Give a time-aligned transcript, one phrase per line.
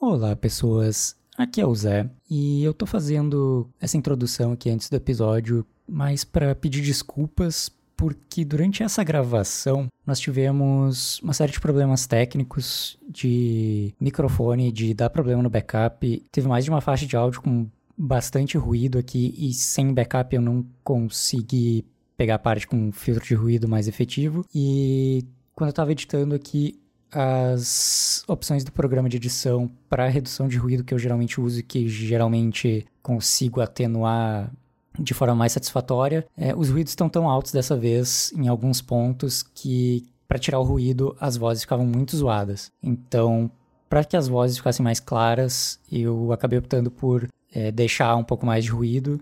[0.00, 1.16] Olá, pessoas.
[1.36, 6.22] Aqui é o Zé e eu tô fazendo essa introdução aqui antes do episódio, mas
[6.22, 13.92] para pedir desculpas porque durante essa gravação nós tivemos uma série de problemas técnicos de
[14.00, 16.22] microfone, de dar problema no backup.
[16.30, 20.40] Teve mais de uma faixa de áudio com bastante ruído aqui e sem backup eu
[20.40, 21.84] não consegui
[22.16, 24.46] pegar a parte com filtro de ruído mais efetivo.
[24.54, 25.24] E
[25.56, 26.78] quando eu estava editando aqui,
[27.12, 31.62] as opções do programa de edição para redução de ruído que eu geralmente uso e
[31.62, 34.52] que geralmente consigo atenuar
[34.98, 36.26] de forma mais satisfatória.
[36.36, 40.64] É, os ruídos estão tão altos dessa vez em alguns pontos que para tirar o
[40.64, 42.70] ruído as vozes ficavam muito zoadas.
[42.82, 43.50] Então,
[43.88, 48.44] para que as vozes ficassem mais claras, eu acabei optando por é, deixar um pouco
[48.44, 49.20] mais de ruído.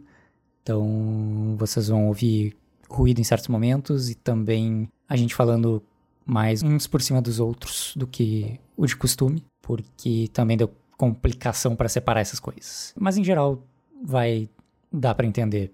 [0.62, 2.56] Então, vocês vão ouvir
[2.88, 5.82] ruído em certos momentos e também a gente falando
[6.26, 11.76] mais uns por cima dos outros do que o de costume, porque também deu complicação
[11.76, 12.92] para separar essas coisas.
[12.98, 13.62] Mas em geral
[14.04, 14.48] vai
[14.92, 15.70] dar para entender.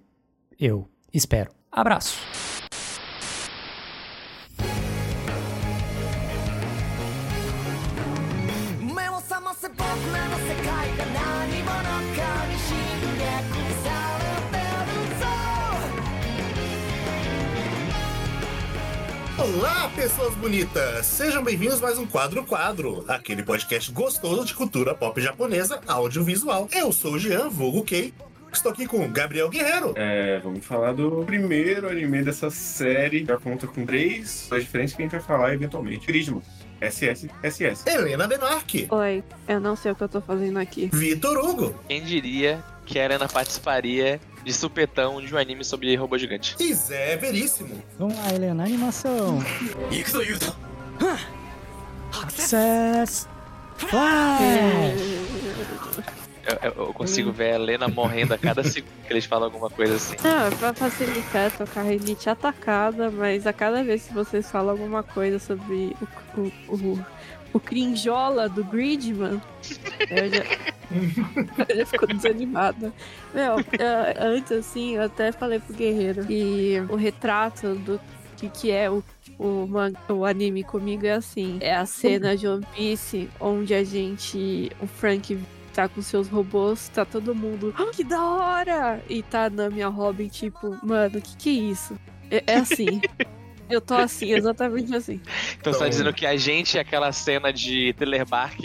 [0.60, 1.50] Eu espero.
[1.70, 2.20] Abraço.
[20.02, 21.06] Pessoas bonitas!
[21.06, 26.68] Sejam bem-vindos a mais um Quadro Quadro, aquele podcast gostoso de cultura pop japonesa audiovisual.
[26.72, 28.12] Eu sou o Jean, vulgo Kei.
[28.52, 29.92] Estou aqui com o Gabriel Guerreiro.
[29.94, 33.24] É, vamos falar do primeiro anime dessa série.
[33.24, 36.04] Já conta com três coisas diferentes que a gente vai falar eventualmente.
[36.04, 36.42] Grismo.
[36.80, 37.88] SS, SS.
[37.88, 38.88] Helena Denark.
[38.90, 40.90] Oi, eu não sei o que eu tô fazendo aqui.
[40.92, 41.76] Vitor Hugo.
[41.86, 46.56] Quem diria que a Helena participaria de supetão de um anime sobre robô gigante?
[46.58, 47.82] E Zé Veríssimo.
[47.98, 49.38] Vamos lá, Helena, animação.
[52.12, 53.28] Success
[53.76, 55.00] Flash!
[56.44, 59.70] Eu, eu- eu consigo ver a Helena morrendo a cada segundo que eles falam alguma
[59.70, 60.16] coisa assim.
[60.22, 65.02] Não, é pra facilitar, tocar rinite atacada, mas a cada vez que vocês falam alguma
[65.04, 65.96] coisa sobre
[66.36, 67.06] o, o, o,
[67.52, 69.40] o crinjola do Gridman,
[70.10, 70.44] eu já,
[71.68, 72.92] eu já fico desanimada.
[73.34, 78.00] Meu, é, antes assim, eu até falei pro Guerreiro que o retrato do
[78.36, 79.02] que, que é o,
[79.38, 79.68] o,
[80.08, 84.86] o anime comigo é assim: é a cena de One Piece onde a gente, o
[84.86, 85.38] Frank
[85.72, 89.02] tá com seus robôs, tá todo mundo, "Ah, que da hora!
[89.08, 91.96] E tá na minha Robin, tipo, mano, que que é isso?
[92.30, 93.00] É, é assim.
[93.72, 95.20] Eu tô assim, exatamente assim.
[95.58, 98.60] Então você tá Então- dizendo que a gente é aquela cena de Thriller Bark,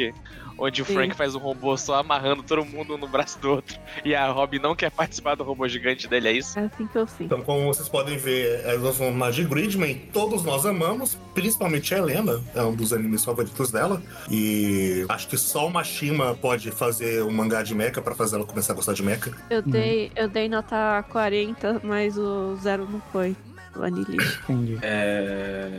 [0.59, 0.95] onde o Sim.
[0.95, 4.57] Frank faz um robô só amarrando todo mundo no braço do outro, e a Robin
[4.57, 6.57] não quer participar do robô gigante dele, é isso?
[6.57, 7.25] É assim que eu sinto.
[7.25, 11.93] Então, como vocês podem ver, é, nós vamos falar de Gridman, todos nós amamos, principalmente
[11.93, 14.01] a Helena, é um dos animes favoritos dela.
[14.31, 18.45] E acho que só o Mashima pode fazer um mangá de mecha pra fazer ela
[18.45, 19.31] começar a gostar de mecha.
[19.51, 23.35] Eu dei, eu dei nota 40, mas o zero não foi.
[23.77, 24.39] O Anilist.
[24.49, 24.77] Entendi.
[24.81, 25.69] É...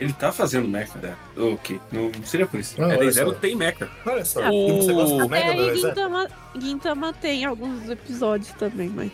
[0.00, 1.14] Ele tá fazendo mecha, né?
[1.36, 2.74] Ok, não seria por isso.
[2.82, 3.32] Ah, é olha D0 só.
[3.34, 3.88] tem mecha.
[4.04, 5.76] Olha só, Ah, e você gosta do o- Mega É, e?
[5.76, 6.28] Gintama,
[6.58, 9.12] Gintama tem alguns episódios também, mas.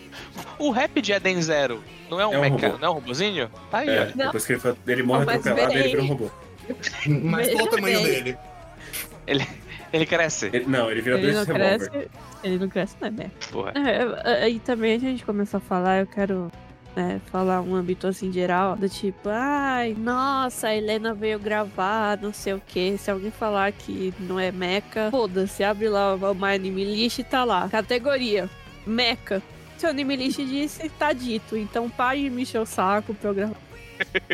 [0.58, 2.78] O rap de Eden Zero não é um, É um meca, robô.
[2.78, 3.50] não é um robozinho?
[3.70, 4.16] Tá aí, É, ó.
[4.16, 4.24] Não.
[4.26, 6.30] depois que ele, ele morre Não, atropelado, ele vira um robô.
[7.22, 8.22] Mas qual o tamanho bem.
[8.22, 8.38] dele?
[9.92, 10.46] Ele cresce.
[10.52, 11.90] Ele- não, ele vira Ele dois não revólver.
[11.90, 12.10] cresce.
[12.44, 13.30] Ele não cresce, não é né?
[13.50, 13.72] Porra.
[13.74, 16.50] É, aí também a gente começou a falar, eu quero
[16.94, 22.32] né, falar um âmbito assim geral, do tipo, ai, nossa, a Helena veio gravar, não
[22.32, 22.96] sei o que.
[22.98, 27.24] Se alguém falar que não é meca, foda-se, abre lá o My Anime List e
[27.24, 27.68] tá lá.
[27.68, 28.48] Categoria,
[28.86, 29.42] meca.
[29.78, 31.56] Se o Anime List disse, tá dito.
[31.56, 33.56] Então pare de me encher o saco pra eu gravar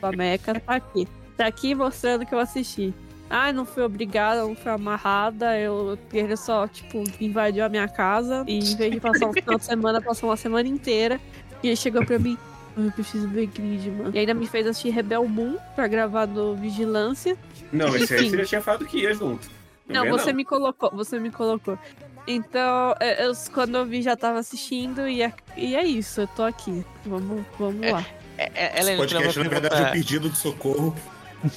[0.03, 1.07] a meca, tá aqui.
[1.37, 2.95] Tá aqui mostrando que eu assisti.
[3.29, 5.59] Ah, não fui obrigada, não fui amarrada.
[5.59, 8.45] Eu ele só, tipo, invadiu a minha casa.
[8.47, 11.21] E em vez de passar um final de semana, passou uma semana inteira.
[11.63, 12.37] E ele chegou pra mim.
[12.77, 14.11] "Ah, Eu preciso ver Gridman.
[14.13, 17.37] E ainda me fez assistir Rebel Moon pra gravar no Vigilância.
[17.73, 19.49] Não, esse aí você já tinha falado que ia junto.
[19.89, 21.79] Não, vem, você me colocou, você me colocou.
[22.27, 26.27] Então, é, eu- quando eu vi, já tava assistindo e é, e é isso, eu
[26.27, 26.85] tô aqui.
[27.05, 28.05] Vamos, vamos lá.
[28.37, 30.95] É, é, Esse tenho uma podcast, na verdade, é um pedido de socorro.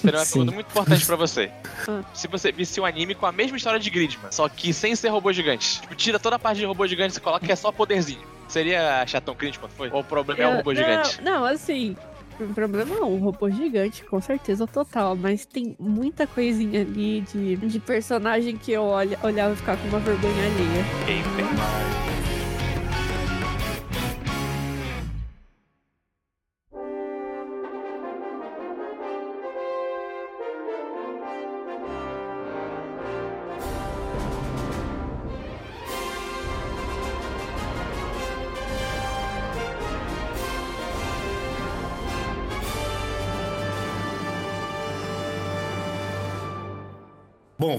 [0.02, 1.52] tenho uma pergunta muito importante pra você.
[1.88, 2.02] Ah.
[2.14, 5.10] Se você visse um anime com a mesma história de Gridman, só que sem ser
[5.10, 7.72] robô gigante, tipo, tira toda a parte de robô gigante e coloca que é só
[7.72, 8.22] poderzinho.
[8.50, 9.90] Seria achar tão crítico quanto foi?
[9.92, 11.22] Ou o problema é o Eu- robô não, gigante?
[11.22, 11.96] Não, assim,
[12.40, 17.56] o problema não, um robô gigante, com certeza total, mas tem muita coisinha ali de,
[17.58, 20.86] de personagem que eu olha, olhava e ficava com uma vergonha alheia.
[21.08, 22.09] Eita.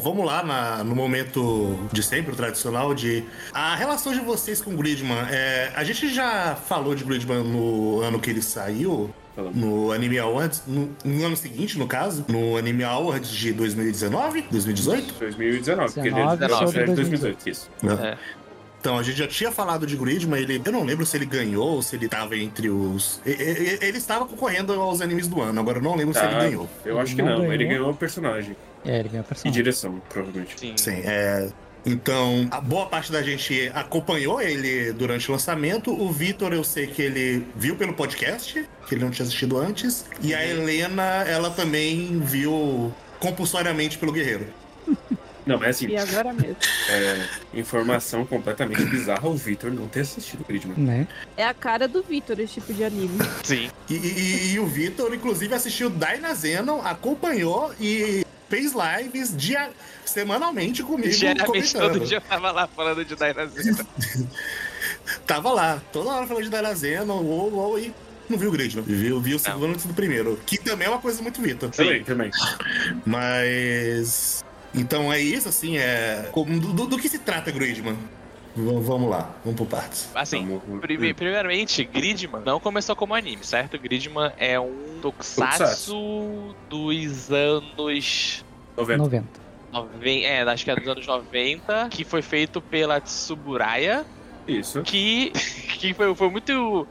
[0.00, 4.72] Vamos lá na- no momento de sempre, o tradicional, de a relação de vocês com
[4.72, 5.16] o Gridman.
[5.30, 9.10] É, a gente já falou de Gridman no ano que ele saiu,
[9.54, 15.14] no Anime Awards, no, no ano seguinte, no caso, no Anime Awards de 2019, 2018.
[15.18, 17.70] 2019, porque ele é 19 de 19, sobre é de 2018, isso.
[17.82, 17.98] né?
[18.02, 18.18] É.
[18.80, 21.68] Então, a gente já tinha falado de Gridman, ele, eu não lembro se ele ganhou
[21.68, 23.20] ou se ele estava entre os.
[23.26, 26.30] e- e- Ele estava concorrendo aos animes do ano, agora eu não lembro se ele
[26.32, 26.68] Tá, ganhou.
[26.86, 27.90] eu acho que Não não, ele ganhou.
[27.90, 29.52] o personagem É, ele ganhou e personagem.
[29.52, 30.58] direção, provavelmente.
[30.58, 30.72] Sim.
[30.78, 31.50] Sim, é.
[31.84, 35.90] Então, a boa parte da gente acompanhou ele durante o lançamento.
[35.92, 40.04] O Vitor, eu sei que ele viu pelo podcast, que ele não tinha assistido antes.
[40.22, 44.46] E a Helena, ela também viu compulsoriamente pelo Guerreiro.
[45.50, 46.56] Não, mas assim, E agora mesmo.
[46.88, 50.76] é, informação completamente bizarra o Victor não ter assistido o Gridman.
[50.78, 51.08] Né?
[51.36, 53.18] É a cara do Victor esse tipo de anime.
[53.42, 53.70] Sim.
[53.88, 59.70] E, e- e o Vitor, inclusive, assistiu Dyna Zenon, acompanhou e fez lives dia,
[60.04, 61.12] semanalmente comigo.
[61.12, 61.92] Geralmente comentando.
[61.94, 63.70] todo dia eu tava lá falando de Dynasty.
[65.26, 67.92] Tava lá, toda hora falando de Dyna Zenon, ou, ou, e
[68.28, 68.84] não viu o Gridman.
[68.84, 70.38] Viu, viu o segundo antes do primeiro.
[70.46, 71.70] Que também é uma coisa muito Vitor.
[71.70, 72.30] Também, também.
[73.04, 74.44] Mas.
[74.74, 76.28] Então é isso, assim, é.
[76.32, 77.96] como- Do, do- do que se trata Gridman?
[78.56, 80.08] V- vamos lá, vamos por partes.
[80.14, 83.78] Assim, Vamos- prime- primeiramente, Gridman não começou como anime, certo?
[83.78, 88.44] Gridman é um tokusatsu dos anos
[88.76, 88.98] 90.
[89.02, 89.28] 90.
[89.72, 90.24] Noven...
[90.24, 94.04] É, acho que é dos anos 90, que foi feito pela Tsuburaya,
[94.48, 94.82] Isso.
[94.82, 95.30] que,
[95.78, 96.86] que foi, foi muito.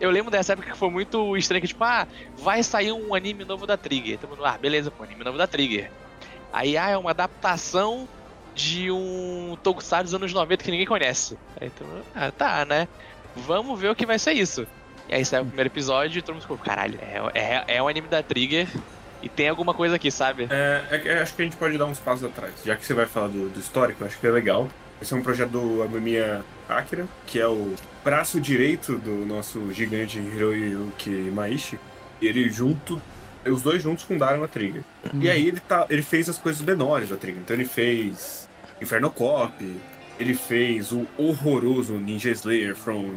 [0.00, 2.06] Eu lembro dessa época que foi muito estranho, que tipo, ah,
[2.38, 4.18] vai sair um anime novo da Trigger.
[4.18, 5.90] Todo mundo, ah, beleza, pô, anime novo da Trigger.
[6.54, 8.08] Aí, ah, é uma adaptação
[8.54, 11.36] de um Tokusatsu dos anos 90 que ninguém conhece.
[11.60, 12.86] Aí, então, ah, tá, né?
[13.34, 14.64] Vamos ver o que vai ser isso.
[15.08, 17.88] E aí saiu o primeiro episódio e todo mundo ficou, caralho, é, é, é um
[17.88, 18.68] anime da Trigger
[19.20, 20.46] e tem alguma coisa aqui, sabe?
[20.48, 22.54] É, é é, acho que a gente pode dar uns passos atrás.
[22.64, 24.68] Já que você vai falar do, do histórico, acho que é legal.
[25.02, 27.74] Esse é um projeto do Amamiya Akira, que é o
[28.04, 31.80] braço direito do nosso gigante Hiroyuki Maishi.
[32.22, 33.02] E ele junto,
[33.44, 34.84] os dois juntos fundaram a Trigger.
[35.20, 37.40] E aí ele, tá, ele fez as coisas menores da Trigger.
[37.42, 38.48] Então ele fez
[38.80, 39.52] Inferno Cop,
[40.18, 43.14] ele fez o horroroso Ninja Slayer from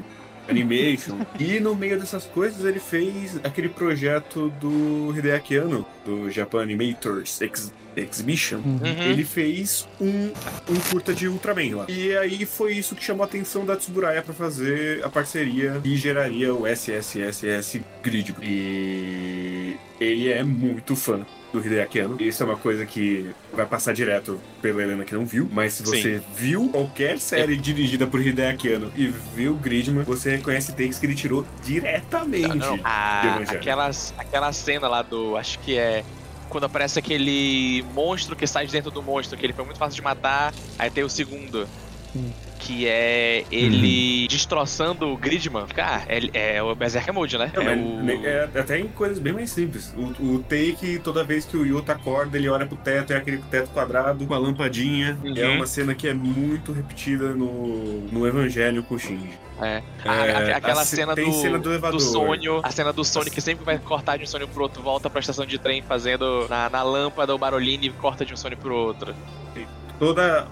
[0.49, 1.19] Animation.
[1.39, 7.41] e no meio dessas coisas ele fez aquele projeto do Hideaki Anno, do Japan Animators
[7.41, 8.57] Ex- Exhibition.
[8.59, 8.79] Uhum.
[8.81, 9.01] Uhum.
[9.11, 10.31] Ele fez um,
[10.69, 11.85] um curta de Ultraman lá.
[11.89, 15.95] E aí foi isso que chamou a atenção da Tsuburaya pra fazer a parceria e
[15.97, 18.33] geraria o SSSS Grid.
[18.41, 22.17] E ele é muito fã do Hideaki Anno.
[22.19, 25.49] Isso é uma coisa que vai passar direto pela Helena que não viu.
[25.51, 30.73] Mas se você viu qualquer série dirigida por Hideaki Anno e viu Gridman, você reconhece
[30.73, 32.47] takes que ele tirou diretamente.
[32.49, 32.75] Não, não.
[32.75, 33.59] de A, Evangelho.
[33.59, 35.37] aquelas, aquela cena lá do.
[35.37, 36.03] Acho que é.
[36.49, 39.95] Quando aparece aquele monstro que sai de dentro do monstro, que ele foi muito fácil
[39.95, 40.53] de matar.
[40.79, 41.67] Aí tem o segundo.
[42.15, 42.31] Hum.
[42.59, 45.65] Que é ele destroçando o Gridman.
[45.67, 47.51] Cara, é, é o Berserker Mode, né?
[47.53, 48.25] É mas o...
[48.25, 49.93] é até em coisas bem mais simples.
[49.95, 53.37] O, o take, toda vez que o Yuta acorda, ele olha pro teto, é aquele
[53.49, 55.17] teto quadrado, com a lampadinha.
[55.23, 55.37] Uhum.
[55.37, 59.29] É uma cena que é muito repetida no, no Evangelho com o Shinji.
[59.61, 59.81] É.
[60.05, 60.11] É, A-
[60.53, 61.99] a- aquela a ce- cena, tem do, cena do elevador.
[61.99, 65.09] sonho, a cena do Sonic que sempre vai cortar de um sonho pro outro, volta
[65.09, 68.55] pra estação de trem fazendo na, na lâmpada o barulhinho e corta de um sonho
[68.57, 69.15] pro outro.
[69.99, 70.47] Toda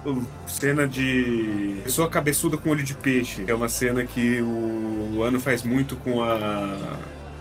[0.47, 5.61] cena de pessoa cabeçuda com olho de peixe, é uma cena que o Luano faz
[5.61, 6.97] muito com a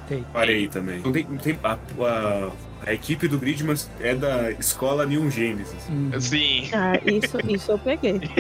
[0.06, 0.23] Tem.
[0.32, 0.99] Parei também.
[0.99, 2.50] Então tem, tem- a, a-
[2.87, 5.88] a equipe do Gridman é da escola Neon Genesis.
[5.88, 6.20] Uhum.
[6.20, 6.68] Sim.
[6.75, 8.20] Ah, isso, isso eu peguei.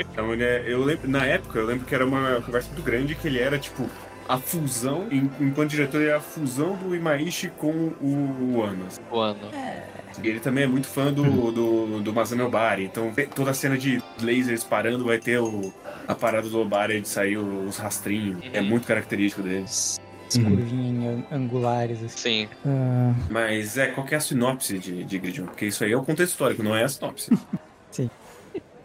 [0.00, 3.14] Então ele é- eu lembro, na época, eu lembro que era uma conversa muito grande
[3.14, 3.86] que ele era tipo
[4.26, 8.98] a fusão, em- enquanto diretor, era a fusão do Imaishi com o Anos.
[9.10, 9.20] O
[10.18, 10.26] ano.
[10.26, 14.02] Ele também é muito fã do, do, do Masami Obari, então toda a cena de
[14.22, 15.72] lasers parando vai ter o,
[16.06, 18.40] a parada do Obari de sair os rastrinhos.
[18.52, 19.64] É muito característico dele.
[19.64, 19.98] As
[20.36, 20.44] Uhum.
[20.44, 22.18] curvinhas angulares, assim.
[22.18, 22.48] Sim.
[22.66, 25.46] Ah, Mas é, qual que é a sinopse de, de Gridman?
[25.46, 27.30] Porque isso aí é o contexto histórico, não é a sinopse.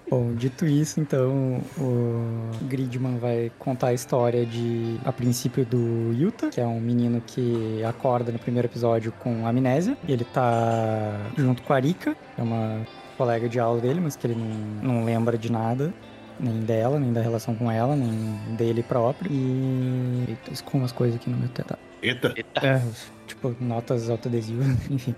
[0.09, 6.49] Bom, dito isso, então, o Gridman vai contar a história de, a princípio, do Yuta,
[6.49, 9.97] que é um menino que acorda no primeiro episódio com amnésia.
[10.07, 12.85] E ele tá junto com a Rika, que é uma
[13.17, 15.93] colega de aula dele, mas que ele não, não lembra de nada.
[16.39, 19.31] Nem dela, nem da relação com ela, nem dele próprio.
[19.31, 20.25] E.
[20.27, 21.77] Eita, com umas coisas aqui no meu teto.
[22.01, 22.33] Eita.
[22.35, 22.65] Eita.
[22.65, 22.81] É,
[23.27, 25.15] tipo, notas autoadesivas, enfim.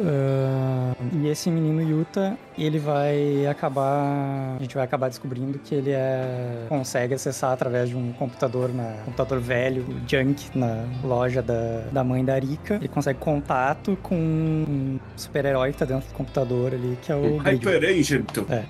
[0.00, 4.56] Ah, e esse menino Yuta, ele vai acabar.
[4.56, 6.66] A gente vai acabar descobrindo que ele é.
[6.68, 12.24] consegue acessar através de um computador na computador velho, junk, na loja da, da mãe
[12.24, 12.76] da Rika.
[12.76, 17.38] Ele consegue contato com um super-herói que tá dentro do computador ali, que é o
[17.38, 17.54] Gridman.
[17.54, 18.38] Hyper Agent.
[18.50, 18.64] É.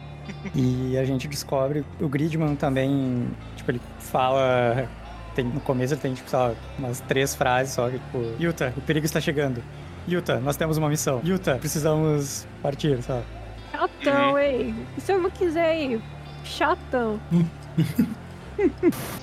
[0.54, 1.84] E a gente descobre.
[2.00, 4.88] O Gridman também, tipo, ele fala.
[5.34, 8.72] Tem, no começo ele tem, tipo, sei lá, umas três frases só, que, tipo, Yuta,
[8.76, 9.62] o perigo está chegando.
[10.08, 11.20] Yuta, nós temos uma missão.
[11.24, 13.22] Yuta, precisamos partir, sabe?
[13.70, 14.74] Chatão, ei.
[14.96, 16.00] E se eu não quiser ir?
[16.44, 17.20] Chatão.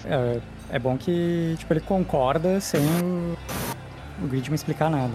[0.06, 3.38] É, é bom que, tipo, ele concorda sem o,
[4.24, 5.14] o Gridman explicar nada.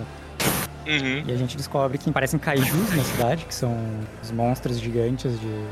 [0.87, 1.25] Uhum.
[1.27, 3.77] E a gente descobre que parecem kaijus na cidade, que são
[4.23, 5.67] os monstros gigantes de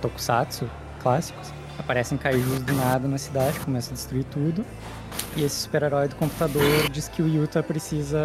[0.00, 0.68] tokusatsu
[1.02, 1.52] clássicos.
[1.78, 4.64] Aparecem kaijus do nada na cidade, começam a destruir tudo.
[5.36, 8.18] E esse super-herói do computador diz que o Yuta precisa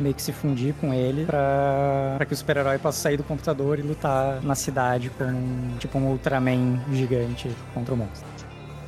[0.00, 3.78] meio que se fundir com ele pra, pra que o super-herói possa sair do computador
[3.78, 8.26] e lutar na cidade com um, tipo um Ultraman gigante contra o monstro.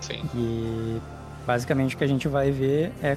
[0.00, 0.22] Sim.
[0.34, 1.00] E
[1.46, 3.16] basicamente o que a gente vai ver é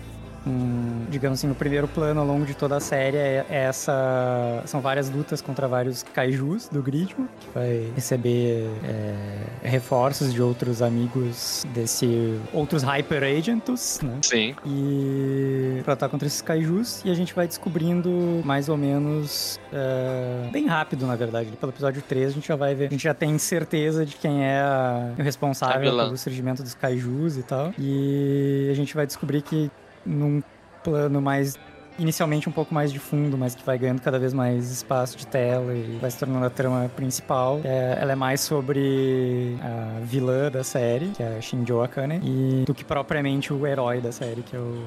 [1.10, 4.62] digamos assim, o primeiro plano ao longo de toda a série é, essa.
[4.66, 10.82] São várias lutas contra vários kaijus do Gridman, que vai receber é, reforços de outros
[10.82, 12.40] amigos desse.
[12.52, 14.18] outros Hyper Agents, né?
[14.22, 14.56] Sim.
[14.66, 20.50] E pra lutar contra esses kaijus, e a gente vai descobrindo mais ou menos é,
[20.52, 21.50] bem rápido, na verdade.
[21.60, 24.44] Pelo episódio 3 a gente já vai ver, a gente já tem certeza de quem
[24.44, 26.06] é a- o responsável vilã.
[26.06, 27.74] pelo surgimento dos kaijus e tal.
[27.80, 29.72] E a gente vai descobrir que
[30.06, 30.42] num
[30.84, 31.58] plano mais
[31.98, 35.28] inicialmente um pouco mais de fundo, mas que vai ganhando cada vez mais espaço de
[35.28, 37.62] tela e vai se tornando a trama principal.
[37.64, 42.66] É, ela é mais sobre a vilã da série, que é a Shinjo Akane, e
[42.66, 44.86] do que propriamente o herói da série, que é o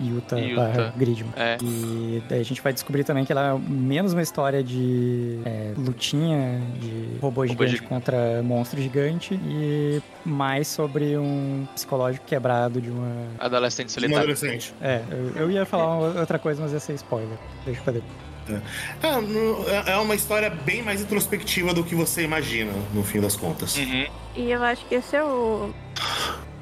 [0.00, 0.92] Yuta, Yuta.
[0.96, 1.32] Gridman.
[1.36, 1.58] É.
[1.62, 5.72] E daí a gente vai descobrir também que ela é menos uma história de é,
[5.76, 7.88] lutinha, de robô gigante gigante.
[7.88, 14.18] contra monstro gigante, e mais sobre um psicológico quebrado de uma Adolescente Um solitário.
[14.18, 14.74] adolescente.
[14.80, 17.36] é, eu, eu ia falar uma outra coisa, mas ia ser spoiler.
[17.64, 18.28] Deixa pra depois.
[19.02, 23.20] É, no- é- é uma história bem mais introspectiva do que você imagina, no fim
[23.20, 23.76] das contas.
[23.76, 24.06] Uhum.
[24.36, 25.70] E eu acho que esse é o.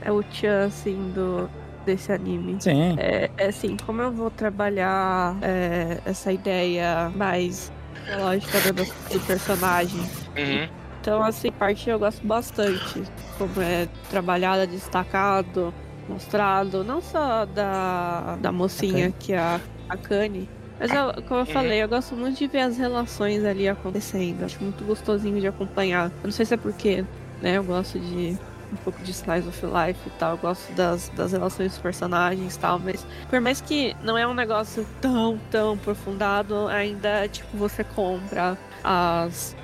[0.03, 1.49] É o tchan, assim, do,
[1.85, 2.57] desse anime.
[2.61, 2.97] Sim.
[2.99, 7.71] É, é assim, como eu vou trabalhar é, essa ideia mais
[8.19, 10.01] lógica do, do personagem.
[10.37, 10.69] Uhum.
[11.07, 13.05] Então, assim, parte eu gosto bastante.
[13.39, 15.73] Como é trabalhada, destacado,
[16.09, 20.49] mostrado, não só da, da mocinha, que é a, a Kanye.
[20.81, 21.47] Mas, eu, como eu Uhum.
[21.47, 24.43] falei, eu gosto muito de ver as relações ali acontecendo.
[24.43, 26.07] Acho muito gostosinho de acompanhar.
[26.09, 27.05] Eu não sei se é porque,
[27.41, 28.37] né, eu gosto de
[28.73, 30.33] um pouco de Slice of Life e tal.
[30.33, 32.81] Eu gosto das, das relações dos personagens e tal.
[32.81, 38.59] Mas, por mais que não é um negócio tão, tão aprofundado, ainda, tipo, você compra
[38.83, 39.57] as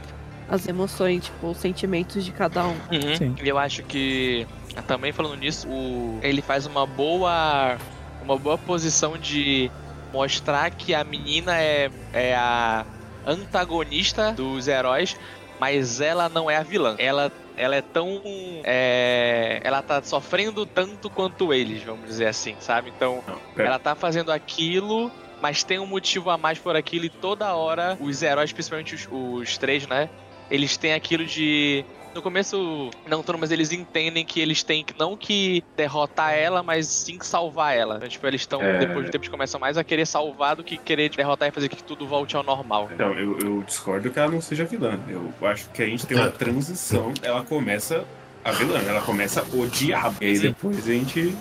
[0.49, 2.77] as emoções, tipo, os sentimentos de cada um.
[2.91, 3.17] Uhum.
[3.17, 3.35] Sim.
[3.43, 4.47] E eu acho que
[4.87, 7.77] também falando nisso, o, ele faz uma boa
[8.23, 9.71] uma boa posição de
[10.13, 12.85] mostrar que a menina é, é a
[13.27, 15.17] antagonista dos heróis,
[15.59, 16.95] mas ela não é a vilã.
[16.99, 18.23] Ela ela é tão
[18.65, 22.93] é, ela tá sofrendo tanto quanto eles, vamos dizer assim, sabe?
[22.95, 23.23] Então,
[23.55, 23.69] pera.
[23.69, 27.97] ela tá fazendo aquilo, mas tem um motivo a mais por aquilo e toda hora
[28.01, 30.09] os heróis, principalmente os, os três, né?
[30.53, 31.83] Eles têm aquilo de.
[32.15, 36.63] No começo, não todos, mas eles entendem que eles têm que não que derrotar ela,
[36.63, 37.97] mas sim que salvar ela.
[37.97, 38.81] Então, tipo, eles estão, É.
[38.81, 41.71] depois de tempo, eles começam mais a querer salvar do que querer derrotar e fazer
[41.71, 42.91] que tudo volte ao normal.
[42.93, 45.01] Então, eu, eu discordo que ela não seja vilã.
[45.09, 47.15] Eu acho que a gente tem uma transição.
[47.23, 48.05] Ela começa
[48.45, 50.17] a vilã, ela começa o diabo.
[50.21, 51.35] E aí depois a gente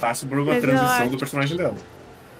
[0.00, 1.76] passa por uma Mas transição acho do personagem dela.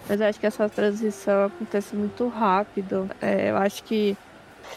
[0.09, 3.11] Mas eu acho que essa transição acontece muito rápido.
[3.21, 4.17] É, eu acho que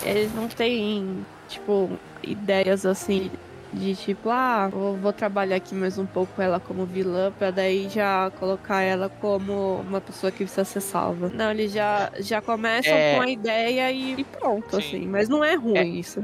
[0.04, 1.90] eles não têm, tipo,
[2.24, 3.32] ideias assim
[3.74, 7.90] de tipo, ah, vou, vou trabalhar aqui mais um pouco ela como vilã, pra daí
[7.90, 11.30] já colocar ela como uma pessoa que precisa ser salva.
[11.34, 13.16] Não, eles já, já começam É.
[13.16, 14.78] com a ideia e, e pronto, Sim.
[14.78, 15.08] assim.
[15.08, 16.24] Mas não é ruim isso.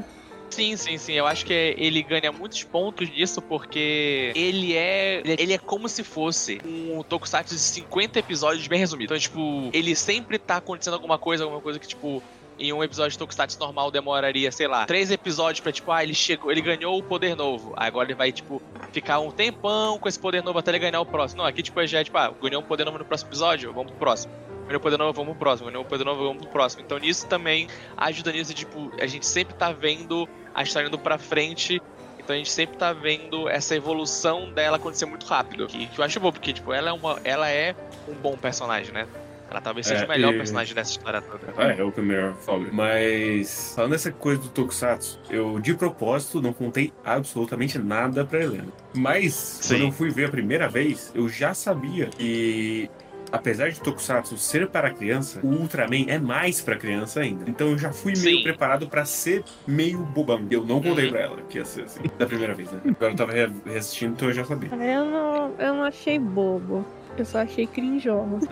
[0.50, 1.14] Sim, sim, sim.
[1.14, 5.22] Eu acho que ele ganha muitos pontos nisso porque ele é.
[5.26, 9.14] Ele é como se fosse um Tokusatsu de 50 episódios bem resumido.
[9.14, 12.22] Então, tipo, ele sempre tá acontecendo alguma coisa, alguma coisa que, tipo.
[12.62, 16.14] Em um episódio de Tokusatsu normal demoraria, sei lá, três episódios pra, tipo, ah, ele
[16.14, 17.74] chegou, ele ganhou o poder novo.
[17.76, 21.06] Agora ele vai, tipo, ficar um tempão com esse poder novo até ele ganhar o
[21.06, 21.42] próximo.
[21.42, 23.90] Não, aqui, tipo, já é, tipo, ah, ganhou um poder novo no próximo episódio, vamos
[23.94, 24.32] pro próximo.
[24.68, 25.72] Ganhou um poder novo, vamos pro próximo.
[25.72, 26.84] Ganhou um poder novo, vamos pro próximo.
[26.84, 31.18] Então, nisso também ajuda nisso, tipo, a gente sempre tá vendo a história indo pra
[31.18, 31.82] frente.
[32.20, 35.66] Então a gente sempre tá vendo essa evolução dela acontecer muito rápido.
[35.66, 37.20] Que, que eu acho bom, porque, tipo, ela é uma.
[37.24, 37.76] Ela é
[38.08, 39.08] um bom personagem, né?
[39.52, 41.54] Ela talvez É, seja o melhor e- personagem dessa história toda.
[41.58, 42.74] Ah, é o primeiro Fowler.
[42.74, 48.70] Mas, falando essa coisa do Tokusatsu, eu de propósito não contei absolutamente nada pra Helena.
[48.96, 49.76] Mas, Sim.
[49.76, 52.90] quando eu fui ver a primeira vez, eu já sabia que.
[53.34, 57.50] Apesar de Tokusatsu ser para criança, o Ultraman é mais pra criança ainda.
[57.50, 58.44] Então eu já fui meio Sim.
[58.44, 60.46] preparado pra ser meio bobão.
[60.52, 61.12] Eu não contei Uhum.
[61.12, 62.82] pra ela que ia ser assim, da primeira vez, né?
[62.90, 64.70] Agora eu tava re- reassistindo, então eu já sabia.
[64.74, 66.86] Eu não, eu não achei bobo.
[67.18, 68.48] Eu só achei crinjoso.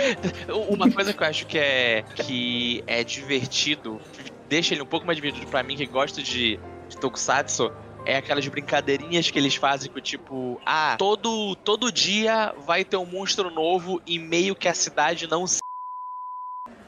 [0.68, 4.00] Uma coisa que eu acho que é, que é divertido,
[4.48, 7.72] deixa ele um pouco mais divertido pra mim, que gosto de, de Tokusatsu,
[8.04, 13.06] é aquelas brincadeirinhas que eles fazem com tipo, ah, todo, todo dia vai ter um
[13.06, 15.60] monstro novo e meio que a cidade não se.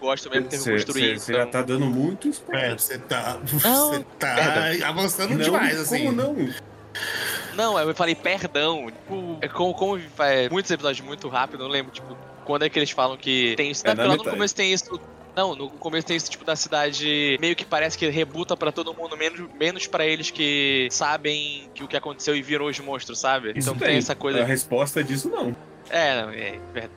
[0.00, 1.18] Gosto mesmo de ter Você construído.
[1.18, 2.72] você já tá dando muito spoiler.
[2.72, 3.38] É, você tá.
[3.62, 6.04] Não, Você tá avançando Não, demais, assim.
[6.04, 6.36] Como não?
[7.54, 8.86] Não, eu falei perdão.
[8.90, 12.68] Tipo, é como, como faz muitos episódios muito rápido, eu não lembro, tipo, quando é
[12.68, 13.86] que eles falam que tem isso.
[13.86, 15.00] É É, lá no começo tem isso.
[15.36, 18.94] Não, no começo tem isso, tipo, da cidade meio que parece que rebuta pra todo
[18.94, 23.18] mundo, menos, menos pra eles que sabem que o que aconteceu e viram os monstros,
[23.18, 23.50] sabe?
[23.56, 23.96] Isso então tem.
[23.96, 24.42] essa coisa.
[24.42, 25.56] A resposta disso não.
[25.90, 26.92] É, não, é verdade.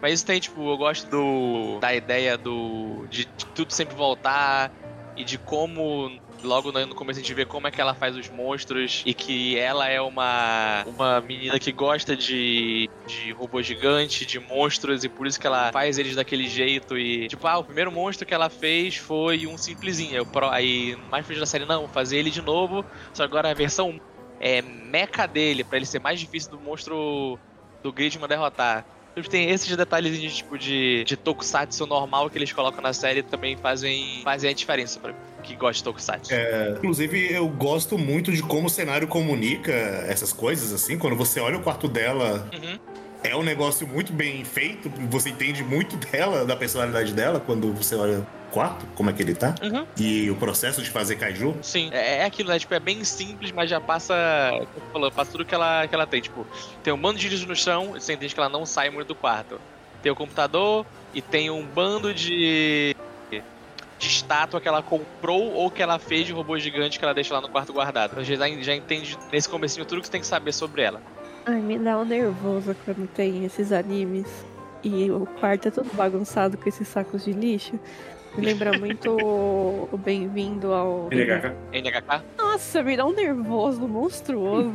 [0.00, 1.78] Mas isso tem, tipo, eu gosto do.
[1.80, 3.06] da ideia do.
[3.10, 4.70] de, de tudo sempre voltar
[5.16, 6.10] e de como.
[6.42, 9.56] Logo no começo a gente vê como é que ela faz os monstros e que
[9.58, 15.26] ela é uma uma menina que gosta de, de robô gigante, de monstros e por
[15.26, 18.48] isso que ela faz eles daquele jeito e tipo, ah, o primeiro monstro que ela
[18.48, 20.18] fez foi um simplesinho.
[20.20, 20.50] Aí pro-
[21.10, 23.98] mais frente da série, não, fazer ele de novo, só agora a versão
[24.40, 27.38] é meca dele, pra ele ser mais difícil do monstro
[27.82, 28.84] do Gridman derrotar.
[29.28, 34.20] Tem esses detalhezinhos tipo de, de tokusatsu normal que eles colocam na série também fazem,
[34.22, 35.12] fazem a diferença pra
[35.42, 36.32] que gosta de tokusatsu.
[36.32, 40.96] É, inclusive, eu gosto muito de como o cenário comunica essas coisas, assim.
[40.98, 42.78] Quando você olha o quarto dela, Uhum.
[43.24, 44.88] é um negócio muito bem feito.
[45.10, 49.22] Você entende muito dela, da personalidade dela, quando você olha o quarto, como é que
[49.22, 49.54] ele tá.
[49.62, 49.86] Uhum.
[49.96, 51.56] E o processo de fazer kaiju.
[51.62, 52.58] Sim, é, é aquilo, né?
[52.58, 54.14] Tipo, é bem simples, mas já passa.
[54.50, 56.20] Como você falou, passa tudo que ela, que ela tem.
[56.20, 56.46] Tipo,
[56.82, 59.14] tem um bando de lixo no chão, você entende que ela não sai muito do
[59.14, 59.60] quarto.
[60.02, 62.96] Tem o computador e tem um bando de.
[63.30, 67.34] de estátua que ela comprou ou que ela fez de robô gigante que ela deixa
[67.34, 68.12] lá no quarto guardado.
[68.12, 71.02] Então já, já entende nesse comecinho tudo que você tem que saber sobre ela.
[71.44, 74.26] Ai, me dá um nervoso quando tem esses animes
[74.82, 77.78] e o quarto é todo bagunçado com esses sacos de lixo.
[78.36, 81.08] Me lembra muito o Bem-vindo ao.
[81.10, 81.52] NHK.
[81.72, 82.22] NHK?
[82.36, 84.72] Nossa, me dá um nervoso monstruoso.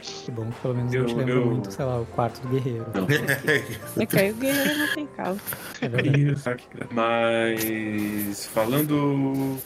[0.00, 2.40] Que bom que pelo menos Eu- não te lembra eu- muito, sei lá, o quarto
[2.42, 2.86] do guerreiro.
[3.98, 5.40] É que aí o guerreiro não tem casa.
[5.80, 6.84] É.
[6.92, 9.58] Mas falando.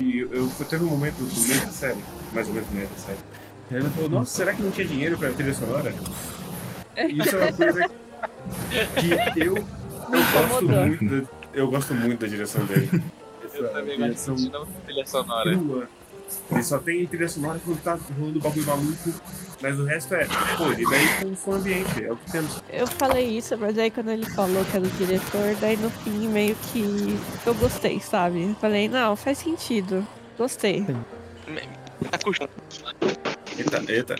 [0.00, 1.98] Eu, eu teve um momento no meio da série,
[2.32, 3.18] mais ou menos no meio da série.
[3.70, 5.92] Ela falou, nossa, será que não tinha dinheiro pra trilha sonora?
[7.08, 7.90] Isso é uma coisa
[9.34, 9.62] que eu, eu
[10.32, 12.88] gosto muito da, eu gosto muito da direção dele.
[13.42, 14.36] Essa direção
[14.84, 15.50] trilha sonora.
[15.56, 15.88] crua.
[16.50, 19.10] Ele só tem trilha sonora quando tá rolando bagulho maluco,
[19.62, 20.26] mas o resto é,
[20.58, 22.62] pô, ele daí com o ambiente, é o que temos.
[22.68, 26.28] Eu falei isso, mas aí quando ele falou que era o diretor, daí no fim
[26.28, 28.54] meio que eu gostei, sabe?
[28.60, 30.06] Falei, não, faz sentido.
[30.36, 30.84] Gostei.
[32.10, 32.50] Tá custando.
[33.56, 34.16] Eita, eita.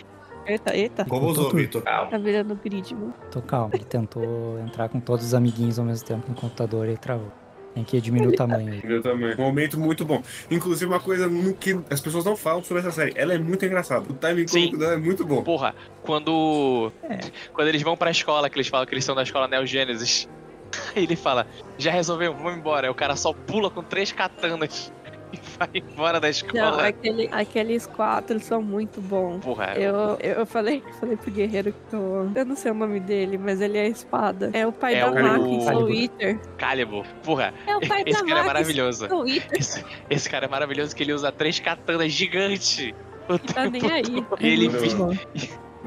[0.47, 1.05] Eita, eita.
[1.05, 1.81] Como usou, Vitor?
[1.81, 3.13] Tá virando gridman.
[3.29, 3.71] Tô calmo.
[3.73, 7.31] Ele tentou entrar com todos os amiguinhos ao mesmo tempo no computador e travou.
[7.75, 8.81] Tem que diminuir o tamanho aí.
[8.83, 9.35] Eu também.
[9.35, 10.23] Um momento muito bom.
[10.49, 13.13] Inclusive, uma coisa no que as pessoas não falam sobre essa série.
[13.15, 14.09] Ela é muito engraçada.
[14.09, 15.43] O timing cômico dela é muito bom.
[15.43, 16.91] Porra, quando.
[17.03, 17.19] É.
[17.53, 20.27] Quando eles vão pra escola, que eles falam que eles são da escola Neo Genesis.
[20.95, 21.45] Aí ele fala,
[21.77, 22.87] já resolveu, vamos embora.
[22.87, 24.91] Aí o cara só pula com três katanas
[25.33, 26.87] e vai embora da Não, escola.
[26.87, 29.43] aquele, aqueles quatro são muito bons.
[29.43, 33.37] Porra, Eu, eu falei, falei pro guerreiro que eu, eu não sei o nome dele,
[33.37, 34.49] mas ele é a espada.
[34.53, 35.63] É o pai É da o- Max.
[35.65, 36.39] Soul Eater.
[36.57, 37.05] Calibur.
[37.23, 39.07] Porra, É o pai esse da cara é Max maravilhoso.
[39.53, 42.93] Esse, esse cara é maravilhoso que ele usa três katanas gigantes.
[43.29, 44.03] O Tá nem aí.
[44.03, 44.37] todo.
[44.41, 44.69] É Ele.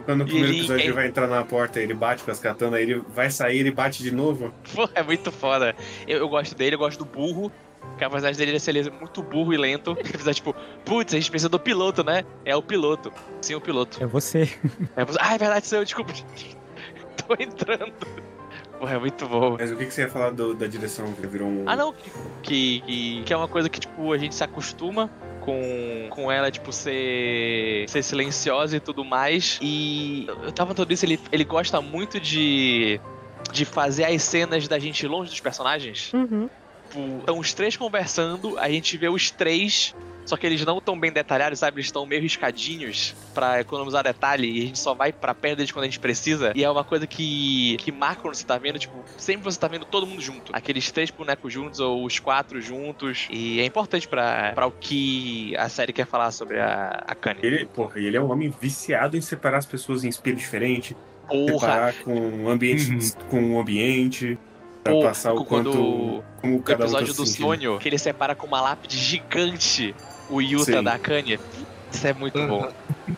[0.05, 2.31] Quando no E primeiro ele- episódio ele ele- vai entrar na porta, ele bate com
[2.31, 4.53] as katanas, ele vai sair, ele bate de novo.
[4.74, 5.74] Porra, é muito foda.
[6.07, 7.50] Eu, eu gosto dele, eu gosto do burro.
[7.99, 9.97] Que a personagem dele é ser muito burro e lento.
[9.99, 12.25] Ele precisa, tipo, putz, a gente precisa do piloto, né?
[12.45, 13.12] É o piloto.
[13.43, 14.03] Sim, o piloto.
[14.03, 14.49] É você.
[14.97, 16.12] É, você- ah, é verdade, sou eu, desculpa.
[17.27, 17.93] Tô entrando.
[18.79, 19.57] Porra, é muito bom.
[19.59, 21.64] Mas o que, que você ia falar do- da direção que virou um.
[21.66, 21.93] Ah, não,
[22.43, 25.11] que, que, que é uma coisa que, tipo, a gente se acostuma
[25.43, 29.59] com, com ela, tipo, ser, ser silenciosa e tudo mais.
[29.61, 32.99] E eu tava falando isso, ele, ele gosta muito de,
[33.53, 36.11] de fazer as cenas da gente longe dos personagens.
[36.14, 36.49] Uhum.
[36.90, 39.94] Tipo, estão os três conversando, a gente vê os três
[40.26, 41.76] só que eles não estão bem detalhados, sabe?
[41.79, 45.72] Eles estão meio riscadinhos para economizar detalhe e a gente só vai pra perto deles
[45.72, 46.53] quando a gente precisa.
[46.55, 49.66] E é uma coisa que, que marca quando você tá vendo, tipo, sempre você tá
[49.66, 50.53] vendo todo mundo junto.
[50.55, 53.26] Aqueles três bonecos juntos ou os quatro juntos.
[53.29, 57.40] E é importante para o que a série quer falar sobre a, a Kanye.
[57.42, 61.50] Ele, porra, ele é um homem viciado em separar as pessoas em espelho diferente, Porra!
[61.59, 63.11] separar com o ambiente, Uhum.
[63.29, 64.38] com o ambiente,
[64.83, 67.99] pra Pô, passar o quando- quanto como O cada tá episódio do sonho, que ele
[67.99, 69.95] separa com uma lápide gigante
[70.29, 70.83] o Yuta Sim.
[70.83, 71.38] da Kanye.
[71.93, 72.69] Isso é muito bom.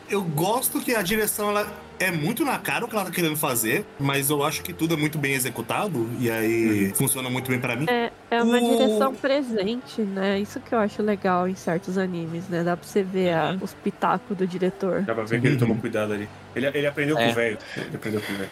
[0.08, 1.70] Eu gosto que a direção ela
[2.02, 4.94] é muito na cara o que ela tá querendo fazer, mas eu acho que tudo
[4.94, 7.86] é muito bem executado e aí funciona muito bem pra mim.
[7.88, 10.38] É, é uma O- direção presente, né?
[10.40, 12.62] Isso que eu acho legal em certos animes, né?
[12.62, 13.58] Dá pra você ver a- Uhum.
[13.62, 15.02] os pitacos do diretor.
[15.02, 15.60] Dá pra ver que ele Uhum.
[15.60, 16.28] tomou cuidado ali.
[16.54, 17.30] Ele, ele aprendeu com É.
[17.30, 17.58] o velho.
[17.76, 18.50] Ele aprendeu com o velho.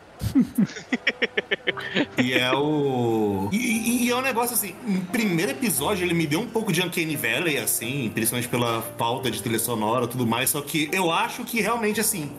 [2.18, 3.48] E é o.
[3.52, 6.82] E, e- é um negócio assim, no primeiro episódio ele me deu um pouco de
[6.82, 11.10] Uncanny Valley, assim, principalmente pela falta de trilha sonora e tudo mais, só que eu
[11.12, 12.30] acho que realmente, assim,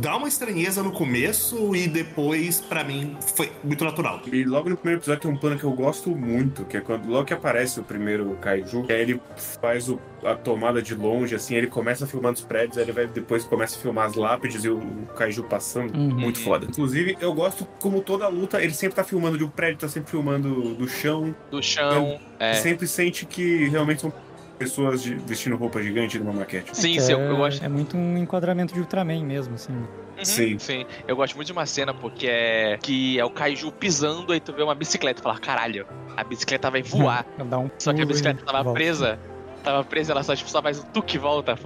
[0.00, 4.20] dá uma estranheza no começo e depois, pra mim, foi muito natural.
[4.30, 7.08] E logo no primeiro episódio tem um plano que eu gosto muito, que é quando
[7.08, 9.20] logo que aparece o primeiro Kaiju, que aí ele
[9.60, 13.06] faz o- a tomada de longe, assim, ele começa filmando os prédios, aí ele vai
[13.06, 15.96] depois começa a filmar as lápides e o, o Kaiju passando.
[15.96, 16.14] Uhum.
[16.18, 16.66] Muito foda.
[16.68, 20.10] Inclusive, eu gosto como toda luta, ele sempre tá filmando de um prédio, tá sempre
[20.10, 21.34] filmando do chão.
[21.50, 22.18] Do chão.
[22.38, 22.54] É.
[22.54, 24.12] Sempre sente que realmente são
[24.58, 26.76] pessoas de- vestindo roupa gigante numa maquete.
[26.76, 27.64] Sim, Que sim, eu, é, eu gosto.
[27.64, 29.72] é muito um enquadramento de Ultraman mesmo, assim.
[29.72, 30.58] Uhum, Sim.
[30.58, 30.86] sim.
[31.06, 34.52] Eu gosto muito de uma cena porque é que é o Kaiju pisando aí tu
[34.52, 37.26] vê uma bicicleta e fala, caralho, a bicicleta vai voar.
[37.48, 38.78] Dá um Só que a bicicleta e tava volta.
[38.78, 39.18] presa.
[39.62, 41.58] Tava presa, ela só, tipo, só faz um tuque e volta.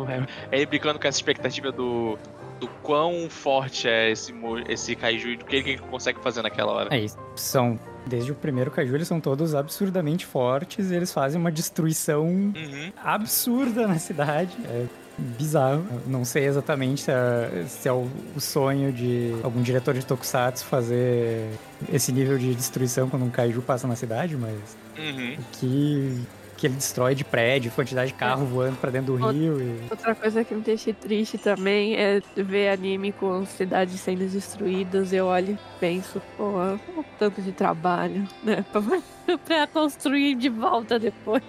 [0.50, 2.18] Aí brincando com essa expectativa do.
[2.58, 4.34] Do quão forte é esse,
[4.68, 6.94] esse kaiju e do que ele consegue fazer naquela hora.
[6.94, 7.16] É isso.
[7.34, 12.26] São, desde o primeiro Kaiju, eles são todos absurdamente fortes e eles fazem uma destruição
[12.26, 12.92] Uhum.
[13.04, 14.56] absurda na cidade.
[14.64, 14.86] É
[15.18, 15.84] bizarro.
[15.90, 20.04] Eu Não sei exatamente se é, se é o, o sonho de algum diretor de
[20.06, 21.46] Tokusatsu fazer
[21.92, 24.54] esse nível de destruição quando um Kaiju passa na cidade, mas
[24.98, 25.36] Uhum.
[25.52, 26.20] que,
[26.60, 29.80] que ele destrói de prédio, quantidade de carro voando pra dentro do Outra- rio e...
[29.90, 35.10] Outra coisa que me deixa triste também é ver anime com cidades sendo destruídas.
[35.10, 36.50] Eu olho e penso, pô,
[36.98, 38.62] o tanto de trabalho, né?
[38.72, 41.42] Pra, pra construir de volta depois.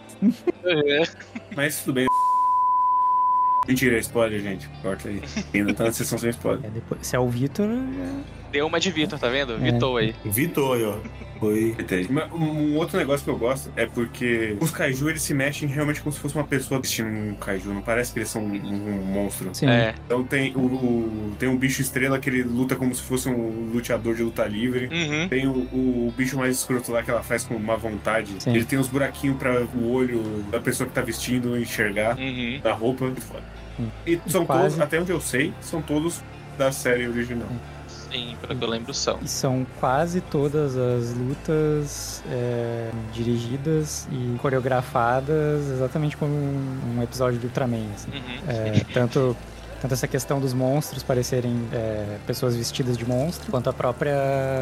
[0.64, 1.02] É.
[1.56, 2.08] Mas tudo bem.
[3.68, 4.70] Mentira, é spoiler, gente.
[4.82, 5.22] Corta aí.
[5.54, 6.66] Ainda tá na sessão sem spoiler.
[6.66, 7.68] É, depois, se é o Vitor,
[8.52, 9.54] Deu uma de Vitor, tá vendo?
[9.54, 9.58] É.
[9.72, 10.16] Vitor aí.
[10.26, 10.98] Vitor aí, ó.
[12.12, 16.00] Mas Um outro negócio que eu gosto é porque os kaiju eles se mexem realmente
[16.00, 17.74] como se fosse uma pessoa vestindo um kaiju.
[17.74, 19.50] Não parece que eles são um, um monstro.
[19.54, 19.68] sim.
[19.68, 19.96] É.
[20.06, 23.72] Então tem o, o- tem um bicho estrela que ele luta como se fosse um
[23.74, 24.88] luteador de luta livre.
[24.92, 25.28] Uhum.
[25.30, 28.36] Tem o, o bicho mais escroto lá que ela faz com má vontade.
[28.38, 28.54] Sim.
[28.54, 32.60] Ele tem uns buraquinhos pra o olho da pessoa que tá vestindo enxergar Uhum.
[32.62, 33.06] da roupa.
[33.06, 33.44] Muito foda.
[33.80, 33.88] Hum.
[34.06, 34.62] E são Quase.
[34.76, 36.22] todos, até onde eu sei, são todos
[36.56, 37.48] da série original.
[38.12, 39.20] Sim, pelo que eu lembro são.
[39.22, 47.46] E são quase todas as lutas é, dirigidas e coreografadas exatamente como um, episódio do
[47.46, 47.86] Ultraman.
[47.96, 48.12] assim.
[48.12, 48.22] Uhum.
[48.48, 49.36] É, tanto,
[49.82, 54.16] tanto essa questão dos monstros parecerem é, pessoas vestidas de monstro, quanto a própria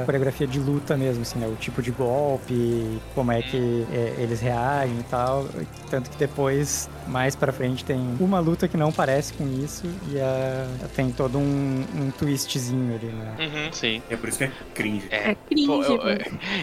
[0.05, 1.47] coreografia de luta mesmo, assim, né?
[1.47, 5.45] O tipo de golpe, como é que é, eles reagem e tal.
[5.89, 10.19] Tanto que depois, mais pra frente, tem uma luta que não parece com isso e
[10.19, 13.36] a- tem todo um, um twistzinho ali, né?
[13.39, 14.01] Uhum, sim.
[14.10, 15.08] É por isso que é cringe.
[15.12, 15.32] É.
[15.32, 15.67] É cringe.
[15.67, 16.19] Pô, eu, mano.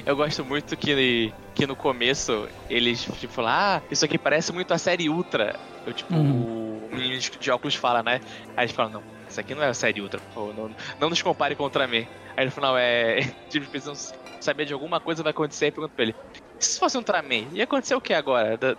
[0.06, 4.72] eu gosto muito que, que no começo eles tipo falam, ah, isso aqui parece muito
[4.72, 5.56] a série Ultra.
[5.86, 6.65] Eu, tipo, Uhum.
[6.96, 8.20] De, óculos fala, né?
[8.56, 11.22] Aí eles falam, não, isso aqui não é a série Ultra, pô, não, não nos
[11.22, 12.06] compare com o Ultraman.
[12.37, 13.20] Aí no final é.
[13.48, 13.94] Tipo, eles precisam
[14.40, 16.14] saber de alguma coisa vai acontecer e pergunta pra ele.
[16.61, 17.48] E se fosse um Ultraman?
[17.52, 18.56] Ia acontecer o que agora?
[18.56, 18.76] Dá,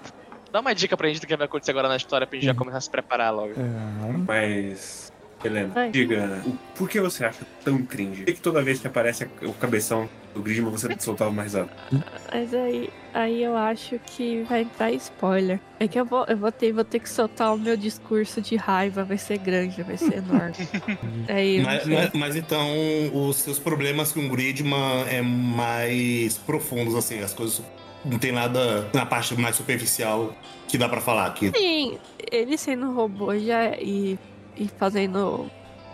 [0.51, 2.51] dá uma dica pra gente do que vai acontecer agora na história pra gente já
[2.51, 2.57] Uhum.
[2.57, 3.53] começar a se preparar logo.
[3.53, 5.06] É, Mas,
[5.43, 5.91] Helena, Vai.
[5.91, 8.17] diga, o, por que você acha tão cringe?
[8.21, 11.71] Por que, que toda vez que aparece o cabeção do Grisman você soltava mais alto?
[12.33, 15.59] Mas aí, aí eu acho que vai entrar spoiler.
[15.79, 18.55] É que eu vou, eu vou ter, vou ter que soltar o meu discurso de
[18.55, 20.55] raiva, vai ser grande, vai ser enorme.
[21.27, 21.65] é isso.
[21.65, 22.67] Mas, mas- mas então,
[23.13, 27.61] os seus problemas com o Gridman é mais profundos, assim, as coisas
[28.03, 30.33] não tem nada na parte mais superficial
[30.67, 31.51] que dá pra falar aqui.
[31.55, 31.97] Sim,
[32.31, 34.17] ele sendo robô já e,
[34.57, 35.49] e fazendo.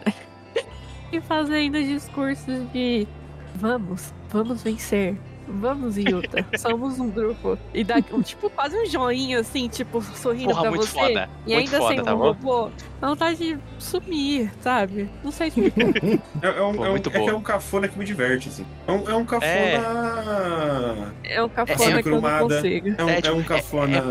[1.11, 3.07] e fazendo discursos de
[3.55, 5.15] vamos, vamos vencer.
[5.45, 6.45] Vamos, Yuta.
[6.57, 7.57] Somos um grupo.
[7.73, 10.93] E dá um, tipo, quase um joinha, assim, tipo, sorrindo Porra, pra muito você.
[10.97, 11.29] foda.
[11.45, 12.23] E Muito ainda foda, sem tá um bom?
[12.31, 12.71] robô.
[13.01, 15.09] Dá vontade de sumir, sabe?
[15.21, 15.83] Não sei explicar.
[16.41, 18.47] É, é um, Pô, é um- muito é que é um cafona que me diverte,
[18.47, 18.65] assim.
[18.87, 21.13] É um, é um cafona.
[21.25, 22.87] É um É cafona que eu não consigo.
[22.97, 24.03] É um, É, é tipo, um cafona.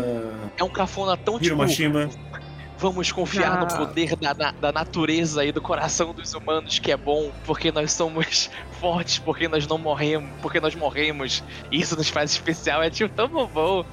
[0.55, 1.55] É um cafona tão tipo.
[2.83, 3.77] Vamos confiar no Ah.
[3.77, 7.93] poder da, na- da natureza e do coração dos humanos que é bom, porque nós
[7.93, 8.49] somos
[8.81, 11.41] fortes, porque nós não morremos, porque nós morremos.
[11.71, 12.83] E isso nos faz especial.
[12.83, 13.85] É tipo tão bom.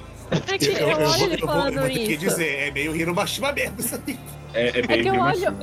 [0.49, 2.17] É que eu, eu, olho vou, ele eu, vou, eu falando vou isso.
[2.17, 4.19] dizer, é meio Hiromashima mesmo isso aí.
[4.53, 5.55] É, é bem que eu Hiromashima.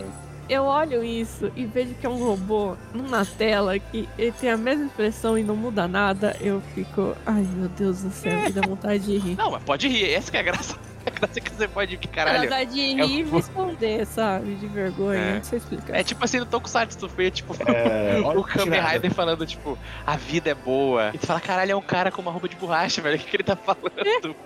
[0.49, 4.57] Eu olho isso e vejo que é um robô na tela que ele tem a
[4.57, 6.35] mesma expressão e não muda nada.
[6.41, 9.37] Eu fico, ai meu Deus do céu, me dá vontade de rir.
[9.37, 10.11] Não, mas pode rir.
[10.15, 10.75] Essa que é a graça.
[11.09, 12.43] A graça é que você pode Dá caralho.
[12.43, 14.55] vontade de É rir e esconder, sabe?
[14.55, 15.19] De vergonha.
[15.19, 15.35] É.
[15.37, 15.97] Não sei explicar.
[15.97, 17.55] É tipo assim no Tokusatsu, foi tipo.
[17.67, 18.81] É, olha O que Kamen.
[18.81, 21.11] Rider falando, tipo, a vida é boa.
[21.15, 23.17] E tu fala, caralho, é um cara com uma roupa de borracha, velho.
[23.17, 24.37] O que, que ele tá falando?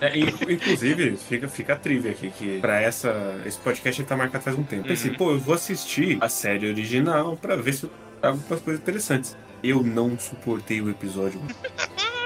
[0.00, 4.16] É, in- inclusive, fica, fica a trivia aqui, que pra essa, esse podcast ele tá
[4.16, 4.88] marcado faz um tempo.
[4.88, 5.16] Pensei, Uhum.
[5.16, 9.36] pô, eu vou assistir a série original pra ver se eu trago umas coisas interessantes.
[9.62, 11.40] Eu não suportei o episódio.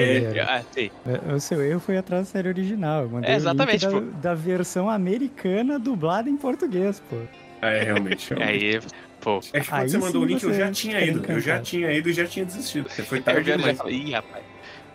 [0.00, 0.90] É, Ah, sei.
[1.34, 3.02] o seu erro foi atrás da série original.
[3.02, 7.16] Eu mandei É, o link exatamente, da, da versão americana dublada em português, pô.
[7.60, 8.32] É, realmente.
[8.34, 8.64] realmente.
[8.64, 8.80] Aí,
[9.20, 9.40] pô.
[9.52, 11.18] É que quando Aí você mandou o link, eu já tinha ido.
[11.20, 11.64] Eu já encantado.
[11.64, 12.88] tinha ido e já tinha desistido.
[12.88, 13.78] Você foi Eu tarde já, já demais.
[13.78, 14.44] falei, ih, rapaz.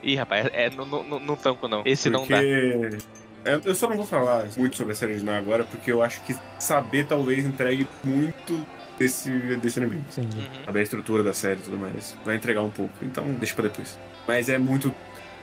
[0.03, 1.81] Ih, rapaz, é, não, não, não, não tanco não.
[1.85, 2.33] Esse não Porque
[3.43, 3.51] dá.
[3.51, 6.21] é, eu só não vou falar muito sobre a série original agora, porque eu acho
[6.21, 8.65] que saber talvez entregue muito
[8.99, 10.03] desse, desse anime.
[10.09, 10.21] Sim.
[10.21, 10.65] Uhum.
[10.65, 12.15] Saber a estrutura da série e tudo mais.
[12.23, 13.97] Vai entregar um pouco, então deixa pra depois.
[14.27, 14.93] Mas é muito.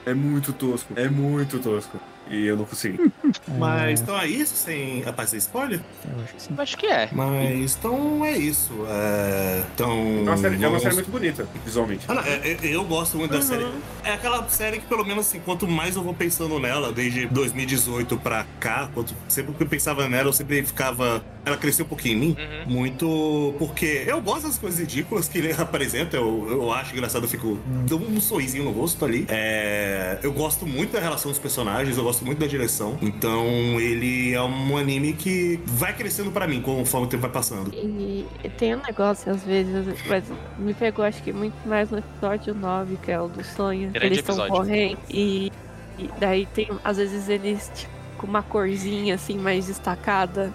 [0.06, 0.92] É muito tosco.
[0.96, 1.98] É muito tosco.
[2.28, 3.10] E eu não consegui.
[3.58, 5.80] Mas então é isso, sem a fazer spoiler?
[6.06, 6.54] Eu acho que sim.
[6.56, 7.08] Acho que é.
[7.12, 8.72] Mas então é isso.
[8.88, 9.90] É, então.
[9.90, 12.04] É uma série, é uma série muito bonita, visualmente.
[12.08, 13.42] Ah, não, é- é- eu gosto muito da Uhum.
[13.42, 13.66] série.
[14.04, 18.16] É aquela série que, pelo menos, assim, quanto mais eu vou pensando nela, desde 2018
[18.18, 21.22] pra cá, quanto, sempre que eu pensava nela, eu sempre ficava.
[21.44, 22.36] Ela cresceu um pouquinho em mim.
[22.38, 22.72] Uhum.
[22.72, 23.54] Muito.
[23.58, 26.16] Porque eu gosto das coisas ridículas que ele apresenta.
[26.16, 27.58] Eu, eu acho engraçado, eu fico.
[27.86, 29.26] Dou um sorrisinho no rosto ali.
[29.28, 32.98] É, eu gosto muito da relação dos personagens, eu gosto muito da direção.
[33.00, 33.46] Então,
[33.80, 37.72] ele é um anime que vai crescendo pra mim conforme o tempo vai passando.
[37.74, 38.26] E
[38.56, 40.24] tem um negócio, às vezes, mas
[40.58, 43.90] me pegou acho que muito mais no episódio 9, que é o do sonho.
[43.90, 45.52] Grande eles estão correndo e,
[45.98, 47.93] e daí tem, às vezes, eles, tipo,
[48.24, 50.52] com uma corzinha assim mais destacada.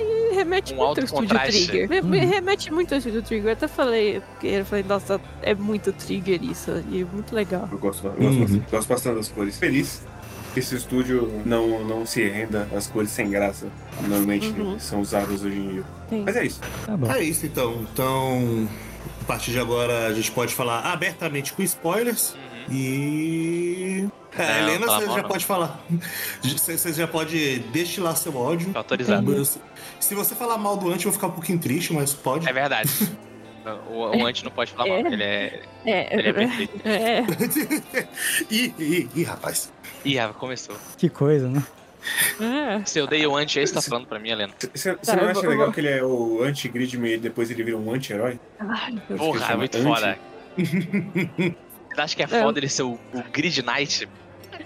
[0.00, 1.66] E remete Um muito ao Estúdio contraste.
[1.68, 1.88] Trigger.
[1.88, 3.46] Me- Me remete muito ao Estúdio Trigger.
[3.48, 6.70] Eu até falei, porque eu falei, nossa, é muito Trigger isso.
[6.90, 7.68] E é muito legal.
[7.70, 8.40] Eu gosto, eu gosto, Uhum.
[8.40, 9.58] bastante, gosto bastante das cores.
[9.58, 10.02] Feliz
[10.52, 13.66] que esse estúdio não, não se renda às cores sem graça.
[14.02, 14.78] Normalmente Uhum.
[14.78, 15.84] são usadas hoje em dia.
[16.10, 16.22] Tem.
[16.24, 16.60] Mas é isso.
[16.84, 17.10] Tá bom.
[17.12, 17.86] É isso então.
[17.92, 18.68] Então,
[19.20, 22.34] a partir de agora a gente pode falar abertamente com spoilers.
[22.68, 22.74] Uhum.
[22.76, 24.08] E.
[24.36, 25.80] É, Helena, você já pode falar.
[26.42, 28.72] Você já pode destilar seu ódio.
[28.72, 29.44] Tá autorizado.
[30.00, 32.48] Se você falar mal do anti, eu vou ficar um pouquinho triste, mas pode.
[32.48, 32.90] É verdade.
[33.90, 34.98] O, o anti não pode falar mal.
[34.98, 35.00] É.
[35.14, 36.80] Ele é, É, ele é perfeito.
[36.84, 37.24] é,
[38.50, 39.72] ih, ih, ih, rapaz.
[40.04, 40.76] Ih, Rafa, começou.
[40.98, 41.64] Que coisa, né?
[42.42, 42.84] é.
[42.84, 44.52] Se eu dei o anti, aí você tá falando pra mim, Helena.
[44.74, 47.64] Você Tá, não acha vou- legal vou- que ele é o anti-Gridman e depois ele
[47.64, 48.38] vira um anti-herói?
[49.16, 49.84] Porra, chama muito anti.
[49.86, 50.18] foda.
[51.94, 54.06] Você acha que é foda ele ser o, o Grid Knight?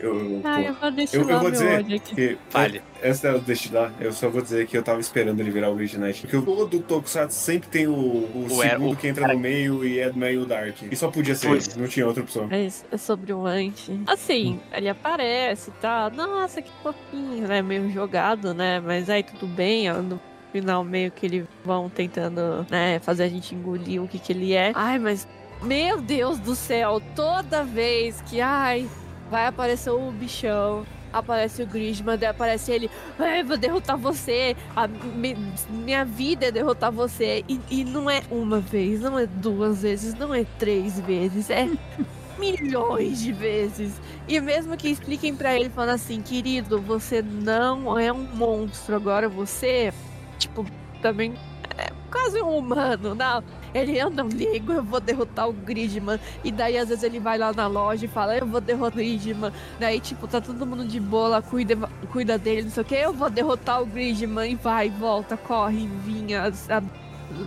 [0.00, 2.82] Eu, eu vou deixar eu, eu vou dizer que Fale.
[3.02, 3.92] essa é o destilar.
[4.00, 6.26] Eu só vou dizer que eu tava esperando ele virar o Grid Knight.
[6.26, 9.84] Porque todo Tokusatsu sempre tem o, o, O é- segundo o- que entra no meio
[9.84, 10.76] e é meio Dark.
[10.90, 11.68] E só podia ser Pois.
[11.68, 12.48] ele, não tinha outra opção.
[12.50, 14.00] É, é sobre o anti.
[14.06, 16.10] Assim, ele aparece e tal.
[16.10, 17.60] Nossa, que fofinho, né?
[17.62, 18.80] Meio jogado, né?
[18.80, 19.90] Mas aí tudo bem.
[19.90, 20.20] ó, No
[20.52, 22.98] final, meio que eles vão tentando, né?
[23.00, 24.72] Fazer a gente engolir o que que ele é.
[24.74, 25.26] Ai, mas.
[25.60, 28.88] Meu Deus do céu, toda vez que, ai,
[29.30, 34.86] vai aparecer o bichão, aparece o Grisman, daí aparece ele, ai, vou derrotar você, a,
[34.88, 35.36] mi-
[35.70, 37.44] minha vida é derrotar você.
[37.48, 41.68] E, e não é uma vez, não é duas vezes, não é três vezes, é
[42.38, 44.00] milhões de vezes.
[44.26, 49.28] E mesmo que expliquem pra ele falando assim, querido, você não é um monstro, agora
[49.28, 49.92] você,
[50.38, 50.64] tipo,
[51.02, 51.34] também
[51.76, 53.42] é quase um humano, não.
[53.74, 56.18] Ele, eu não ligo, eu vou derrotar o Gridman.
[56.42, 58.96] E daí, às vezes, ele vai lá na loja e fala, eu vou derrotar o
[58.96, 59.52] Gridman.
[59.78, 61.76] Daí, tipo, tá todo mundo de boa, lá, cuida,
[62.10, 62.94] cuida dele, não sei o que.
[62.94, 64.50] Eu vou derrotar o Gridman.
[64.50, 66.52] E vai, volta, corre, vinha.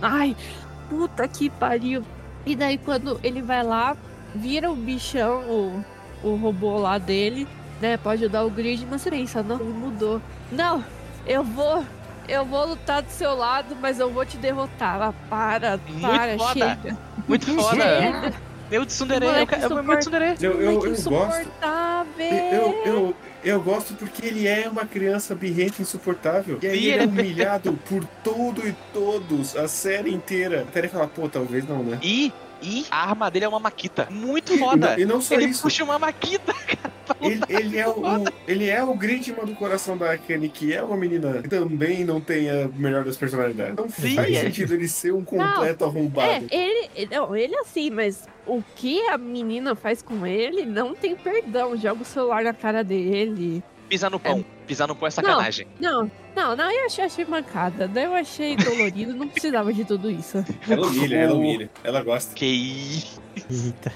[0.00, 0.36] Ai,
[0.88, 2.02] puta que pariu.
[2.44, 3.96] E daí, quando ele vai lá,
[4.34, 5.84] vira o bichão, o,
[6.22, 7.46] o robô lá dele,
[7.80, 7.96] né?
[7.96, 8.98] Pode ajudar o Gridman.
[8.98, 10.20] Você pensa, não, ele mudou.
[10.50, 10.84] Não,
[11.26, 11.84] eu vou...
[12.28, 15.00] Eu vou lutar do seu lado, mas eu vou te derrotar.
[15.02, 16.52] Ah, para, Muito para, foda.
[16.52, 16.98] chega.
[17.28, 18.32] Muito foda.
[18.70, 20.34] Meu tsundere, eu, quero- eu, meu tsundere.
[20.40, 21.40] Eu, eu, Moleque eu gosto.
[21.40, 22.26] insuportável.
[22.52, 26.58] Eu, eu, eu gosto porque ele é uma criança birrenta insuportável.
[26.62, 30.62] E aí ele é ele é humilhado por todo e todos, a série inteira.
[30.62, 31.98] Até ele falar, pô, talvez não, né?
[32.02, 32.32] E,
[32.62, 34.08] e a arma dele é uma maquita.
[34.10, 34.98] Muito foda.
[34.98, 35.62] E não só Ele isso.
[35.62, 36.92] puxa uma maquita, cara.
[37.20, 38.02] Ele, ele é o,
[38.46, 42.20] ele é o Gridman do coração da Akane, que é uma menina que também não
[42.20, 43.74] tem a melhor das personalidades.
[43.76, 44.40] Não Sim, faz é.
[44.40, 46.28] sentido ele ser um completo arrombado.
[46.28, 50.94] É, ele, ele- não, ele assim, mas o que a menina faz com ele não
[50.94, 51.76] tem perdão.
[51.76, 53.62] Joga o celular na cara dele.
[53.92, 54.42] Pisar no pão.
[54.66, 55.66] Pisar no pão é sacanagem.
[55.78, 57.86] Não, não, não, eu achei, achei mancada.
[57.86, 60.42] Daí eu achei dolorido, não precisava de tudo isso.
[60.66, 61.70] Ela humilha, ela humilha.
[61.84, 62.34] Ela gosta.
[62.34, 63.20] Que isso.
[63.50, 63.92] Eita.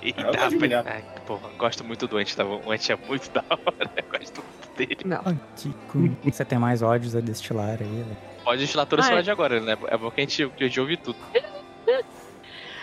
[0.00, 0.82] Eita.
[0.86, 2.62] Ai, porra, gosto muito do Ant, tá bom?
[2.64, 3.90] O Ant é muito da hora.
[3.94, 5.00] Eu gosto muito dele.
[5.04, 5.20] Não.
[5.26, 6.16] Antico.
[6.24, 8.16] Você tem mais ódios a destilar aí, né?
[8.42, 9.22] Pode destilar toda a Ah, sua é.
[9.22, 9.76] de agora, né?
[9.88, 11.18] É bom que a gente, que a gente ouve tudo.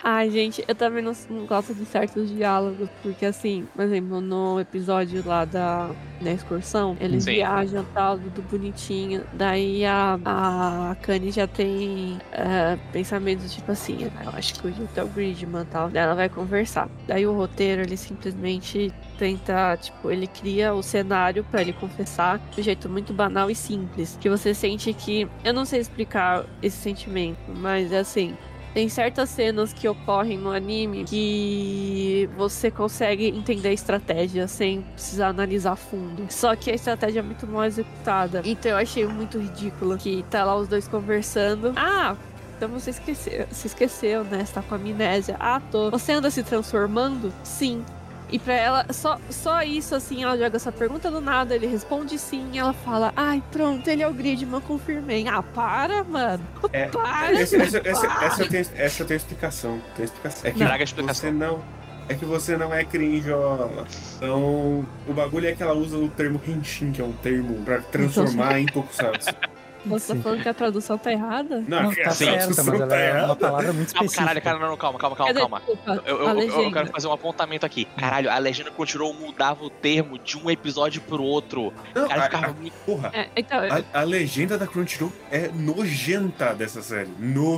[0.05, 4.59] Ai, gente, eu também não, não gosto de certos diálogos, porque assim, por exemplo, no
[4.59, 7.35] episódio lá da, da excursão, eles Sim.
[7.35, 9.23] viajam tal, tudo bonitinho.
[9.31, 14.89] Daí a, a Kanye já tem é, pensamentos tipo assim, "Ah, eu acho que o
[14.93, 15.89] é o Gridman tal.
[15.89, 16.89] Daí ela vai conversar.
[17.07, 22.59] Daí o roteiro, ele simplesmente tenta, tipo, ele cria o cenário pra ele confessar de
[22.59, 24.17] um jeito muito banal e simples.
[24.19, 25.29] Que você sente que.
[25.45, 28.35] Eu não sei explicar esse sentimento, mas é assim.
[28.73, 35.27] Tem certas cenas que ocorrem no anime que você consegue entender a estratégia sem precisar
[35.27, 36.25] analisar fundo.
[36.29, 38.41] Só que a estratégia é muito mal executada.
[38.43, 41.73] Então eu achei muito ridículo que tá lá os dois conversando.
[41.75, 42.15] Ah,
[42.57, 44.43] então você esqueceu, se esqueceu, né?
[44.45, 45.35] Você tá com amnésia.
[45.39, 45.91] Ah, tô.
[45.91, 47.31] Você anda se transformando?
[47.43, 47.83] Sim.
[48.29, 52.17] E pra ela, só, só isso, assim, ela joga essa pergunta do nada, ele responde
[52.17, 55.27] sim, e ela fala, ai, pronto, ele é o Gridman, confirmei.
[55.27, 56.43] Ah, para, mano.
[56.73, 57.91] É, Para, Essa, essa, para.
[57.91, 59.81] essa, essa eu tenho, essa eu tenho explicação.
[59.95, 60.49] Tenho explicação.
[60.49, 61.29] É que a explicação.
[61.29, 61.61] você não.
[62.09, 63.85] É que você não é crinjola.
[64.17, 67.79] Então, o bagulho é que ela usa o termo henshin, que é um termo pra
[67.79, 69.29] transformar em tokusatsu.
[69.85, 71.63] Você tá falando que a tradução tá errada?
[71.67, 73.35] Não, Não, que tá a certa, tradução mas ela tá é uma errada.
[73.35, 74.21] palavra muito Calma, específica.
[74.25, 75.61] caralho, cara, não, calma, calma, calma, calma.
[76.05, 77.85] Eu, eu- eu- eu quero fazer um apontamento aqui.
[77.97, 81.73] Caralho, a legenda continuou mudava o termo de um episódio pro outro.
[81.93, 82.73] Não, O cara a- ficava a- muito.
[82.85, 83.59] porra, É, então,
[83.93, 87.09] a, a legenda da Crunchyroll é nojenta dessa série.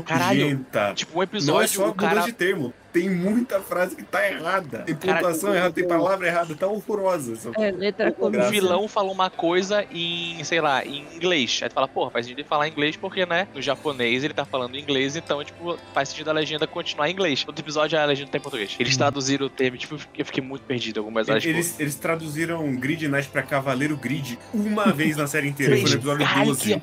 [0.06, 0.94] Caralho, Nojenta.
[0.96, 2.22] Tipo, um Não é episódio, só o cara.
[2.22, 2.74] de termo.
[2.96, 4.80] Tem muita frase que tá errada.
[4.80, 6.56] Tem Cara, pontuação errada, tem palavra errada.
[6.56, 7.34] Tá horrorosa.
[7.34, 8.50] essa- é, letra O com Graça.
[8.52, 11.60] vilão falou uma coisa em, sei lá, em inglês.
[11.62, 14.46] Aí tu fala, porra, faz sentido ele falar inglês porque, né, no japonês ele tá
[14.46, 17.44] falando inglês, então, tipo, faz sentido a legenda continuar em inglês.
[17.46, 18.74] Outro episódio a legenda tá em português.
[18.80, 19.00] Eles Hum.
[19.00, 21.44] traduziram o termo, tipo, eu fiquei- muito perdido algumas horas.
[21.44, 25.76] Tipo, Eles, eles traduziram Grid Knight pra Cavaleiro Grid uma vez na série inteira.
[25.76, 26.82] Foi no episódio Caralho, 12.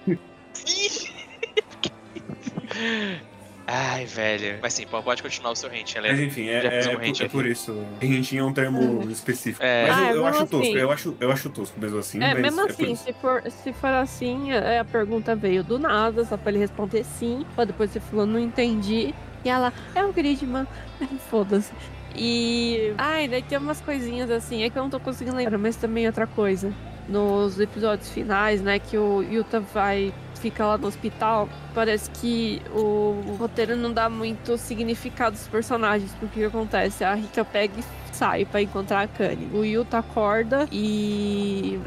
[3.67, 4.59] Ai, velho.
[4.61, 7.29] Mas sim, pode continuar o seu hint, Mas enfim, é, é, um por- hint é
[7.29, 7.87] por isso.
[8.03, 9.65] Henshin é um termo específico.
[9.65, 9.89] É.
[9.89, 10.77] Mas Ah, eu, eu acho tosco, assim.
[10.77, 12.23] eu acho, eu acho tosco mesmo assim.
[12.23, 15.63] É, mas mesmo é por assim, se for, se for assim, é, a pergunta veio
[15.63, 19.15] do nada, só pra ele responder sim, pra depois você falou, não entendi.
[19.45, 20.67] E ela, é o Gridman.
[21.31, 21.73] Foda-se.
[22.15, 22.93] E.
[22.99, 26.07] Ai, daí tem umas coisinhas assim, é que eu não tô conseguindo lembrar, mas também
[26.07, 26.73] outra coisa.
[27.09, 30.13] Nos episódios finais, né, que o Yuta vai.
[30.43, 36.41] Fica lá no hospital, parece que o roteiro não dá muito significado aos personagens, porque
[36.45, 37.05] o que acontece?
[37.05, 39.49] A Rika pega e sai pra encontrar a Kanye.
[39.55, 41.79] O Yuta acorda e.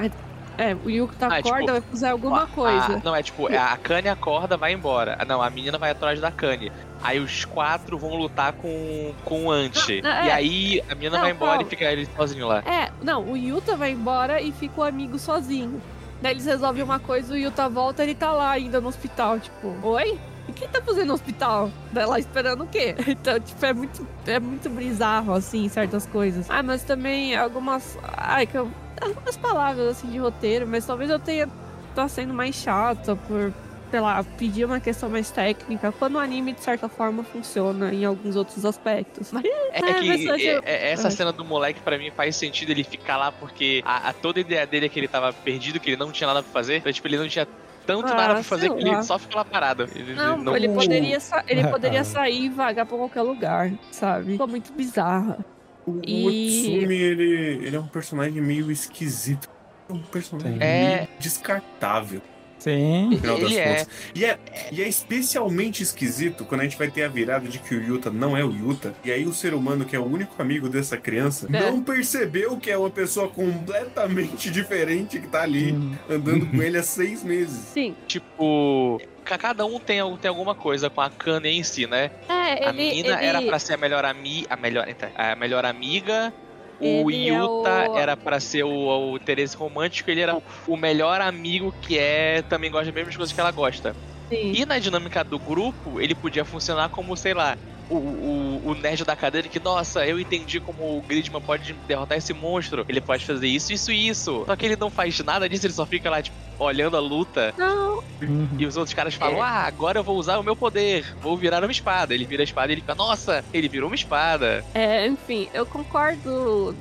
[0.57, 3.01] É, o Yuta Ah, é acorda tipo, vai fazer alguma A- coisa.
[3.03, 5.17] não, é tipo, é, a Kanye acorda, vai embora.
[5.19, 6.71] Ah, Não, a menina vai atrás da Kanye.
[7.03, 9.75] Aí os quatro vão lutar com, com o Ant.
[10.01, 10.27] Não, é.
[10.27, 12.59] E aí a menina Não, vai embora e fica ele sozinho lá.
[12.59, 15.81] É, não, o Yuta vai embora e fica o amigo sozinho.
[16.21, 19.75] Daí eles resolvem uma coisa, o Yuta volta ele tá lá ainda no hospital, tipo,
[19.83, 20.19] oi?
[20.47, 21.71] E quem tá fazendo no hospital?
[21.93, 22.95] Lá esperando o quê?
[23.07, 26.49] Então, tipo, é muito, é muito bizarro, assim, certas coisas.
[26.49, 27.97] Ah, mas também algumas.
[28.15, 28.69] Ai, que eu.
[29.01, 31.49] Algumas palavras, assim, de roteiro, mas talvez eu tenha.
[31.93, 33.51] tá sendo mais chata por.
[33.91, 38.03] Sei lá, pedir uma questão mais técnica, quando o anime, de certa forma, funciona em
[38.03, 39.31] alguns outros aspectos.
[39.31, 42.71] Mas É, É, que mas é- é- essa cena do moleque, pra mim, faz sentido
[42.71, 45.79] ele ficar lá, porque a, a- toda a ideia dele é que ele tava perdido,
[45.79, 46.77] que ele não tinha nada pra fazer.
[46.77, 47.47] Então, tipo, ele não tinha
[47.85, 49.87] tanto Ah, nada pra fazer que ele só fica lá parado.
[49.95, 52.05] Ele Não, ele poderia, sa- ele poderia ah.
[52.05, 54.31] sair e vagar pra qualquer lugar, sabe?
[54.33, 55.37] Ficou muito bizarra.
[55.85, 59.47] O, o E- Otsumi, ele, ele é um personagem meio esquisito.
[59.87, 60.95] É um personagem É.
[60.95, 62.21] meio descartável.
[62.65, 63.09] Sim.
[63.11, 63.67] no final das Ele é.
[63.77, 63.87] contas.
[64.15, 64.39] E é,
[64.71, 68.09] e é especialmente esquisito quando a gente vai ter a virada de que o Yuta
[68.09, 68.93] não é o Yuta.
[69.03, 71.59] E aí o ser humano, que é o único amigo dessa criança, É.
[71.71, 75.93] não percebeu que é uma pessoa completamente diferente que tá ali Hum.
[76.09, 77.55] andando com ele há seis meses.
[77.73, 77.95] Sim.
[78.07, 82.11] Tipo, ca- cada um tem, tem alguma coisa com a Kanye em si, né?
[82.27, 83.25] É, a ele, menina ele...
[83.25, 86.33] era pra ser a melhor amiga, a melhor, eita, a melhor amiga.
[86.79, 88.69] O Ele é Yuta o- era pra ser o,
[89.11, 93.33] o interesse romântico, ele era o melhor amigo que é também gosta das mesmas coisas
[93.33, 93.95] que ela gosta.
[94.31, 94.53] Sim.
[94.55, 97.57] E na dinâmica do grupo, ele podia funcionar como, sei lá,
[97.89, 102.17] o, o, o nerd da cadeira que, nossa, eu entendi como o Gridman pode derrotar
[102.17, 102.85] esse monstro.
[102.87, 104.43] Ele pode fazer isso, isso e isso.
[104.45, 107.53] Só que ele não faz nada disso, ele só fica lá, tipo, olhando a luta.
[107.57, 108.47] Não, Uhum.
[108.57, 109.41] E os outros caras falam, É.
[109.41, 112.13] ah, agora eu vou usar o meu poder, vou virar uma espada.
[112.13, 114.63] Ele vira a espada e ele fica, nossa, ele virou uma espada.
[114.73, 116.73] É, enfim, eu concordo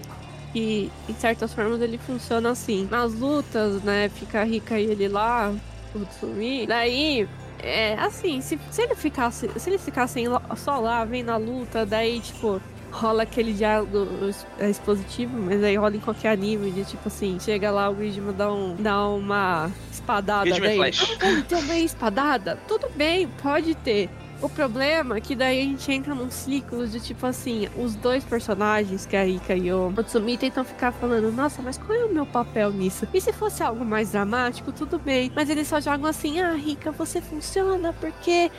[0.52, 2.86] que, em certas formas, ele funciona assim.
[2.88, 5.52] Nas lutas, né, fica a Rika e ele lá,
[5.94, 6.66] o Tsumi.
[6.68, 7.28] Daí,
[7.64, 12.20] é assim, se, se ele ficasse, se eles ficassem só lá, vendo a luta, daí,
[12.20, 12.60] tipo,
[12.94, 14.06] rola aquele diálogo
[14.58, 18.34] é expositivo, mas aí rola em qualquer anime, de tipo assim, chega lá o Gridman
[18.34, 20.76] dá, um, dá uma espadada Gridman daí.
[20.92, 21.16] Flash.
[21.18, 22.58] Pode ter uma espadada?
[22.68, 24.08] Tudo bem, pode ter.
[24.44, 28.22] O problema é que daí a gente entra num ciclo de tipo assim, os dois
[28.22, 32.04] personagens, que é a Rika e o Otsumi, tentam ficar falando, nossa, mas qual é
[32.04, 33.08] o meu papel nisso?
[33.14, 35.32] E se fosse algo mais dramático, tudo bem.
[35.34, 38.50] Mas eles só jogam assim, ah, Rika, você funciona porque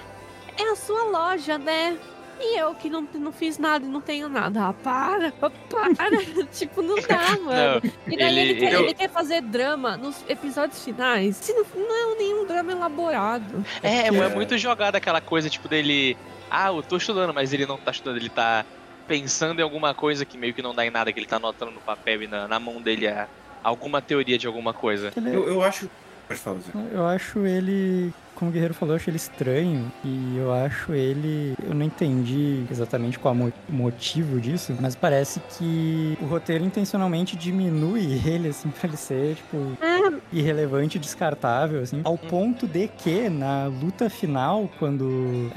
[0.58, 1.96] é a sua loja, né?
[2.40, 4.68] E eu que não, não fiz nada e não tenho nada.
[4.68, 6.46] Ah, para, para.
[6.52, 7.82] tipo, não dá, mano.
[8.08, 11.38] E daí ele, ele- quer, eu- ele quer fazer drama nos episódios finais.
[11.38, 13.66] Se não, não é nenhum drama elaborado.
[13.82, 14.12] É, é, É.
[14.30, 16.18] muito jogada aquela coisa, tipo, dele.
[16.52, 18.64] Ah, eu tô estudando, mas ele não tá estudando, ele tá
[19.08, 21.72] pensando em alguma coisa que meio que não dá em nada, que ele tá anotando
[21.72, 23.28] no papel e na, na mão dele é
[23.64, 25.12] alguma teoria de alguma coisa.
[25.16, 25.90] Eu, eu acho.
[26.28, 26.72] Pode falar, Zé.
[26.92, 31.56] Eu acho ele, como o Guerreiro falou, eu acho ele estranho e eu acho ele.
[31.64, 37.36] Eu não entendi exatamente qual é o motivo disso, mas parece que o roteiro intencionalmente
[37.36, 39.78] diminui ele, assim, pra ele ser, tipo,
[40.34, 45.52] irrelevante, descartável, assim, ao ponto de que na luta final, quando.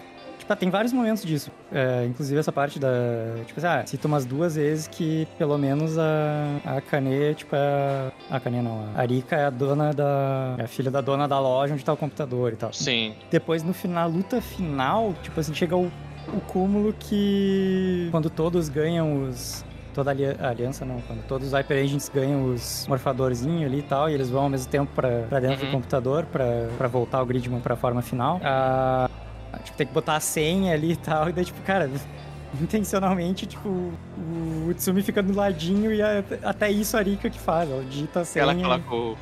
[0.49, 1.51] Tipo, tem vários momentos disso.
[1.71, 2.89] É, inclusive essa parte da.
[3.47, 6.07] Tipo assim, ah, cita umas duas vezes que pelo menos a,
[6.65, 7.59] a Kane, tipo, é.
[8.31, 10.55] a- A Kane não, a Arika é a dona da.
[10.59, 12.73] É a filha da dona da loja onde tá o computador e tal.
[12.73, 13.15] Sim.
[13.31, 15.91] Depois, no final, luta final, tipo assim, chega o,
[16.33, 18.09] o cúmulo que.
[18.11, 19.65] Quando todos ganham os.
[19.95, 21.01] Toda a ali- a aliança, não.
[21.03, 24.49] Quando todos os Hyper Agents ganham os morfadorzinhos ali e tal, e eles vão ao
[24.49, 25.71] mesmo tempo pra, pra dentro Uhum.
[25.71, 28.41] do computador pra, pra voltar o Gridman pra forma final.
[28.45, 29.09] Ah,
[29.65, 31.91] tipo, tem que botar a senha ali e tal, e daí, tipo, cara.
[32.63, 37.71] Intencionalmente, tipo, o Utsumi fica do ladinho e a- até isso a Rika que faz.
[37.71, 38.43] Ela digita a senha.
[38.43, 39.19] Ela colocou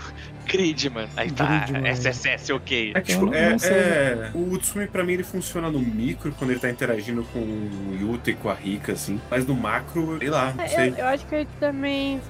[0.46, 1.08] Gridman.
[1.16, 1.90] Aí tá, Gridman.
[1.90, 2.92] SSS, ok.
[2.94, 6.70] É, tipo, é, é- o Utsumi pra mim ele funciona no micro quando ele tá
[6.70, 9.20] interagindo com o Yuta e com a Rika, assim.
[9.28, 10.90] Mas no macro, sei lá, não É, sei.
[10.90, 12.20] Eu, eu acho que ele também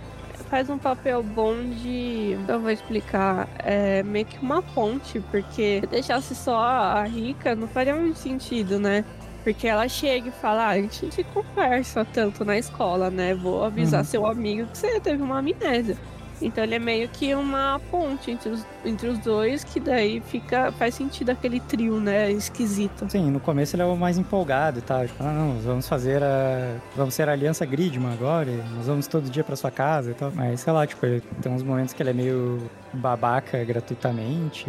[0.48, 2.36] faz um papel bom de.
[2.48, 3.48] Eu vou explicar.
[3.58, 8.78] É meio que uma ponte, porque se deixasse só a Rica, não faria muito sentido,
[8.78, 9.04] né?
[9.44, 13.32] Porque ela chega e fala, ah, a gente conversa tanto na escola, né?
[13.34, 14.04] Vou avisar Uhum.
[14.04, 15.96] seu amigo que você teve uma amnésia.
[16.40, 20.70] Então ele é meio que uma ponte entre os, entre os dois, que daí fica.
[20.72, 22.30] faz sentido aquele trio, né?
[22.30, 23.06] Esquisito.
[23.08, 25.06] Sim, no começo ele é o mais empolgado e tal.
[25.06, 26.76] Tipo, ah, não, vamos fazer a.
[26.94, 30.30] Vamos ser a Aliança Gridman agora, nós vamos todo dia pra sua casa e tal.
[30.34, 34.66] Mas sei lá, tipo, ele tem uns momentos que ele é meio babaca gratuitamente.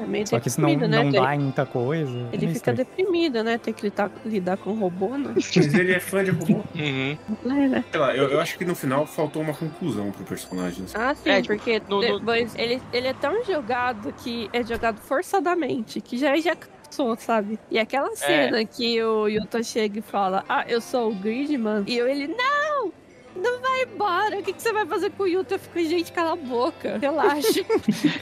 [0.00, 0.86] É meio Só que isso não, né?
[0.86, 2.10] não Ele- dá em muita coisa.
[2.12, 2.76] É Ele meio fica estranho.
[2.76, 3.58] deprimido, né?
[3.58, 5.34] Ter que lidar, lidar com robô, né?
[5.56, 6.62] Mas ele é fã de robô.
[6.74, 7.18] Uhum.
[7.44, 7.84] É, né?
[7.90, 10.84] Sei lá, eu, eu acho que no final faltou uma conclusão pro personagem.
[10.84, 10.94] assim.
[10.96, 14.98] Ah, sim, É, tipo, porque no- no- ele, ele é tão jogado que é jogado
[15.00, 17.58] forçadamente, que já já cansou, sabe?
[17.70, 21.96] E aquela cena que o Yuta chega e fala, ah, eu sou o Gridman, e
[21.96, 22.92] eu, ele, não!
[23.40, 25.54] Não vai embora, o que, que você vai fazer com o Yuta?
[25.54, 27.60] Eu fico, gente, cala a boca, relaxa.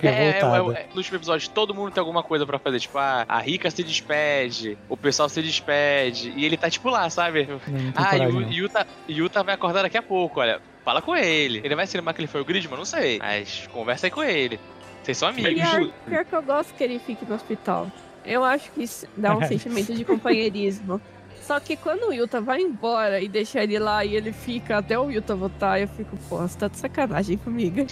[0.02, 2.80] É, é, é, é, no último episódio, todo mundo tem alguma coisa pra fazer.
[2.80, 7.08] Tipo, ah, a Rika se despede, o pessoal se despede, e ele tá tipo lá,
[7.10, 7.48] sabe?
[7.94, 8.40] Ah, e o.
[8.50, 10.60] Yuta, Yuta vai acordar daqui a pouco, olha.
[10.84, 11.60] Fala com ele.
[11.64, 12.78] Ele vai se lembrar que ele foi o Gridman?
[12.78, 13.18] Não sei.
[13.18, 14.60] Mas conversa aí com ele.
[15.02, 15.52] Vocês são amigos.
[15.52, 17.90] pior, pior que eu gosto que ele fique no hospital.
[18.24, 21.00] Eu acho que isso dá um sentimento de companheirismo.
[21.46, 24.98] Só que quando o Yuta vai embora e deixa ele lá e ele fica até
[24.98, 27.86] o Yuta voltar, eu fico, pô, você tá de sacanagem comigo.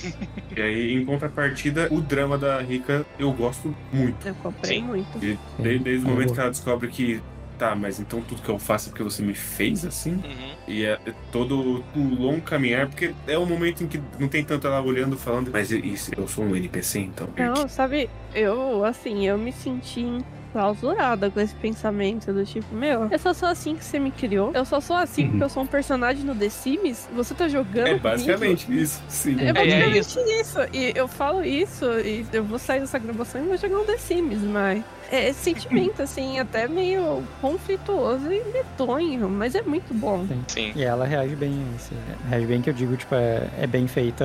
[0.57, 4.27] E aí, em contrapartida, o drama da Rika eu gosto muito.
[4.27, 4.85] Eu comprei Sim.
[4.85, 5.25] muito.
[5.25, 7.23] E desde, desde o momento que ela descobre que
[7.59, 10.13] tá, mas então tudo que eu faço é porque você me fez assim?
[10.13, 10.55] Uhum.
[10.67, 14.45] E é, é todo um longo caminhar, porque é um momento em que não tem
[14.45, 17.29] tanto ela olhando falando, mas isso, eu sou um NPC, então.
[17.37, 20.25] Não, sabe, eu, assim, eu me senti
[20.55, 24.53] clausurada com esse pensamento do tipo, meu, eu só sou assim que você me criou.
[24.55, 27.09] Eu só sou assim porque eu sou um personagem no The Sims.
[27.13, 27.79] Você tá jogando.
[27.79, 28.03] É comigo?
[28.05, 29.37] basicamente isso, sim.
[29.41, 30.21] É É, é basicamente isso.
[30.21, 30.59] isso.
[30.73, 33.99] E eu falo isso, e eu vou sair dessa gravação e vou jogar um The
[33.99, 34.85] Sims, mas.
[35.15, 40.27] É esse sentimento, assim, até meio conflituoso e medonho, mas é muito bom.
[40.49, 40.73] Sim.
[40.75, 41.93] E ela reage bem a isso.
[42.29, 44.25] Reage bem que eu digo, tipo, é, é bem feita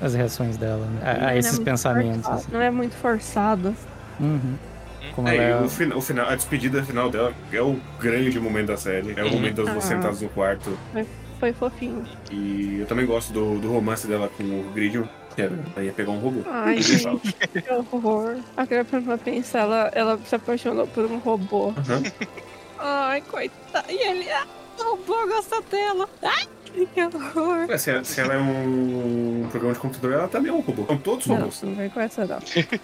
[0.00, 1.00] as reações dela, né?
[1.02, 2.16] a, a é esses muito pensamentos.
[2.22, 2.52] forçado, assim.
[2.52, 3.76] Não é muito forçado.
[4.20, 4.54] Uhum.
[5.14, 5.64] Como É, ela é...
[5.64, 9.12] o, final, o final, a despedida final dela é o grande momento da série.
[9.16, 9.32] É o Uhum.
[9.32, 9.88] momento das duas Ah.
[9.88, 10.76] sentadas no quarto.
[11.38, 12.02] Foi fofinho.
[12.30, 15.04] E eu também gosto do, do romance dela com o Gridion,
[15.42, 16.40] ela ia pegar um robô.
[16.50, 18.36] Ai, gente, que horror.
[18.56, 21.68] Agora pra pensar, ela, ela se apaixonou por um robô.
[21.70, 22.02] Aham.
[22.78, 23.90] Ai, coitada.
[23.90, 24.30] E ele.
[24.30, 24.46] Ah,
[24.78, 26.08] o robô gosta dela.
[26.22, 26.48] Ai,
[26.94, 27.66] que horror.
[27.68, 30.84] Ué, se, se ela é um programa de computador, ela também é um robô.
[30.86, 31.62] São todos Não, robôs.
[31.62, 32.38] não vem com essa não.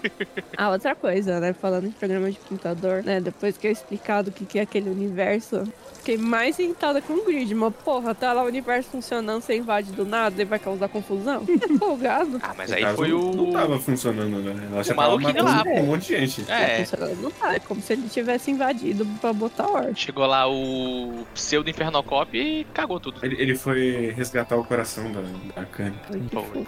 [0.56, 1.52] ah, outra coisa, né?
[1.52, 3.20] Falando em programa de computador, né?
[3.20, 5.64] Depois que eu explicado o que, que é aquele universo,
[5.94, 7.54] fiquei mais irritada com o grid.
[7.54, 11.44] Mas, porra, tá lá o universo funcionando, você invade do nada e vai causar confusão?
[11.48, 12.38] É folgado.
[12.42, 13.34] Ah, mas aí foi não, o.
[13.36, 14.68] Não tava funcionando, né?
[14.72, 16.42] Ela já tava maluquinho matando lá, um monte de gente.
[16.44, 17.54] Tá É, funcionando, não tá.
[17.54, 19.94] É como se ele tivesse invadido pra botar ordem.
[19.94, 23.18] chegou lá o pseudo Infernocop e cagou tudo.
[23.24, 23.79] Ele, ele foi
[24.16, 25.20] resgatar o coração da,
[25.54, 25.98] da Kanye.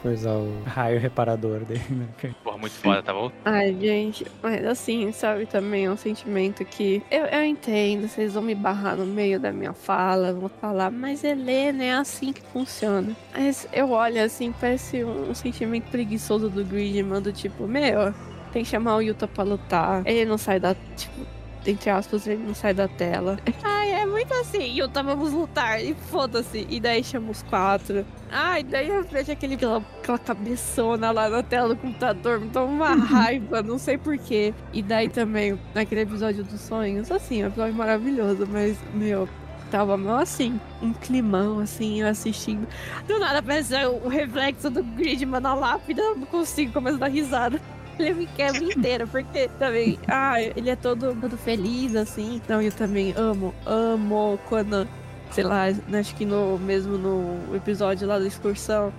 [0.01, 2.09] Coisa, o raio reparador dele, né?
[2.19, 3.31] Que- Porra, muito foda, tá bom?
[3.45, 8.43] Ai, gente, mas assim, sabe, também é um sentimento que eu, eu entendo, vocês vão
[8.43, 13.17] me barrar no meio da minha fala, vão falar, mas Helena, é assim que funciona.
[13.33, 18.15] Mas eu olho assim, parece um, sentimento preguiçoso do Gridman, do tipo, meu,
[18.53, 21.27] tem que chamar o Yuta pra lutar, ele não sai da, tipo,
[21.67, 23.39] entre aspas, ele não sai da tela.
[23.63, 26.67] Ai, é muito assim, Yuta, vamos lutar, e foda-se.
[26.69, 28.05] E daí chama os quatro.
[28.31, 32.63] Ai, daí eu vejo aquele, aquela, aquela cabeçona lá na tela do computador, me dá
[32.65, 34.55] uma raiva, não sei porquê.
[34.73, 39.29] E daí também, naquele episódio dos sonhos, assim, é um episódio maravilhoso, mas, meu,
[39.71, 42.69] tava meio assim, um climão, assim, eu assistindo.
[43.07, 47.09] Do nada aparece o reflexo do Gridman na lápida, eu não consigo começar a dar
[47.09, 47.61] risada.
[47.99, 52.37] Ele me quebra inteiro, porque também, ah, ele é todo, todo feliz, assim.
[52.37, 54.89] Então eu também amo, amo quando,
[55.31, 58.93] sei lá, acho que no mesmo no episódio lá da excursão,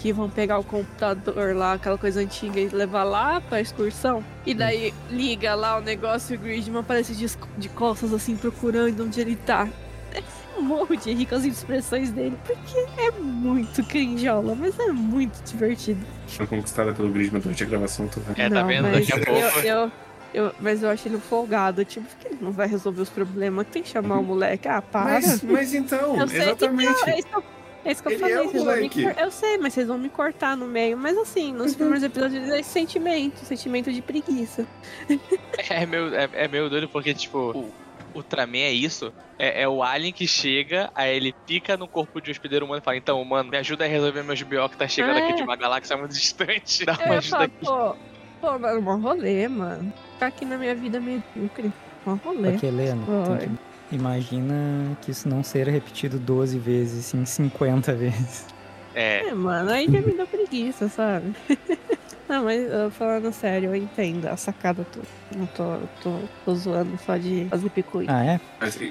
[0.00, 4.24] que vão pegar o computador lá, aquela coisa antiga, e levar lá pra excursão.
[4.46, 7.26] E daí liga lá o negócio e o Gridman aparece de,
[7.58, 9.68] de costas, assim, procurando onde ele tá.
[10.60, 15.42] Eu morro de rir com as expressões dele, porque é muito crinjola, mas é muito
[15.44, 16.04] divertido.
[16.28, 18.06] Foi conquistada pelo Gridman durante a gravação.
[18.06, 18.38] Vendo.
[18.38, 18.88] É, tá Não, vendo?
[18.88, 19.58] mas Daqui a pouco.
[19.60, 19.92] Eu, eu,
[20.34, 23.82] eu- mas eu acho ele folgado, tipo, porque ele não vai resolver os problemas, tem
[23.82, 24.68] que chamar o moleque.
[24.68, 25.04] Ah, para.
[25.14, 26.94] Mas, mas então, eu sei exatamente.
[26.94, 27.42] que não, é isso que eu,
[27.86, 28.34] é isso que eu Ele falei.
[28.36, 30.96] é vocês vão me eu sei, mas vocês vão me cortar no meio.
[30.98, 34.66] Mas assim, nos primeiros episódios é esse sentimento, sentimento de preguiça.
[35.68, 37.66] É meu, é, é meio doido porque, tipo,
[38.14, 39.12] Ultraman é isso.
[39.38, 42.80] É, é o alien que chega, aí ele pica no corpo de um hospedeiro humano
[42.80, 44.68] e fala: Então, mano, me ajuda a resolver meus B.O.
[44.68, 45.24] que tá chegando É.
[45.24, 46.84] aqui de uma galáxia muito distante.
[46.84, 47.56] Dá Eu uma ia ajuda falar, aqui.
[47.64, 47.96] pô,
[48.40, 49.92] pô, mano, um rolê, mano.
[50.14, 51.72] Ficar aqui na minha vida medíocre.
[52.06, 52.52] Um rolê.
[52.52, 53.02] Porque, Helena,
[53.38, 58.46] que- imagina que isso não ser repetido 12 vezes, sim 50 vezes.
[58.94, 61.32] É, É, mano, aí já me dá preguiça, sabe?
[62.30, 65.04] Não, mas uh, falando sério, eu entendo a sacada toda.
[65.36, 68.06] Não tô, tô, tô zoando só de fazer picuinha.
[68.08, 68.40] Ah, é?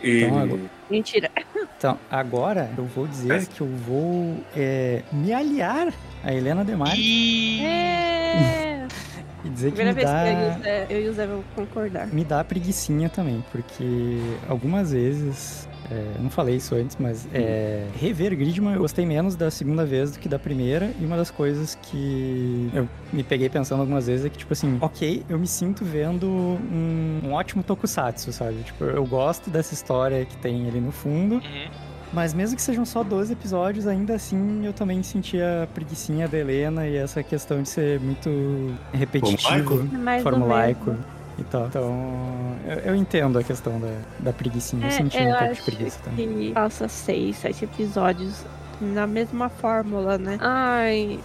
[0.04, 0.62] Então, agora-
[0.92, 1.32] Mentira.
[1.78, 7.62] Então, agora eu vou dizer que eu vou é, me aliar a Helena Demar E...
[7.64, 8.86] É!
[9.46, 11.14] e dizer que Primeira me vez que eu e o dá, Zé, eu e o
[11.14, 12.08] Zé vamos concordar.
[12.08, 14.20] me dá preguicinha também, porque
[14.50, 19.36] algumas vezes, é, eu não falei isso antes, mas é, rever Gridman eu gostei menos
[19.36, 23.50] da segunda vez do que da primeira, e uma das coisas que eu me peguei
[23.50, 27.64] pensando algumas vezes é que, tipo assim, ok, eu me sinto vendo um, um ótimo
[27.64, 28.58] tokusatsu, sabe?
[28.64, 31.70] Tipo, eu gosto dessa história que tem ali no fundo, Uhum.
[32.14, 36.38] mas mesmo que sejam só 12 episódios, ainda assim eu também sentia a preguicinha da
[36.38, 38.30] Helena e essa questão de ser muito
[38.94, 39.88] repetitivo,
[40.24, 40.96] Formulaico?
[41.40, 41.68] E tal.
[41.68, 43.88] Então, eu, eu entendo a questão da,
[44.20, 44.84] da preguicinha.
[44.84, 46.28] Eu É, senti eu um pouco de acho preguiça também.
[46.28, 48.46] que passa seis, sete episódios
[48.82, 50.38] na mesma fórmula, né?
[50.42, 51.20] Ai,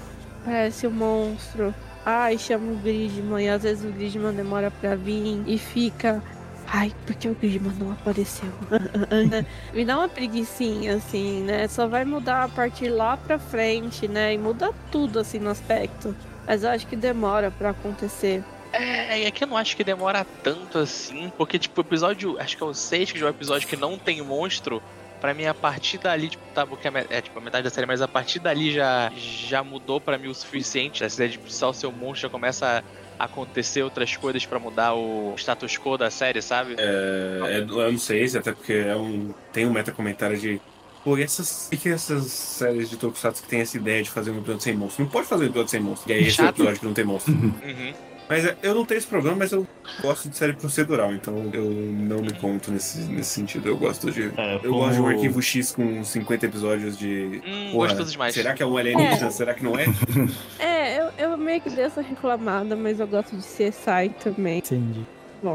[0.44, 1.74] parece um monstro.
[2.04, 6.22] Ai, chama o Gridman e às vezes o Gridman demora pra vir e fica.
[6.66, 8.48] Ai, por que o Gridman não apareceu?
[9.72, 11.66] Me dá uma preguicinha, assim, né?
[11.68, 14.34] Só vai mudar a partir lá pra frente, né?
[14.34, 16.14] E muda tudo, assim, no aspecto.
[16.46, 18.42] Mas eu acho que demora pra acontecer.
[18.74, 22.38] É, é que eu não acho que demora tanto assim, porque, tipo, o episódio.
[22.40, 24.82] Acho que é o 6, que já é o episódio que não tem monstro.
[25.20, 27.86] Pra mim, a partir dali, tipo, tá, porque é, é, tipo a metade da série,
[27.86, 31.02] mas a partir dali já, já mudou pra mim o suficiente.
[31.02, 32.84] Essa ideia de só o seu monstro já começa
[33.18, 36.76] a acontecer outras coisas pra mudar o status quo da série, sabe?
[36.76, 40.60] É, é do ano 6, até porque é um, tem um meta-comentário de.
[41.02, 44.30] Pô, e essas, e que essas séries de Tokusatsu que tem essa ideia de fazer
[44.30, 45.04] um episódio sem monstro?
[45.04, 46.10] Não pode fazer um episódio sem monstro.
[46.10, 47.32] E aí esse é o episódio que não tem monstro.
[47.32, 47.94] Uhum.
[48.28, 49.66] Mas é, eu não tenho esse problema, mas eu
[50.00, 53.68] gosto de série procedural, então eu não me conto nesse, nesse sentido.
[53.68, 54.32] Eu gosto de.
[54.36, 57.42] É, Eu gosto de um como- arquivo X com 50 episódios de.
[57.46, 58.34] Hum, Porra, gostoso demais.
[58.34, 59.30] Será que é um alienígena?
[59.30, 59.84] Será que não é?
[60.58, 64.58] É, eu, eu meio que dei essa reclamada, mas eu gosto de CSI também.
[64.58, 65.04] Entendi.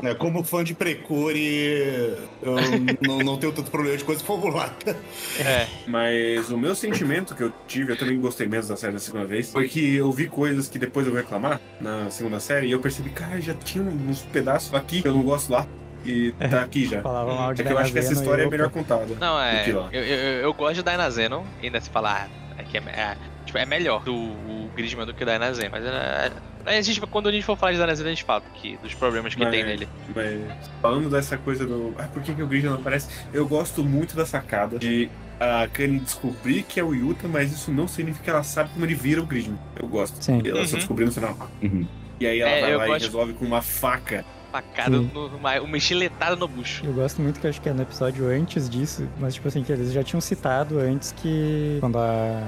[0.03, 2.55] É, como fã de Precure, eu
[3.01, 4.97] não, não tenho tanto problema de coisa formulada.
[5.39, 5.67] É.
[5.87, 9.25] Mas o meu sentimento que eu tive, eu também gostei menos da série da segunda
[9.25, 12.71] vez, foi que eu vi coisas que depois eu vou reclamar na segunda série e
[12.71, 15.65] eu percebi, cara, já tinha uns pedaços aqui que eu não gosto lá.
[16.05, 17.01] E tá aqui já.
[17.01, 19.15] Falava mal de É que eu acho que essa história é melhor contada.
[19.19, 19.69] Não, é.
[19.69, 20.03] Eu, eu,
[20.41, 24.03] eu gosto de Dynazeno, e ainda se falar, é, que é, é, tipo, é melhor
[24.03, 25.69] do o Gridman do que o Dynazeno.
[25.71, 26.31] Mas é, é,
[26.65, 29.33] a gente, quando a gente for falar de Dynazeno, a gente fala que, dos problemas
[29.33, 29.87] que Mas- tem nele.
[30.15, 30.41] Mas
[30.81, 31.93] falando dessa coisa do.
[31.97, 33.07] Ah, por que, que o Grid não aparece?
[33.33, 37.71] Eu gosto muito da sacada de a Kanye descobrir que é o Yuta, mas isso
[37.71, 39.57] não significa que ela sabe como ele vira o Gridman.
[39.81, 40.21] Eu gosto.
[40.23, 40.41] Sim.
[40.43, 40.77] E ela só Uhum.
[40.79, 41.37] descobriu no final.
[41.63, 41.87] Uhum.
[42.19, 44.25] E aí ela É, vai lá gosto- e resolve com uma faca.
[44.51, 46.83] Facada, numa, uma estiletada no bucho.
[46.83, 49.71] Eu gosto muito que acho que é no episódio antes disso, mas tipo assim, que
[49.71, 52.41] eles já tinham citado antes que quando a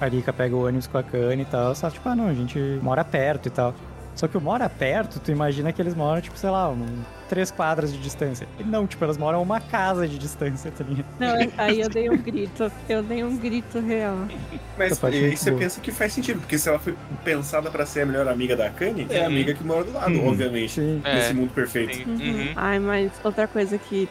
[0.00, 2.58] Arika pega o ônibus com a Kanye e tal, só tipo, ah não, a gente
[2.82, 3.74] mora perto e tal.
[4.14, 6.86] Só que o mora perto, tu imagina que eles moram, tipo, sei lá, um,
[7.28, 8.48] três quadras de distância.
[8.58, 11.04] E não, tipo, elas moram a uma casa de distância, tá ligado?
[11.20, 12.72] Não, aí eu dei um grito.
[12.88, 14.16] Eu dei um grito real.
[14.78, 15.60] Mas e é aí você boa.
[15.62, 16.94] pensa que faz sentido, porque se ela foi
[17.26, 20.10] pensada pra ser a melhor amiga da Kanye, é a amiga que mora do lado,
[20.14, 20.28] Uhum.
[20.28, 20.72] obviamente.
[20.72, 21.02] Sim.
[21.04, 21.14] É.
[21.16, 22.08] Nesse mundo perfeito.
[22.08, 22.14] Uhum.
[22.16, 22.52] Uhum.
[22.56, 24.08] Ai, mas outra coisa que.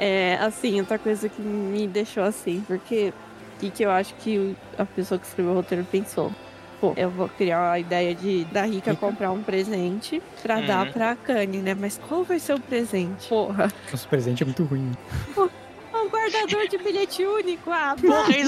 [0.00, 3.12] É, assim, outra coisa que me deixou assim, porque
[3.58, 6.30] o que, que eu acho que a pessoa que escreveu o roteiro pensou?
[6.80, 8.94] Pô, eu vou criar a ideia de da Rika Rika?
[9.06, 10.66] comprar um presente pra Uhum.
[10.66, 11.74] dar pra Kanye, né?
[11.74, 13.28] Mas qual vai ser o presente?
[13.28, 14.92] Porra, Nosso presente é muito ruim.
[15.36, 17.68] um guardador de bilhete único.
[17.72, 18.28] Ah, Porra,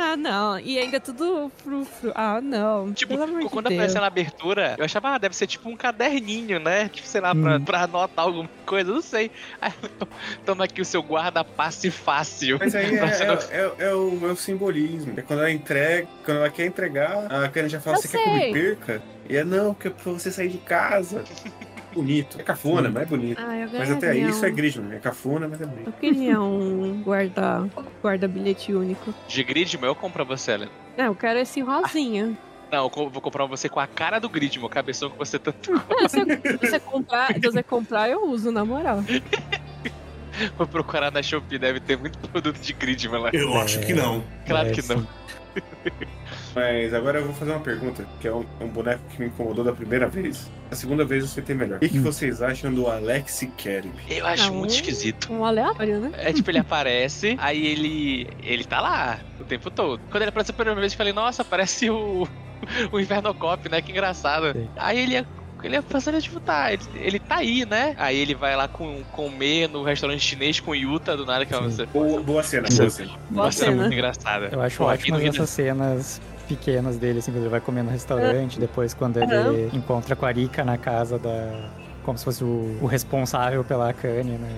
[0.00, 0.58] ah, não.
[0.58, 2.12] E ainda tudo frufru.
[2.14, 2.92] Ah, não.
[2.92, 3.78] Tipo, Pelo amor de quando Deus.
[3.78, 6.88] apareceu na abertura, eu achava, ah, deve ser tipo um caderninho, né?
[6.88, 7.64] Tipo, sei lá, pra, Hum.
[7.64, 9.30] pra anotar alguma coisa, não sei.
[9.60, 9.72] Aí,
[10.46, 12.58] toma aqui o seu guarda-passe fácil.
[12.58, 15.14] Mas aí é, é- é- é o, é o simbolismo.
[15.16, 18.22] É quando ela entrega, quando ela quer entregar, a Kanye já fala, Eu você quer
[18.22, 19.02] que eu me perca?
[19.28, 21.22] E é não, porque é pra você sair de casa.
[21.92, 22.40] bonito.
[22.40, 22.94] É cafona, Sim.
[22.94, 23.42] mas é bonito.
[23.44, 24.94] Ah, eu Mas até aí isso é Gridman.
[24.96, 25.86] É cafona, mas é bonito.
[25.86, 27.68] Eu queria um guarda,
[28.02, 29.14] guarda bilhete único.
[29.28, 30.70] De Gridman, eu compro pra você, Helena.
[30.96, 32.36] Não, eu quero esse rosinha.
[32.70, 35.72] Não, eu vou comprar você com a cara do Gridman, o cabeção que você tanto
[36.08, 39.00] se, eu- se você comprar, se você comprar, eu uso, na moral.
[40.56, 43.30] Vou procurar na Shopee, deve ter muito produto de Gridman lá.
[43.32, 44.22] Eu acho que não.
[44.46, 45.06] Claro É, que não.
[46.54, 49.64] Mas agora eu vou fazer uma pergunta, que é um, um boneco que me incomodou
[49.64, 50.50] da primeira vez.
[50.70, 51.76] A segunda vez você tem melhor.
[51.76, 52.02] O que, que Hum.
[52.02, 53.92] vocês acham do Alex Kerib?
[54.08, 54.54] Eu acho Não.
[54.54, 55.32] muito esquisito.
[55.32, 56.12] Um aleatório, né?
[56.16, 58.28] É tipo, ele aparece, aí ele.
[58.42, 60.00] ele tá lá o tempo todo.
[60.10, 62.26] Quando ele apareceu pela primeira vez, eu falei, nossa, parece o.
[62.92, 63.80] o Invernocop, né?
[63.80, 64.52] Que engraçado.
[64.52, 64.68] Sim.
[64.76, 65.26] Aí ele ia.
[65.62, 67.94] Ele ia passando, tipo, tá, ele, ele tá aí, né?
[67.98, 71.84] Aí ele vai lá com, comer no restaurante chinês com Yuta, do nada que você.
[71.84, 73.10] Boa, boa cena, boa cena.
[73.28, 73.76] Boa Nossa, é cena.
[73.76, 74.48] muito engraçada.
[74.50, 76.20] Eu acho Pô, aqui ótimas essas cenas
[76.54, 79.70] pequenas dele, assim, quando ele vai comer no restaurante, depois quando ele Aham.
[79.72, 81.70] encontra com a Rika na casa da.
[82.02, 84.50] Como se fosse o, o responsável pela Kanye, né?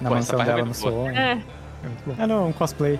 [0.00, 0.92] Na Pô, mansão é dela no muito boa.
[0.92, 1.16] sonho.
[1.16, 2.14] É, É muito bom.
[2.18, 2.98] Ah, não, um cosplay.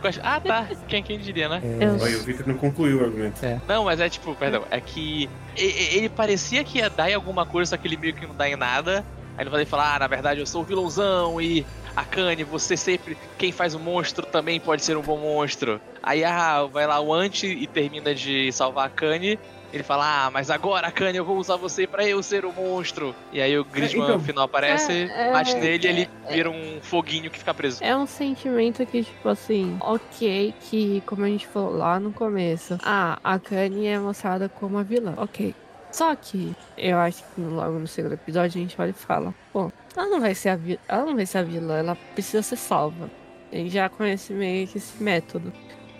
[0.00, 0.66] gosto- Ah, tá.
[0.88, 1.60] Quem, quem diria, né?
[1.62, 3.40] É, Eu- Olha, o Victor não concluiu o argumento.
[3.68, 7.70] Não, mas é tipo, perdão, é que ele parecia que ia dar em alguma coisa,
[7.70, 9.04] só que ele meio que não dá em nada.
[9.36, 11.64] Aí ele vai falar, ah, na verdade eu sou o vilãozão e
[11.96, 15.80] a Kanye, você sempre, quem faz o monstro também pode ser um bom monstro.
[16.02, 19.38] Aí ah, vai lá o Anti e termina de salvar a Kanye.
[19.72, 23.14] Ele fala, ah, mas agora, Kanye, eu vou usar você pra eu ser o monstro.
[23.32, 26.32] E aí o Grisman então, no final aparece, é, é, bate nele e ele é,
[26.32, 27.82] vira um foguinho que fica preso.
[27.82, 32.78] é um sentimento que, tipo assim, ok, que como a gente falou lá no começo,
[32.84, 35.54] ah, a Kanye é mostrada como a vilã, ok.
[35.90, 39.72] Só que eu acho que logo no segundo episódio a gente olha e fala, pô,
[39.96, 43.10] ela não vai ser a ela não vai ser a vilã, ela precisa ser salva.
[43.52, 45.52] Gente já conhece meio que esse método.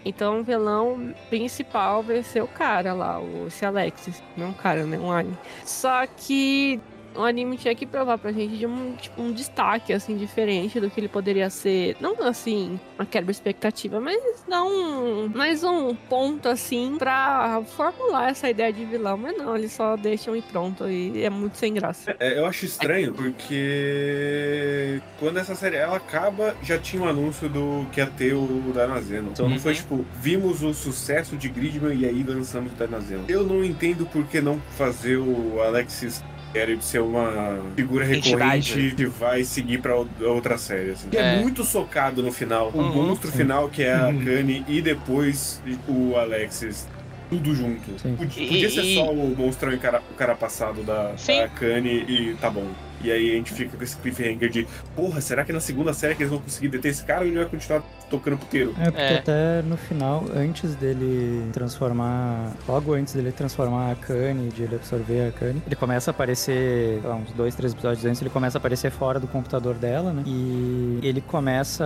[0.05, 4.23] Então o vilão principal vai ser o cara lá, o, esse Alexis.
[4.37, 4.99] Não um cara, né?
[4.99, 5.37] Um alien.
[5.65, 6.81] Só que
[7.17, 10.91] o anime tinha que provar pra gente de um, tipo, um destaque, assim, diferente do
[10.91, 11.97] que ele poderia ser.
[12.01, 15.29] Não assim, uma quebra expectativa, mas dar um.
[15.35, 19.17] Mais um ponto, assim, pra formular essa ideia de vilão.
[19.17, 20.89] Mas não, eles só deixam e pronto.
[20.89, 22.15] E é muito sem graça.
[22.19, 27.87] É, eu acho estranho porque quando essa série ela acaba, já tinha um anúncio do
[27.93, 29.31] que ia ter o Danazeno.
[29.33, 29.77] Então não foi Uhum.
[29.79, 33.25] tipo, vimos o sucesso de Gridman e aí lançamos o Danazeno.
[33.29, 36.23] Eu não entendo por que não fazer o Alexis
[36.57, 38.31] Garrett ser uma figura recorrente
[38.73, 38.95] Entidade.
[38.97, 40.91] que vai seguir pra outra série.
[40.93, 41.09] Assim.
[41.09, 41.35] Que é.
[41.37, 41.41] É.
[41.41, 42.71] muito socado no final.
[42.75, 43.09] O Uhum.
[43.09, 43.39] monstro Sim.
[43.39, 44.25] final, que é a Uhum.
[44.25, 46.87] Kanye, e depois o Alexis.
[47.29, 47.99] Tudo junto.
[48.01, 48.15] Sim.
[48.15, 51.39] Podia, E- ser e- só o monstrão e cara, o cara passado da, Sim.
[51.39, 52.67] da Kanye e tá bom.
[53.03, 56.15] E aí a gente fica com esse cliffhanger de porra, será que na segunda série
[56.15, 58.75] que eles vão conseguir deter esse cara ou ele vai continuar tocando puteiro?
[58.81, 59.19] É, porque É.
[59.19, 62.53] até no final, antes dele transformar.
[62.69, 67.01] Logo antes dele transformar a Kanye, de ele absorver a Kanye, ele começa a aparecer,
[67.05, 70.23] lá, uns dois, três episódios antes, ele começa a aparecer fora do computador dela, né?
[70.27, 71.85] E ele começa,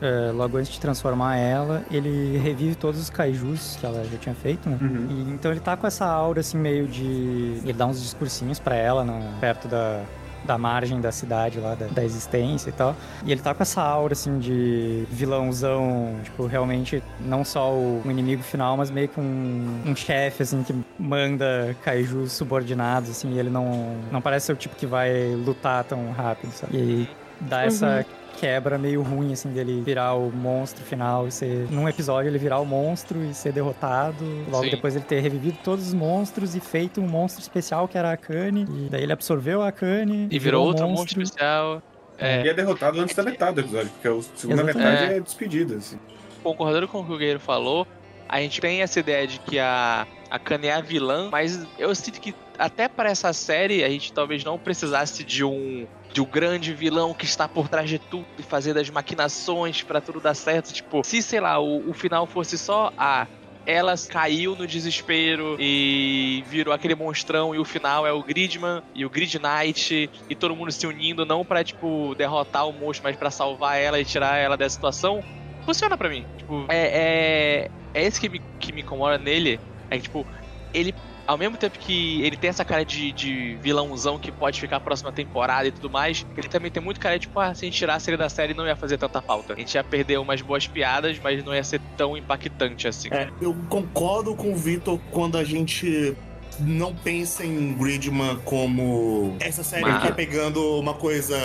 [0.00, 4.34] é, logo antes de transformar ela, ele revive todos os kaijus que ela já tinha
[4.34, 4.78] feito, né?
[4.80, 5.06] Uhum.
[5.10, 7.60] E, então ele tá com essa aura assim meio de.
[7.62, 10.02] Ele dá uns discursinhos pra ela na- perto da,
[10.46, 12.96] da margem da cidade lá, da, da existência e tal.
[13.24, 18.42] E ele tá com essa aura assim de vilãozão, tipo, realmente não só o, inimigo
[18.42, 23.50] final, mas meio que um, um chefe, assim, que manda kaijus subordinados, assim, e ele
[23.50, 26.76] não, não parece ser o tipo que vai lutar tão rápido, sabe?
[26.76, 27.08] E
[27.40, 28.06] dá essa
[28.36, 31.66] quebra meio ruim, assim, dele virar o monstro final e ser.
[31.70, 34.24] Num episódio ele virar o monstro e ser derrotado.
[34.50, 34.70] Logo Sim.
[34.70, 38.16] depois ele ter revivido todos os monstros e feito um monstro especial que era a
[38.16, 38.66] Kanye.
[38.68, 40.28] E daí ele absorveu a Kanye.
[40.30, 41.82] E virou o outro monstro especial.
[42.18, 44.76] É, E é derrotado antes da metade do episódio, porque a segunda Exatamente.
[44.90, 45.16] metade É.
[45.16, 45.98] é despedida, assim.
[46.42, 47.86] concordando com o que o Guerreiro falou,
[48.28, 51.94] a gente tem essa ideia de que a, a Kanye é a vilã, mas eu
[51.94, 55.86] sinto que até para essa série a gente talvez não precisasse de um
[56.16, 60.00] de um grande vilão que está por trás de tudo e fazendo as maquinações pra
[60.00, 60.72] tudo dar certo.
[60.72, 63.26] Tipo, se sei lá, o, o final fosse só a
[63.66, 69.04] ela caiu no desespero e virou aquele monstrão e o final é o Gridman e
[69.04, 73.16] o Grid Knight e todo mundo se unindo não pra, tipo, derrotar o monstro, mas
[73.16, 75.22] pra salvar ela e tirar ela dessa situação.
[75.66, 76.24] Funciona pra mim.
[76.38, 79.60] Tipo, é, é, é esse que me, que me incomoda nele.
[79.90, 80.24] É que, tipo,
[80.72, 80.94] ele,
[81.26, 85.12] ao mesmo tempo que ele tem essa cara de, de vilãozão que pode ficar próxima
[85.12, 87.76] temporada e tudo mais, ele também tem muito cara de, tipo, ah, se a gente
[87.76, 89.54] tirasse ele da série não ia fazer tanta falta.
[89.54, 93.08] A gente ia perder umas boas piadas, mas não ia ser tão impactante assim.
[93.10, 96.16] É, eu concordo com o Vitor quando a gente
[96.60, 101.36] não pensa em Gridman como essa série Mas- que é pegando uma coisa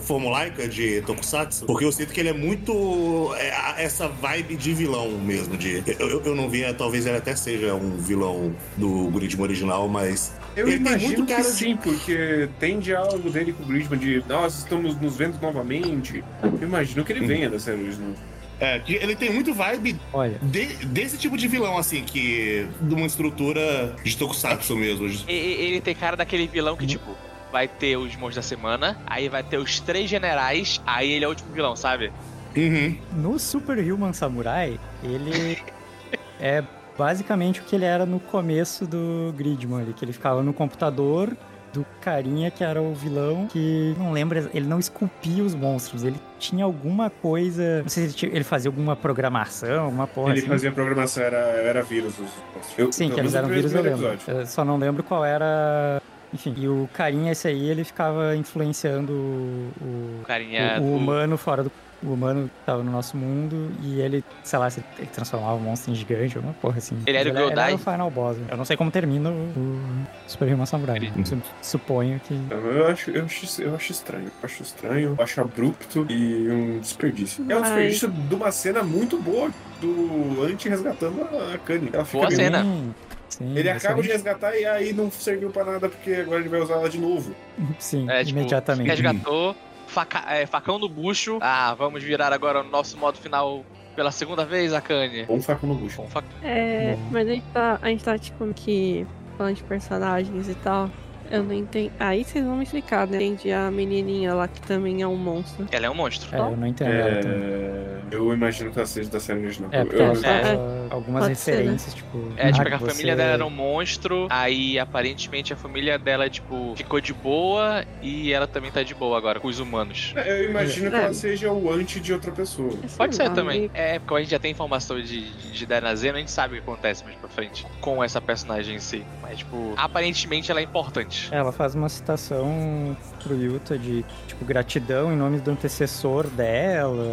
[0.00, 5.10] formulaica de Tokusatsu, porque eu sinto que ele é muito é, essa vibe de vilão
[5.12, 5.56] mesmo.
[5.56, 9.88] De, eu, eu- eu não vi, talvez ele até seja um vilão do Gridman original,
[9.88, 13.64] mas Eu Ele tem imagino muito que cara de- sim, porque tem diálogo dele com
[13.64, 16.22] o Gridman de nós estamos nos vendo novamente.
[16.42, 17.26] Eu imagino que ele Uhum.
[17.26, 18.12] venha da série original.
[18.60, 22.94] É, que ele tem muito vibe Olha, de- desse tipo de vilão, assim, que de
[22.94, 25.06] uma estrutura de Tokusatsu mesmo.
[25.06, 27.16] E- e- Ele tem cara daquele vilão que, tipo,
[27.52, 31.28] vai ter os monstros da semana, aí vai ter os três generais, aí ele é
[31.28, 32.12] o último vilão, sabe?
[32.56, 32.96] Uhum.
[33.12, 35.58] no Super Human Samurai, ele
[36.38, 36.62] é
[36.96, 41.36] basicamente o que ele era no começo do Gridman ali, que ele ficava no computador
[41.74, 46.16] do carinha que era o vilão, que não lembra, ele não esculpia os monstros, ele
[46.38, 50.38] tinha alguma coisa, não sei se ele, tinha- ele fazia alguma programação, alguma porra ele
[50.38, 50.48] assim.
[50.48, 52.14] fazia programação, era, era vírus.
[52.18, 54.06] os- Eu, Sim, que eles eram vírus, eu lembro.
[54.12, 54.40] episódio.
[54.40, 56.00] Eu só não lembro qual era.
[56.32, 60.90] Enfim, e o carinha esse aí, ele ficava influenciando o, o, O carinha o- o
[60.90, 61.70] do- humano fora do.
[62.04, 65.60] O humano que tava no nosso mundo e ele, sei lá, se ele transformava o
[65.60, 66.96] monstro em gigante, alguma porra assim.
[67.06, 67.66] Ele era o Mas ele, Godai?
[67.72, 68.36] era o Final Boss.
[68.36, 68.46] né?
[68.50, 69.78] Eu não sei como termina o,
[70.26, 71.00] Super Human Samurai.
[71.00, 71.12] né?
[71.14, 72.34] Ele- Su- Suponho que.
[72.50, 74.26] Eu acho, eu, acho, eu acho estranho.
[74.26, 77.44] Eu acho estranho, eu acho abrupto e um desperdício.
[77.50, 79.50] É um desperdício de uma cena muito boa
[79.80, 81.90] do Anti resgatando a Kanye.
[81.92, 82.62] Ela fica Boa meio- cena.
[82.62, 82.94] Sim,
[83.28, 86.60] sim, Ele acaba de resgatar e aí não serviu pra nada porque agora ele vai
[86.60, 87.34] usar ela de novo.
[87.78, 88.88] Sim, É, tipo, imediatamente.
[88.88, 89.56] resgatou,
[89.94, 91.38] faca- é, facão no bucho.
[91.40, 93.64] Ah, vamos virar agora o nosso modo final
[93.94, 95.24] pela segunda vez, Akane.
[95.24, 95.98] Bom faco no bucho.
[96.02, 97.08] Bom, fa- É, Bom.
[97.12, 99.06] mas a gente tá, a gente tá tipo que
[99.38, 100.90] falando de personagens e tal.
[101.36, 101.90] Eu não entendi.
[101.98, 103.16] Aí vocês vão me explicar, né?
[103.22, 105.66] Entendi a menininha lá que também é um monstro.
[105.70, 106.34] Ela é um monstro.
[106.34, 107.38] É, eu não entendo ela também.
[107.42, 109.70] É, eu imagino que ela seja da série original.
[109.72, 110.58] É, porque eu, ela fala É.
[110.90, 111.56] algumas Pode ser, né?
[111.58, 112.18] referências, tipo.
[112.36, 115.98] É, tipo, ah, que a você- família dela era um monstro, aí aparentemente a família
[115.98, 120.12] dela, tipo, ficou de boa e ela também tá de boa agora com os humanos.
[120.24, 121.00] eu imagino que É.
[121.04, 122.70] ela seja o anti de outra pessoa.
[122.96, 123.70] Pode ser também.
[123.74, 126.62] É, porque a gente já tem informação de, de Danazeno, a gente sabe o que
[126.62, 129.02] acontece mais pra frente com essa personagem em si.
[129.22, 131.23] Mas, tipo, aparentemente ela é importante.
[131.30, 137.04] Ela faz uma citação pro Yuta de, tipo, gratidão em nome do antecessor dela.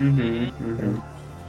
[0.00, 1.02] Uhum, uhum.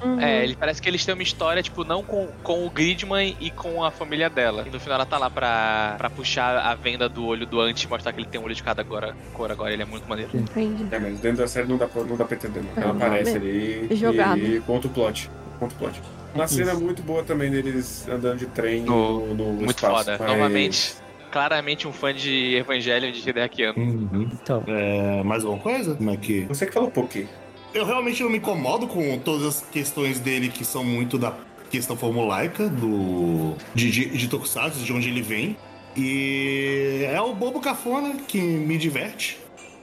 [0.03, 0.19] Uhum.
[0.19, 3.49] É, ele parece que eles têm uma história, tipo, não com, com o Gridman e
[3.49, 4.65] com a família dela.
[4.67, 7.81] E no final ela tá lá pra, pra puxar a venda do olho do Ant
[7.81, 9.71] e mostrar que ele tem um olho de cada agora, cor agora.
[9.71, 10.29] Ele é muito maneiro.
[10.33, 10.85] Entendi.
[10.91, 12.61] É, mas dentro da série não dá pra, não dá pra entender.
[12.75, 12.81] Não.
[12.83, 14.39] É, Ela aparece é ali jogado.
[14.39, 15.31] e conta o plot.
[15.57, 16.01] Conta o plot.
[16.35, 16.55] Uma Isso.
[16.55, 19.95] cena muito boa também deles andando de trem No- no, no Muito espaço.
[20.03, 20.17] foda.
[20.19, 20.95] mas- Novamente,
[21.33, 23.79] claramente um fã de Evangelho de Hideakiano.
[23.79, 24.29] Uhum.
[24.31, 25.95] Então, É, mais alguma coisa?
[25.95, 26.41] Como é que.
[26.41, 27.27] Você que falou pouquinho.
[27.73, 31.33] Eu realmente não me incomodo com todas as questões dele que são muito da
[31.71, 35.57] questão formulaica do de, de, de Tokusatsu, de onde ele vem.
[35.97, 39.39] E é o bobo cafona que me diverte.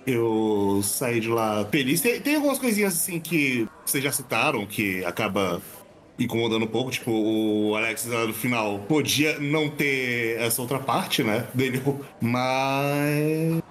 [0.07, 2.01] Eu saí de lá feliz.
[2.01, 5.61] Tem, tem algumas coisinhas assim que vocês já citaram que acaba
[6.25, 6.91] incomodando um pouco.
[6.91, 11.47] Tipo, o Alex no final podia não ter essa outra parte, né?
[11.55, 11.83] Dele.
[12.21, 13.63] Mas.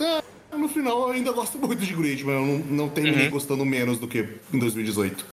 [0.00, 2.34] é, no final eu ainda gosto muito de Gridman.
[2.34, 3.12] Eu não, não tenho Uhum.
[3.14, 5.26] ninguém gostando menos do que em 2018.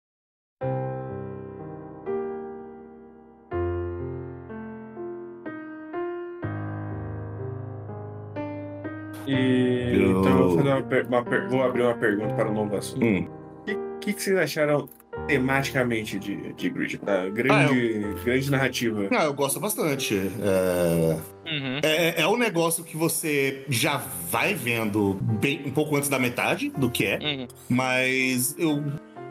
[9.27, 12.75] E Eu- então eu vou, fazer uma uma vou abrir uma pergunta para o novo
[12.75, 13.03] assunto.
[13.03, 13.27] Hum.
[13.67, 14.87] O que, que vocês acharam
[15.27, 16.97] tematicamente de, de Grid?
[16.97, 19.07] Da grande, grande narrativa.
[19.11, 20.15] Ah, eu gosto bastante.
[20.15, 21.17] É...
[21.47, 21.79] Uhum.
[21.83, 23.97] É, é um negócio que você já
[24.31, 27.47] vai vendo bem um pouco antes da metade do que é, Uhum.
[27.69, 28.83] mas eu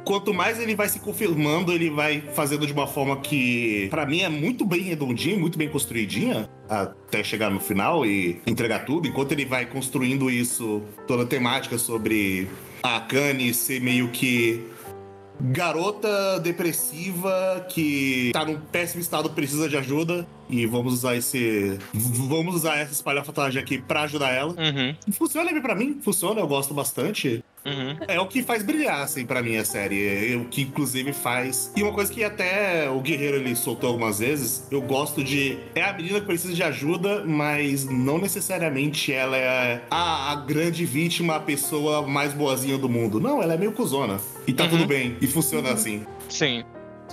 [0.05, 4.21] quanto mais ele vai se confirmando, ele vai fazendo de uma forma que pra mim
[4.21, 9.09] é muito bem redondinha, muito bem construidinha até chegar no final e entregar tudo.
[9.09, 12.49] Enquanto ele vai construindo isso, toda a temática sobre
[12.83, 14.63] a Akane ser meio que
[15.41, 20.27] garota depressiva que tá num péssimo estado, precisa de ajuda.
[20.49, 21.79] E vamos usar esse.
[21.93, 24.53] Vamos usar essa espalhafatagem aqui pra ajudar ela.
[24.53, 24.95] Uhum.
[25.13, 27.43] Funciona bem pra mim, funciona, eu gosto bastante.
[27.65, 27.97] Uhum.
[28.07, 30.33] É o que faz brilhar, assim, pra mim a série.
[30.33, 31.73] É o que inclusive faz.
[31.75, 35.59] E uma coisa que até o Guerreiro ele soltou algumas vezes, eu gosto de.
[35.75, 40.85] É a menina que precisa de ajuda, mas não necessariamente ela é a, a grande
[40.85, 43.19] vítima, a pessoa mais boazinha do mundo.
[43.21, 44.19] Não, ela é meio cuzona.
[44.47, 44.71] E tá Uhum.
[44.71, 45.17] tudo bem.
[45.21, 46.05] E funciona assim.
[46.29, 46.65] Sim.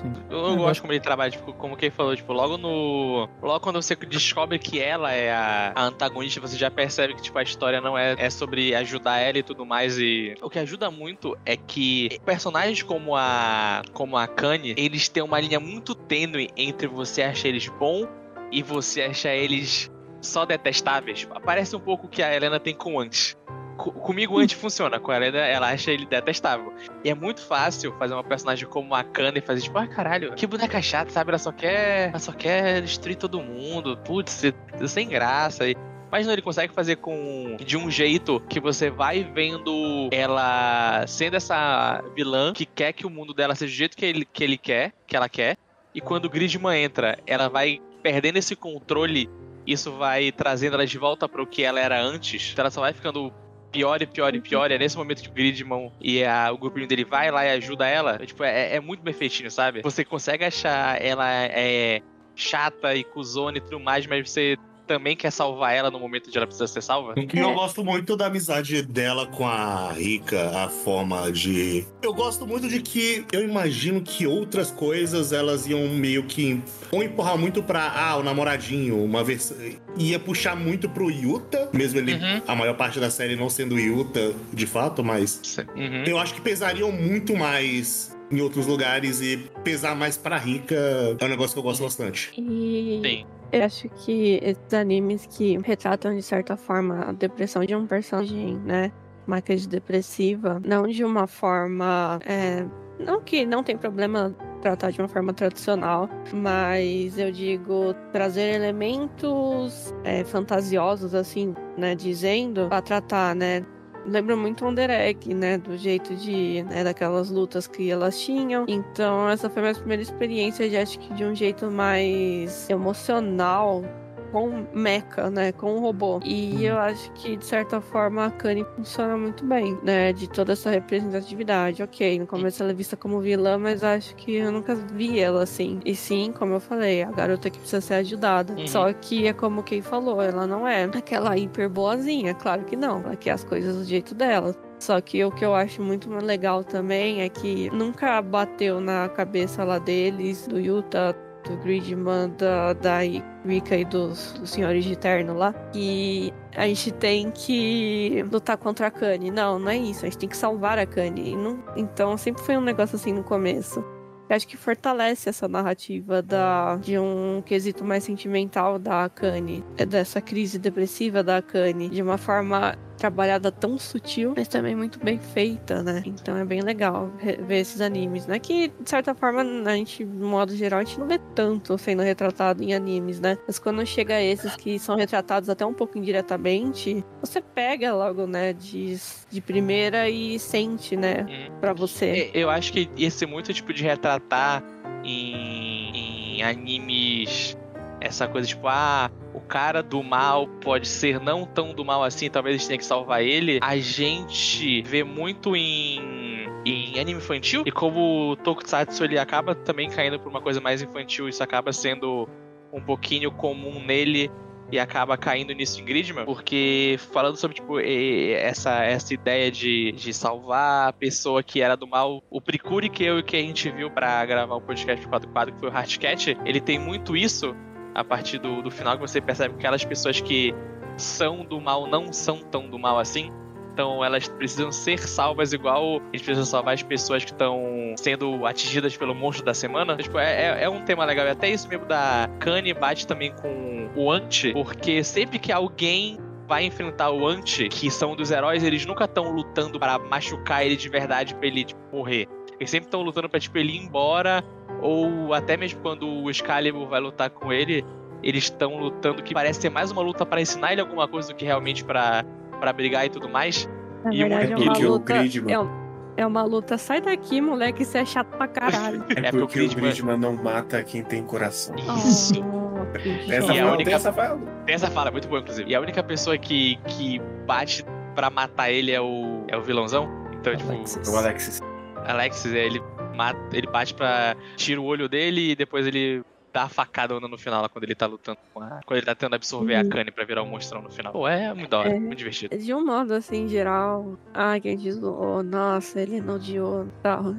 [0.01, 0.13] Sim.
[0.29, 3.29] Eu, eu gosto como ele trabalha, tipo, como quem falou, tipo, logo no.
[3.41, 7.37] Logo quando você descobre que ela é a, a antagonista, você já percebe que, tipo,
[7.37, 9.97] a história não é, é sobre ajudar ela e tudo mais.
[9.97, 13.83] E o que ajuda muito é que personagens como a.
[13.93, 18.07] como a Kanye, eles têm uma linha muito tênue entre você achar eles bom
[18.51, 19.91] e você achar eles
[20.21, 21.27] só detestáveis.
[21.43, 23.35] Parece um pouco o que a Helena tem com antes.
[23.81, 26.71] Co- Comigo antes funciona, com a Helena ela acha ele detestável.
[27.03, 30.33] E é muito fácil fazer uma personagem como a Kana e fazer tipo, ah, caralho,
[30.33, 31.31] que boneca chata, sabe?
[31.31, 32.09] Ela só quer.
[32.09, 33.97] Ela só quer destruir todo mundo.
[33.97, 34.43] Putz,
[34.87, 35.67] sem graça.
[35.67, 35.75] E...
[36.11, 41.37] Mas não, ele consegue fazer com de um jeito que você vai vendo ela sendo
[41.37, 44.57] essa vilã que quer que o mundo dela seja do jeito que ele, que ele
[44.57, 45.57] quer, que ela quer.
[45.95, 49.29] E quando Gridman entra, ela vai perdendo esse controle.
[49.65, 52.49] Isso vai trazendo ela de volta para o que ela era antes.
[52.51, 53.31] Então ela só vai ficando
[53.71, 54.69] pior e pior e pior.
[54.71, 57.87] É nesse momento que o Gridman e a- o grupinho dele vai lá e ajuda
[57.87, 58.17] ela.
[58.21, 59.81] É, tipo, é, é muito bem feitinho, sabe?
[59.81, 62.01] Você consegue achar ela é
[62.35, 64.57] chata e cuzona e tudo mais, mas você
[64.87, 67.13] também quer salvar ela no momento de ela precisa ser salva.
[67.17, 71.85] E eu gosto muito da amizade dela com a Rika, a forma de.
[72.01, 76.61] Eu gosto muito de que eu imagino que outras coisas elas iam meio que.
[76.91, 77.91] Ou empurrar muito pra.
[77.95, 79.53] Ah, o namoradinho, uma vez.
[79.97, 82.13] Ia puxar muito pro Yuta, mesmo ele.
[82.13, 82.41] Uhum.
[82.47, 85.41] A maior parte da série não sendo Yuta de fato, mas.
[85.75, 86.03] Uhum.
[86.05, 90.75] Eu acho que pesariam muito mais em outros lugares e pesar mais pra Rika
[91.19, 92.31] é um negócio que eu gosto bastante.
[92.37, 93.25] E Sim.
[93.51, 98.57] Eu acho que esses animes que retratam de certa forma a depressão de um personagem,
[98.59, 98.91] né?
[99.27, 102.19] Uma crise depressiva, não de uma forma.
[102.25, 102.65] é,
[102.99, 109.93] não que não tem problema tratar de uma forma tradicional, mas eu digo trazer elementos
[110.03, 111.95] é, fantasiosos, assim, né?
[111.95, 113.65] Dizendo, pra tratar, né?
[114.05, 115.57] Lembra muito Under Egg, né?
[115.57, 118.65] Do jeito de, né, daquelas lutas que elas tinham.
[118.67, 123.83] Então, essa foi a minha primeira experiência de acho que de um jeito mais emocional
[124.31, 125.51] com mecha, né?
[125.51, 126.19] Com o robô.
[126.23, 130.13] E eu acho que, de certa forma, a Kanye funciona muito bem, né?
[130.13, 131.83] De toda essa representatividade.
[131.83, 135.43] Ok, no começo ela é vista como vilã, mas acho que eu nunca vi ela
[135.43, 135.79] assim.
[135.85, 138.53] E sim, como eu falei, a garota que precisa ser ajudada.
[138.53, 138.67] Uhum.
[138.67, 143.01] Só que é como quem falou, ela não é aquela hiper boazinha, claro que não.
[143.01, 144.55] Ela quer as coisas do jeito dela.
[144.79, 149.63] Só que o que eu acho muito legal também é que nunca bateu na cabeça
[149.63, 152.99] lá deles, do Yuta, do Gridman, da, da
[153.45, 158.87] Rika e dos, dos senhores de terno lá, que a gente tem que lutar contra
[158.87, 159.31] a Kanye.
[159.31, 160.01] Não, não é isso.
[160.01, 161.35] A gente tem que salvar a Kanye.
[161.35, 161.63] Não...
[161.75, 163.83] Então sempre foi um negócio assim no começo.
[164.31, 169.85] Eu acho que fortalece essa narrativa da, de um quesito mais sentimental da Akane, é
[169.85, 175.17] dessa crise depressiva da Akane, de uma forma trabalhada tão sutil, mas também muito bem
[175.17, 176.03] feita, né?
[176.05, 178.37] Então é bem legal ver esses animes, né?
[178.37, 182.03] Que, de certa forma, a gente, de modo geral, a gente não vê tanto sendo
[182.03, 183.39] retratado em animes, né?
[183.47, 188.53] Mas quando chega esses que são retratados até um pouco indiretamente, você pega logo, né,
[188.53, 188.95] de,
[189.31, 191.57] de primeira e sente, né, hum.
[191.59, 192.31] pra você.
[192.31, 194.63] É, eu acho que esse muito tipo de retratar
[195.03, 197.57] em, em animes
[198.01, 202.29] essa coisa tipo, ah, o cara do mal pode ser não tão do mal assim,
[202.29, 203.59] talvez a gente tenha que salvar ele.
[203.61, 209.89] A gente vê muito em, em anime infantil, e como o Tokusatsu ele acaba também
[209.89, 212.27] caindo por uma coisa mais infantil, isso acaba sendo
[212.73, 214.31] um pouquinho comum nele
[214.71, 220.13] e acaba caindo nisso em Gridman, porque falando sobre, tipo, essa, essa ideia de, de
[220.13, 223.69] salvar a pessoa que era do mal, o Precure que eu e que a gente
[223.69, 227.53] viu para gravar o podcast 4 quadro, que foi o Heartcat, ele tem muito isso,
[227.93, 230.53] a partir do, do final que você percebe que aquelas pessoas que
[230.97, 233.31] são do mal não são tão do mal assim.
[233.73, 238.45] Então elas precisam ser salvas igual a gente precisa salvar as pessoas que estão sendo
[238.45, 239.95] atingidas pelo monstro da semana.
[239.95, 241.25] Tipo, é, é, é um tema legal.
[241.25, 246.17] E até isso mesmo da Kanye bate também com o Anti, porque sempre que alguém
[246.47, 250.75] vai enfrentar o Anti, que são dos heróis, eles nunca estão lutando para machucar ele
[250.75, 252.27] de verdade pra ele tipo, morrer.
[252.59, 254.43] Eles sempre estão lutando pra tipo, ele ir embora
[254.81, 257.85] ou até mesmo quando o Excalibur vai lutar com ele,
[258.23, 261.35] eles estão lutando que parece ser mais uma luta para ensinar ele alguma coisa do
[261.35, 262.25] que realmente para
[262.59, 263.67] para brigar e tudo mais.
[264.05, 268.05] Na e verdade, é uma luta, é, é, uma luta, sai daqui, moleque, isso é
[268.05, 269.03] chato pra caralho.
[269.15, 269.89] é, é porque, o Gridman...
[269.89, 271.75] o Gridman não mata quem tem coração.
[271.75, 272.35] Isso.
[272.39, 272.85] Oh,
[273.31, 273.91] essa, fala, única...
[273.91, 274.39] essa fala.
[274.65, 275.71] Tem essa fala, muito boa, inclusive.
[275.71, 280.07] E a única pessoa que, que bate pra matar ele é o, é o vilãozão.
[280.33, 281.01] Então, Alexis.
[281.01, 281.15] tipo.
[281.15, 281.61] O Alexis.
[282.05, 282.81] Alexis, ele
[283.15, 284.35] mata, ele bate pra.
[284.55, 288.05] tira o olho dele e depois ele dá a facada no final, quando ele tá
[288.05, 288.81] lutando com a.
[288.85, 289.81] Quando ele tá tentando absorver uhum.
[289.81, 291.13] a Kanye pra virar um monstrão no final.
[291.13, 292.57] Pô, é muito da hora, é, muito divertido.
[292.57, 297.35] De um modo assim, geral, ah, quem diz, oh, nossa, ele não odiou tal.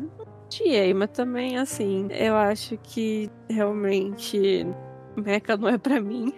[0.47, 4.67] Odiei, mas também assim, eu acho que realmente
[5.17, 6.33] Mecha não é pra mim.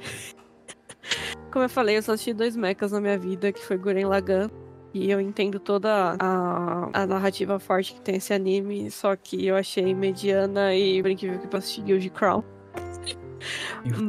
[1.52, 4.48] Como eu falei, eu só assisti dois mechas na minha vida, que foi Guren Lagann
[4.94, 9.56] e eu entendo toda a, a narrativa forte que tem esse anime, só que eu
[9.56, 12.44] achei mediana e por incrível que possa assistir Guild Crown.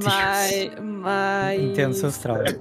[0.03, 1.61] mas, mas.
[1.61, 2.55] Entendo seus traumas.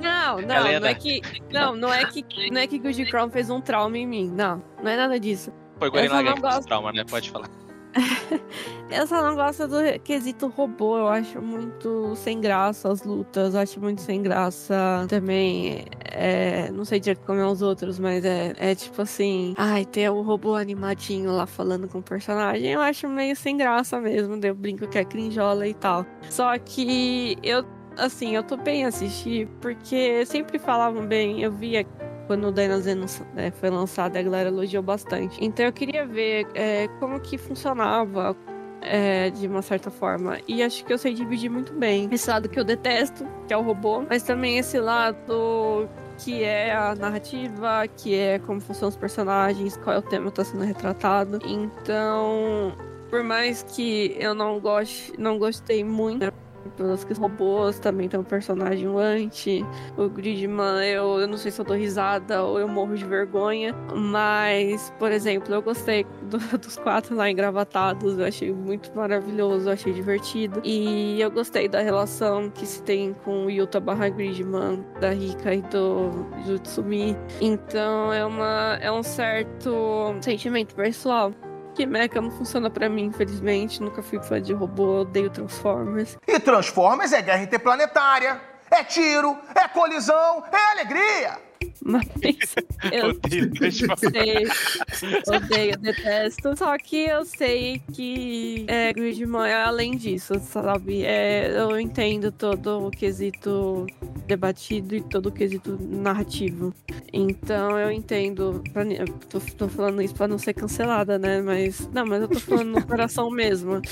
[0.00, 0.80] Não, não, Galera.
[0.80, 1.20] não é que.
[1.52, 2.24] Não, não é que.
[2.50, 4.28] Não é que Guild Crown fez um trauma em mim.
[4.34, 5.52] Não, não é nada disso.
[5.78, 7.04] Foi Lagann que fez trauma, né?
[7.08, 7.48] Pode falar.
[8.90, 10.98] eu só não gosto do quesito robô.
[10.98, 13.54] Eu acho muito sem graça as lutas.
[13.54, 15.84] Acho muito sem graça também.
[16.04, 19.54] É, não sei direito como é os outros, mas é, é tipo assim.
[19.56, 22.72] Ai, ter o robô animadinho lá falando com o personagem.
[22.72, 24.38] Eu acho meio sem graça mesmo.
[24.42, 26.06] Eu brinco que é crinjola e tal.
[26.30, 27.64] Só que eu
[27.96, 31.84] assim, eu tô bem assistir, porque sempre falavam bem, eu via
[32.32, 35.36] quando o Dynasty né, foi lançado, a galera elogiou bastante.
[35.38, 38.34] Então eu queria ver é, como que funcionava
[38.80, 40.38] é, de uma certa forma.
[40.48, 42.08] E acho que eu sei dividir muito bem.
[42.10, 45.86] Esse lado que eu detesto, que é o robô, mas também esse lado
[46.24, 50.40] que é a narrativa, que é como funcionam os personagens, qual é o tema que
[50.40, 51.38] está sendo retratado.
[51.44, 52.74] Então,
[53.10, 56.32] por mais que eu não goste, não gostei muito,
[56.70, 59.64] pelos que robôs também tem um personagem anti.
[59.96, 63.74] O Gridman, eu, eu não sei se eu dou risada ou eu morro de vergonha.
[63.94, 68.18] Mas, por exemplo, eu gostei do, dos quatro lá engravatados.
[68.18, 70.60] Eu achei muito maravilhoso, eu achei divertido.
[70.64, 75.54] E eu gostei da relação que se tem com o Yuta barra Gridman, da Rika
[75.54, 76.10] e do
[76.46, 77.16] Jutsumi.
[77.40, 81.32] Então é, uma, é um certo sentimento pessoal
[81.72, 83.82] que mecha não funciona para mim, infelizmente.
[83.82, 86.16] Nunca fui fã de robô, odeio Transformers.
[86.26, 91.51] E Transformers é guerra interplanetária, é tiro, é colisão, é alegria!
[91.84, 92.06] Mas
[92.92, 93.50] eu odeio,
[93.98, 96.56] sei, odeio, detesto.
[96.56, 101.04] Só que eu sei que é, Gridman é além disso, sabe?
[101.04, 103.86] É, eu entendo todo o quesito
[104.26, 106.74] debatido e todo o quesito narrativo.
[107.12, 108.62] Então eu entendo.
[108.72, 111.42] Pra, eu tô, tô falando isso pra não ser cancelada, né?
[111.42, 111.88] Mas.
[111.92, 113.82] Não, mas eu tô falando no coração mesmo.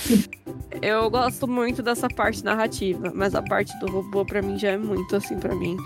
[0.81, 4.79] Eu gosto muito dessa parte narrativa, mas a parte do robô pra mim já é
[4.79, 5.77] muito assim pra mim.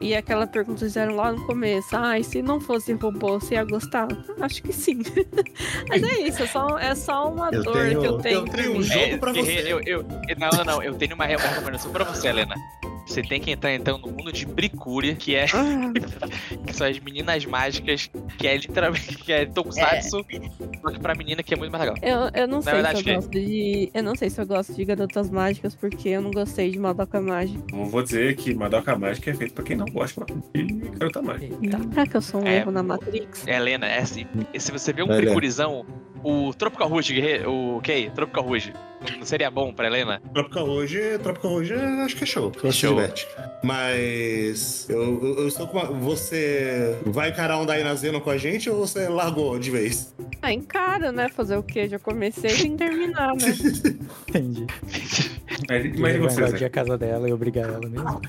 [0.00, 3.54] E aquela pergunta que fizeram lá no começo, ah, e se não fosse robô, você
[3.54, 4.08] ia gostar?
[4.40, 5.02] Acho que sim.
[5.88, 8.34] mas é isso, é só, é só uma Eu dor tenho- que eu tenho.
[8.40, 9.90] eu pra tenho um jogo pra guerreiro, você.
[9.92, 10.04] Eu, eu,
[10.38, 10.82] não, não, não.
[10.82, 12.54] Eu tenho uma, uma recomendação pra você, Helena.
[13.08, 15.90] Você tem que entrar então no mundo de Bricúria, que é Ah,
[16.66, 20.10] que são as meninas mágicas, que é literalmente que é Tokusatsu,
[20.82, 21.96] só que pra menina que é muito mais legal.
[22.02, 23.90] Eu, eu não sei verdade, se que- eu gosto de.
[23.94, 27.20] Eu não sei se eu gosto de garotas mágicas, porque eu não gostei de Madoka
[27.20, 27.62] Mágica.
[27.72, 30.64] Eu vou dizer que Madoka Mágica é feito pra quem não gosta de
[30.98, 31.54] Garota Mágica.
[31.62, 31.78] Eita.
[31.90, 32.56] Será que eu sou um É.
[32.58, 33.46] erro na Matrix?
[33.46, 34.26] Helena, é assim.
[34.58, 35.06] Se você vê um.
[35.08, 35.84] Bricurizão,
[36.22, 38.72] o Tropical Rouge, guerreiro, o Kay, Tropical Rouge,
[39.18, 40.20] não seria bom pra Helena?
[40.32, 42.52] Tropical hoje, Tropical hoje é- acho que é show.
[42.60, 42.94] Se Show.
[42.94, 43.26] diverte.
[43.62, 48.68] Mas eu, eu, eu estou com uma, Você vai encarar um Dainazeno com a gente
[48.70, 50.14] ou você largou de vez?
[50.42, 51.28] Ah, encara, né?
[51.28, 51.88] Fazer o quê?
[51.88, 53.54] Já comecei sem terminar, né?
[54.28, 54.66] Entendi.
[55.68, 58.20] Mas, Ele mas e vai vocês, invadir a casa dela e obrigar ela mesmo.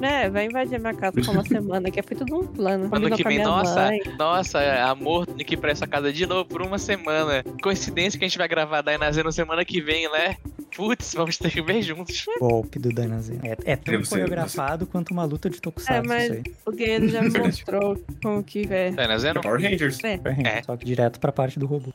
[0.00, 2.88] É, vai invadir minha casa por uma semana, que foi tudo um plano.
[2.90, 4.00] Ano que a vem, nossa, mãe.
[4.18, 7.44] nossa, amor, tem que ir pra essa casa de novo por uma semana.
[7.62, 10.36] Coincidência que a gente vai gravar Dainazeno semana que vem, né?
[10.74, 12.24] Putz, vamos ter que ver juntos.
[12.40, 13.38] Golpe do Dainazen.
[13.44, 16.42] É, é tão Deve coreografado quanto uma luta de tokusatsu, É, mas- isso aí.
[16.64, 18.90] O guerreiro já me mostrou como que é.
[18.92, 19.42] Dainazeno?
[19.42, 19.98] Power Rangers.
[20.02, 20.62] É.
[20.62, 21.92] Só que direto pra parte do robô.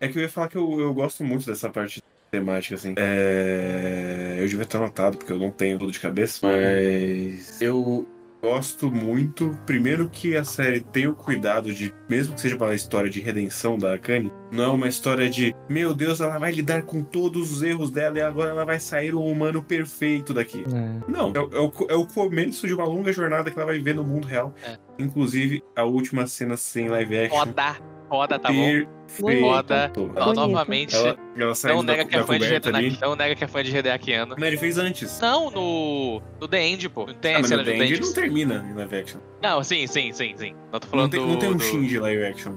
[0.00, 2.94] É que eu ia falar que eu, eu gosto muito dessa parte temática, assim.
[2.96, 4.36] É...
[4.40, 8.06] Eu devia ter anotado, porque eu não tenho tudo de cabeça, mas eu
[8.42, 13.10] gosto muito, primeiro que a série tem o cuidado de, mesmo que seja uma história
[13.10, 17.02] de redenção da Akane, não é uma história de, meu Deus, ela vai lidar com
[17.02, 20.64] todos os erros dela e agora ela vai sair um humano perfeito daqui.
[20.66, 21.10] É.
[21.12, 23.76] Não, é, o- é o, é o começo de uma longa jornada que ela vai
[23.76, 24.54] viver no mundo real.
[24.64, 24.78] É.
[24.98, 27.38] Inclusive, a última cena sem live action.
[27.40, 27.76] Roda,
[28.10, 28.84] roda, tá bom?
[29.18, 30.12] Bonito.
[30.34, 33.76] novamente, Ela, ela não nega da, que é da não nega que é fã de
[33.76, 34.36] Hideakiano.
[34.38, 35.20] Mas ele fez antes.
[35.20, 36.22] Não, no.
[36.40, 37.06] No The End, pô.
[37.06, 39.20] Não tem Ah, mas no The The End não termina em live action.
[39.42, 40.54] Não, sim, sim, sim, sim.
[40.72, 41.26] Não tô Não falando tem, do.
[41.26, 41.62] não tem um do...
[41.62, 42.52] Shinji live action.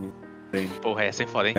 [0.54, 0.70] End.
[0.82, 1.56] Porra, essa é foda, hein?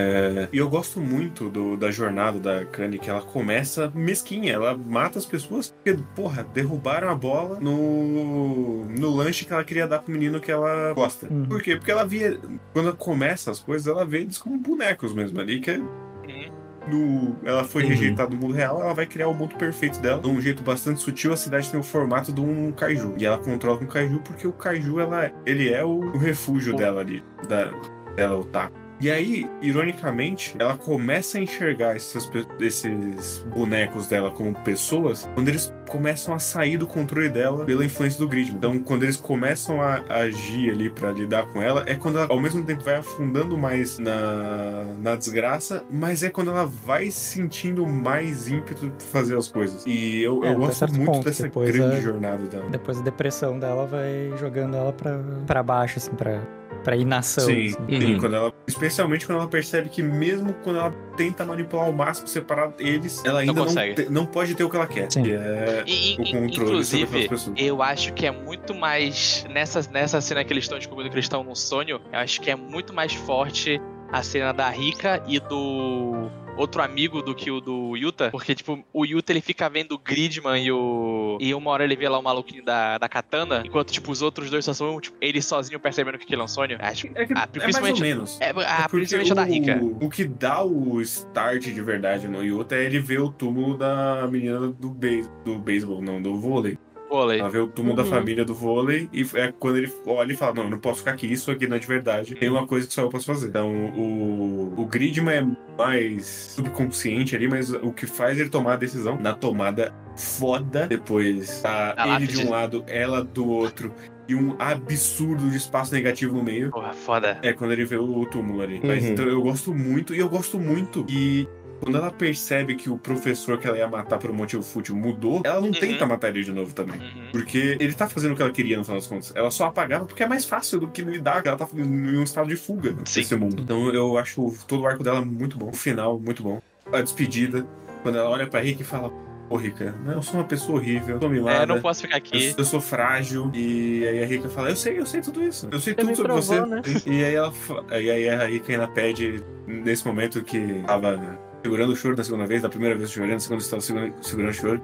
[0.51, 4.53] E eu gosto muito do- da jornada da Kanye, que ela começa mesquinha.
[4.53, 9.87] Ela mata as pessoas porque, porra, derrubaram a bola no, no lanche que ela queria
[9.87, 11.27] dar pro menino que ela gosta.
[11.31, 11.45] Uhum.
[11.45, 11.75] Por quê?
[11.75, 12.39] Porque ela via.
[12.73, 16.51] Quando ela começa as coisas, ela vê eles como bonecos mesmo ali, que é Uhum.
[16.87, 17.89] no, ela foi Uhum.
[17.89, 20.21] rejeitada do mundo real, ela vai criar o mundo perfeito dela.
[20.21, 23.15] De um jeito bastante sutil, a cidade tem o formato de um kaiju.
[23.17, 26.75] E ela controla com o kaiju porque o kaiju, ela, ele é o, o refúgio
[26.75, 27.23] dela ali.
[27.49, 27.71] Da,
[28.15, 28.84] dela, o taco.
[28.99, 32.29] E aí, ironicamente, ela começa a enxergar esses,
[32.59, 38.17] esses bonecos dela como pessoas quando eles começam a sair do controle dela pela influência
[38.19, 38.55] do Gridman.
[38.57, 42.39] Então, quando eles começam a agir ali pra lidar com ela, é quando ela, ao
[42.39, 48.47] mesmo tempo, vai afundando mais na, na desgraça, mas é quando ela vai sentindo mais
[48.47, 49.83] ímpeto pra fazer as coisas.
[49.85, 51.25] E eu, É, eu gosto muito ponto.
[51.25, 52.69] dessa grande a- jornada dela.
[52.69, 56.41] Depois a depressão dela vai jogando ela pra, pra baixo, assim, pra,
[56.85, 57.43] pra inação.
[57.45, 57.99] Sim, assim.
[57.99, 58.19] sim, Uhum.
[58.19, 62.71] quando ela, especialmente quando ela percebe que mesmo quando ela tenta manipular ao máximo, separar
[62.79, 63.95] eles, ela ainda não, consegue.
[64.05, 65.11] te- não pode ter o que ela quer.
[65.11, 65.23] Sim.
[65.23, 69.45] Que é E, o controle sobre inclusive, eu acho que é muito mais.
[69.49, 72.49] Nessa, nessa cena que eles estão descobrindo que eles estão num sonho, eu acho que
[72.51, 73.81] é muito mais forte
[74.11, 78.29] a cena da Rika e do outro amigo do que o do Yuta.
[78.31, 81.37] Porque, tipo, o Yuta ele fica vendo o Gridman e o.
[81.39, 84.49] E uma hora ele vê lá o maluquinho da, da katana, enquanto, tipo, os outros
[84.49, 86.77] dois só são, tipo, ele sozinho percebendo que aquilo é um sonho.
[86.79, 88.39] Acho É, que, Ah, é mais ou menos.
[88.41, 89.77] É, É ah, porque principalmente a da Rika.
[89.81, 93.77] O, o que dá o start de verdade no Yuta é ele ver o túmulo
[93.77, 96.77] da menina do, beis, do beisebol, não, do vôlei.
[97.15, 97.39] Vôlei.
[97.39, 98.03] Ela vê o túmulo Uhum.
[98.03, 100.99] da família do vôlei e é quando ele olha e fala: Não, eu não posso
[100.99, 102.35] ficar aqui, isso aqui não é de verdade.
[102.35, 103.47] Tem uma coisa que só eu posso fazer.
[103.47, 105.45] Então o, o Gridman é
[105.77, 110.87] mais subconsciente ali, mas o que faz ele tomar a decisão na tomada foda.
[110.87, 113.93] Depois tá A ele de um lado, ela do outro.
[114.27, 116.71] E um absurdo de espaço negativo no meio.
[116.71, 117.37] Porra, foda.
[117.43, 118.81] É quando ele vê o túmulo ali.
[118.83, 119.11] Mas Uhum.
[119.11, 121.05] então eu gosto muito, e eu gosto muito.
[121.07, 121.47] E
[121.85, 125.41] quando ela percebe que o professor que ela ia matar por um motivo fútil mudou,
[125.45, 125.71] ela não Uhum.
[125.73, 126.99] tenta matar ele de novo também.
[126.99, 127.27] Uhum.
[127.31, 129.31] Porque ele tá fazendo o que ela queria, no final das contas.
[129.35, 132.23] Ela só apagava porque é mais fácil do que lidar, que ela tá em um
[132.23, 133.21] estado de fuga Sim.
[133.21, 133.61] desse mundo.
[133.61, 135.69] Então eu acho todo o arco dela muito bom.
[135.69, 136.59] O final, muito bom.
[136.91, 137.65] A despedida,
[138.03, 139.11] quando ela olha pra Rick e fala:
[139.47, 141.59] Ô, Rica, eu sou uma pessoa horrível, eu tô mimada.
[141.59, 142.47] É, eu não posso ficar aqui.
[142.49, 143.51] Eu, eu sou frágil.
[143.53, 145.67] E aí a Rika fala, eu sei, eu sei tudo isso.
[145.71, 146.65] Eu sei Você tudo me sobre provou, você.
[146.65, 146.81] né?
[147.05, 147.53] E aí ela
[147.91, 152.45] e aí a Rika ainda pede, nesse momento que tava segurando o choro da segunda
[152.45, 154.81] vez, da primeira vez chorando, da segunda vez estava segurando, segurando o choro.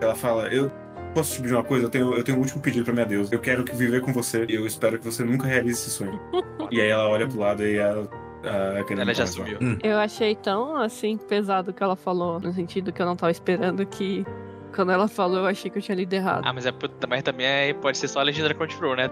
[0.00, 0.72] Ela fala, eu
[1.14, 1.84] posso te pedir uma coisa?
[1.84, 3.34] Eu tenho, eu tenho um último pedido pra minha deusa.
[3.34, 6.18] Eu quero que viver com você e eu espero que você nunca realize esse sonho.
[6.70, 8.08] e aí ela olha pro lado e ela
[8.44, 9.58] A Akane Ela já sumiu.
[9.82, 13.30] Eu achei tão, assim, pesado o que ela falou, no sentido que eu não tava
[13.30, 14.24] esperando que...
[14.74, 16.42] Quando ela falou, eu achei que eu tinha lido errado.
[16.44, 16.72] Ah, mas, é,
[17.08, 19.08] mas também é, pode ser só a Legendary Crunchyroll, né?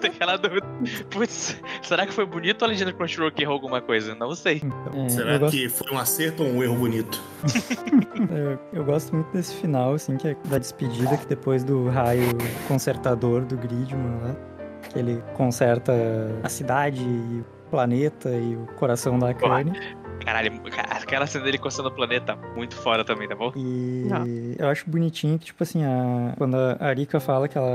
[0.00, 0.66] Tem aquela dúvida.
[1.10, 4.14] Putz, será que foi bonito ou a Legendary Crunchyroll que errou alguma coisa?
[4.14, 4.62] Não sei.
[4.94, 7.20] É, Será gosto, que foi um acerto ou um erro bonito?
[8.30, 12.28] eu, eu gosto muito desse final, assim, que é da despedida, que depois do raio
[12.68, 14.36] consertador do Gridman lá,
[14.90, 15.92] que ele conserta
[16.42, 19.72] a cidade e o planeta e o coração da Akane.
[20.24, 23.52] Caralho, cara, aquela cena dele coçando o planeta, muito fora também, tá bom?
[23.56, 24.24] E Ah.
[24.58, 26.34] eu acho bonitinho que, tipo assim, a...
[26.36, 27.68] quando a Arika fala que ela,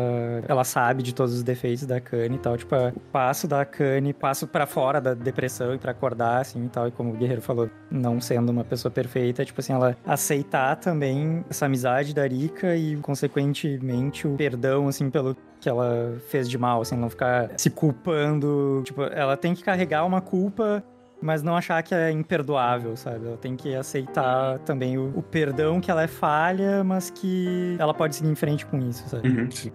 [0.47, 3.61] ela sabe de todos os defeitos da Akane e tal, tipo, a- o passo da
[3.61, 7.17] Akane, passo pra fora da depressão e pra acordar, assim, e tal, e como o
[7.17, 12.13] Guerreiro falou, não sendo uma pessoa perfeita, é, tipo assim, ela aceitar também essa amizade
[12.13, 17.09] da Arika e, consequentemente, o perdão, assim, pelo que ela fez de mal, assim, não
[17.09, 20.83] ficar se culpando, tipo, ela tem que carregar uma culpa
[21.21, 23.27] mas não achar que é imperdoável, sabe?
[23.27, 27.93] Ela tem que aceitar também o, o perdão que ela é falha, mas que ela
[27.93, 29.27] pode seguir em frente com isso, sabe?
[29.27, 29.71] Uhum, sim.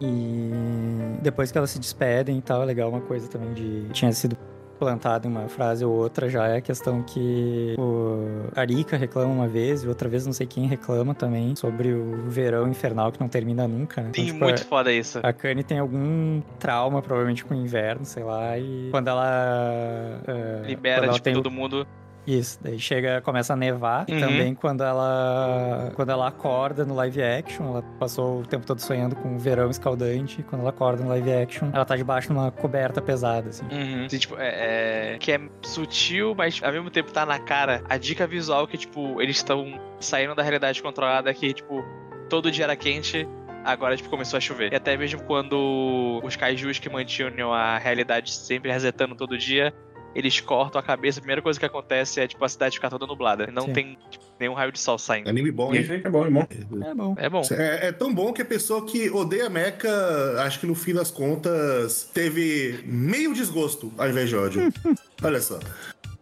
[0.00, 3.88] E depois que elas se despedem e tal, é legal uma coisa também de.
[3.90, 4.36] Tinha sido
[4.76, 9.48] plantada em uma frase ou outra já é a questão que o Arika reclama uma
[9.48, 13.28] vez e outra vez não sei quem reclama também sobre o verão infernal que não
[13.28, 14.10] termina nunca, né?
[14.10, 15.18] Então, tipo, muito é- foda isso.
[15.22, 20.20] a Kanye tem algum trauma, provavelmente, com o inverno, sei lá, e quando ela.
[20.26, 21.86] é, Libera, quando ela tipo, tem todo mundo.
[22.26, 24.04] Isso, daí chega, começa a nevar.
[24.08, 24.20] E Uhum.
[24.20, 25.92] também quando ela.
[25.94, 29.70] Quando ela acorda no live action, ela passou o tempo todo sonhando com o verão
[29.70, 30.42] escaldante.
[30.42, 33.64] Quando ela acorda no live action, ela tá debaixo de uma coberta pesada, assim.
[33.70, 34.06] Uhum.
[34.06, 37.82] Assim, tipo, é, é- Que é sutil, mas ao mesmo tempo tá na cara.
[37.88, 41.84] A dica visual que, tipo, eles estão saindo da realidade controlada que, tipo,
[42.28, 43.26] todo dia era quente.
[43.64, 44.72] Agora, tipo, começou a chover.
[44.72, 49.72] E até mesmo quando os kaijus que mantinham a realidade sempre resetando todo dia,
[50.16, 51.18] eles cortam a cabeça.
[51.18, 53.48] A primeira coisa que acontece é, tipo, a cidade ficar toda nublada.
[53.52, 53.72] Não Sim.
[53.74, 55.28] tem tipo, nenhum raio de sol saindo.
[55.28, 55.86] Anime bom, hein?
[55.90, 56.46] aí, é bom, é bom.
[56.82, 57.14] É bom.
[57.18, 57.42] É bom.
[57.50, 59.90] É, é tão bom que a pessoa que odeia Mecha,
[60.38, 64.72] acho que no fim das contas, teve meio desgosto ao invés de ódio.
[65.22, 65.60] Olha só.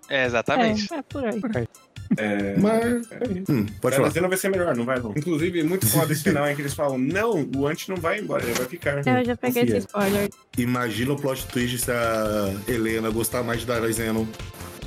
[0.08, 0.92] É, exatamente.
[0.92, 1.68] É, é por aí.
[2.16, 2.56] É...
[2.58, 3.08] Mas.
[3.48, 4.10] Hum, pode a falar.
[4.10, 5.12] cena vai ser melhor, não vai, não.
[5.16, 8.44] Inclusive, muito foda esse final em que eles falam: não, o Ant não vai embora,
[8.44, 9.06] ele vai ficar.
[9.06, 9.78] É, eu já peguei Confia.
[9.78, 10.30] esse spoiler.
[10.58, 14.28] Imagina o plot twist se a Helena gostar mais de Dara Zeno.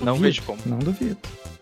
[0.01, 0.59] Não vejo como.
[0.65, 1.17] Não duvido.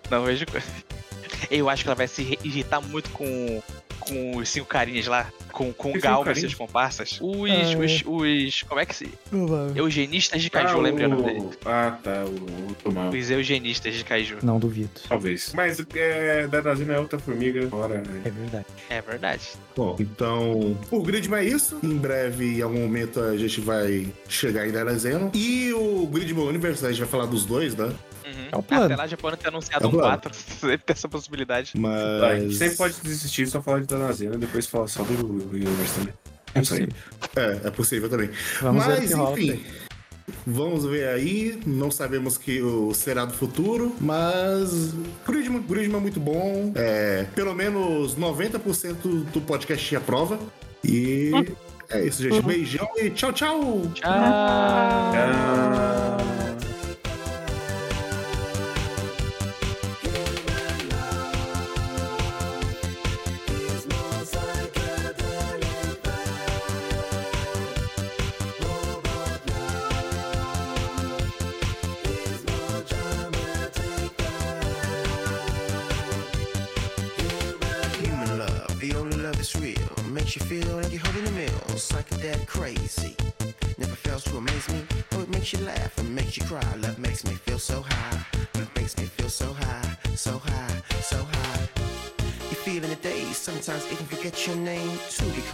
[0.09, 0.63] Não vejo como.
[1.51, 3.61] Eu acho que ela vai se irritar muito com,
[4.07, 5.31] com os cinco carinhas lá.
[5.51, 7.17] Com, com o Galma e seus comparsas.
[7.21, 8.63] Os, Ah, os, os.
[8.63, 9.09] Como é que se.
[9.75, 11.49] Eugenistas de Kaiju, ah, lembrei o nome dele.
[11.65, 13.09] Ah, tá, o, o Tomar.
[13.13, 14.37] Os eugenistas de Kaiju.
[14.43, 14.89] Não duvido.
[15.07, 15.53] Talvez.
[15.53, 17.65] Mas é, Dadazina é outra formiga.
[17.67, 18.03] Bora.
[18.25, 18.65] É verdade.
[18.89, 19.49] É verdade.
[19.75, 21.79] Bom, então, o Gridman é isso.
[21.81, 25.31] Em breve, em algum momento, a gente vai chegar em Dara Zeno.
[25.33, 27.93] E o Gridman Universe, a gente vai falar dos dois, né?
[28.35, 28.47] Uhum.
[28.51, 28.85] É o plano.
[28.85, 30.07] Até lá já podem ter anunciado É um plano.
[30.07, 30.33] 4.
[30.33, 31.71] Sempre tem essa possibilidade.
[31.75, 32.23] Mas.
[32.23, 35.95] A gente sempre pode desistir só falar de Dadazina e depois falar só do Universo
[35.99, 36.13] também.
[36.53, 36.87] É Isso aí.
[36.87, 36.95] possível.
[37.35, 38.29] É, é possível também.
[38.61, 39.63] Vamos Mas, enfim.
[40.47, 44.91] Vamos ver aí, não sabemos que o será do futuro, mas
[45.27, 46.71] Gridman, Gridman é muito bom.
[46.75, 50.39] É, pelo menos 90% do podcast aprova.
[50.83, 51.31] E
[51.89, 52.41] é isso, gente.
[52.41, 53.81] Beijão e tchau, tchau!
[53.93, 54.11] Tchau.
[55.11, 56.34] Tchau.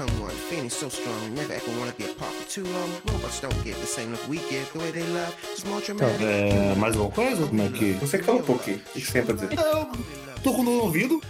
[0.02, 1.34] Become one, feeling so strong.
[1.36, 2.90] Never ever wanna be apart for too long.
[3.08, 4.72] Robots don't give the same love we give.
[4.74, 6.22] The way they love is more dramatic.
[6.22, 7.48] É, mais alguma coisa?
[7.48, 7.94] Como é que.
[7.94, 8.78] Você que fala um pouquinho.
[8.78, 9.54] O que você tem pra dizer?
[9.54, 9.88] Eu
[10.44, 11.22] tô com dor no ouvido.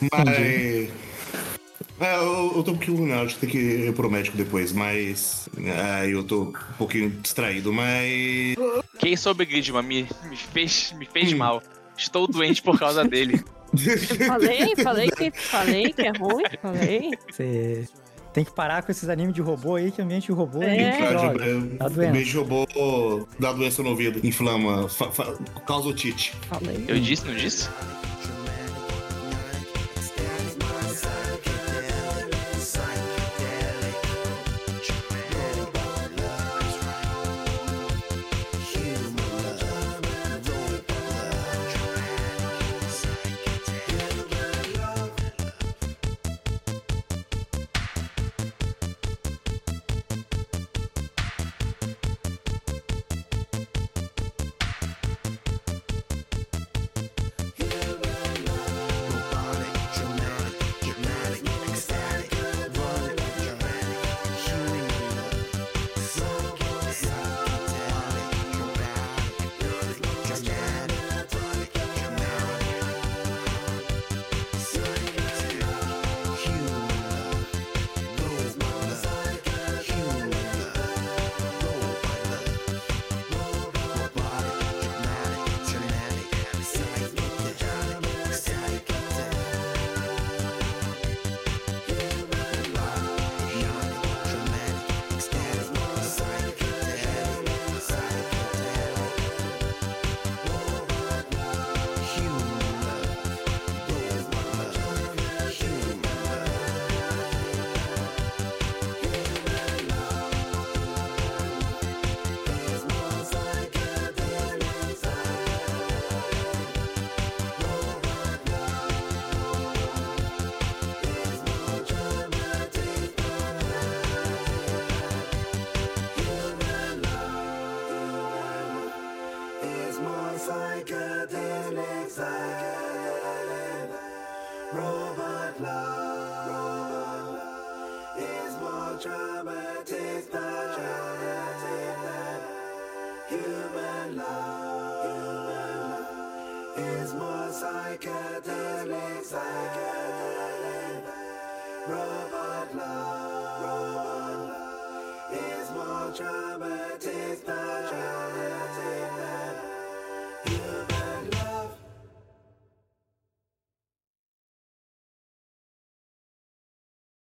[0.00, 0.28] mas.
[2.00, 3.06] É, eu, eu tô um pouquinho.
[3.06, 5.48] Não, acho que tem que ir pro médico depois, mas.
[5.58, 8.56] É, eu tô um pouquinho distraído, mas.
[8.98, 11.08] Quem soube Gridman me, me fez, me Hum.
[11.12, 11.62] fez mal.
[11.96, 13.42] Estou doente por causa dele.
[14.28, 17.10] Falei, falei que, falei que é ruim, falei.
[17.30, 17.88] Você
[18.34, 20.76] tem que parar com esses animes de robô aí, que ambiente de robô É.
[20.78, 21.44] é droga.
[21.78, 22.12] Tá O doendo.
[22.12, 25.34] beijo robô dá doença no ouvido, inflama, fa- fa-
[25.66, 26.34] causa otite.
[26.48, 26.84] Falei.
[26.86, 27.68] Eu disse, não disse?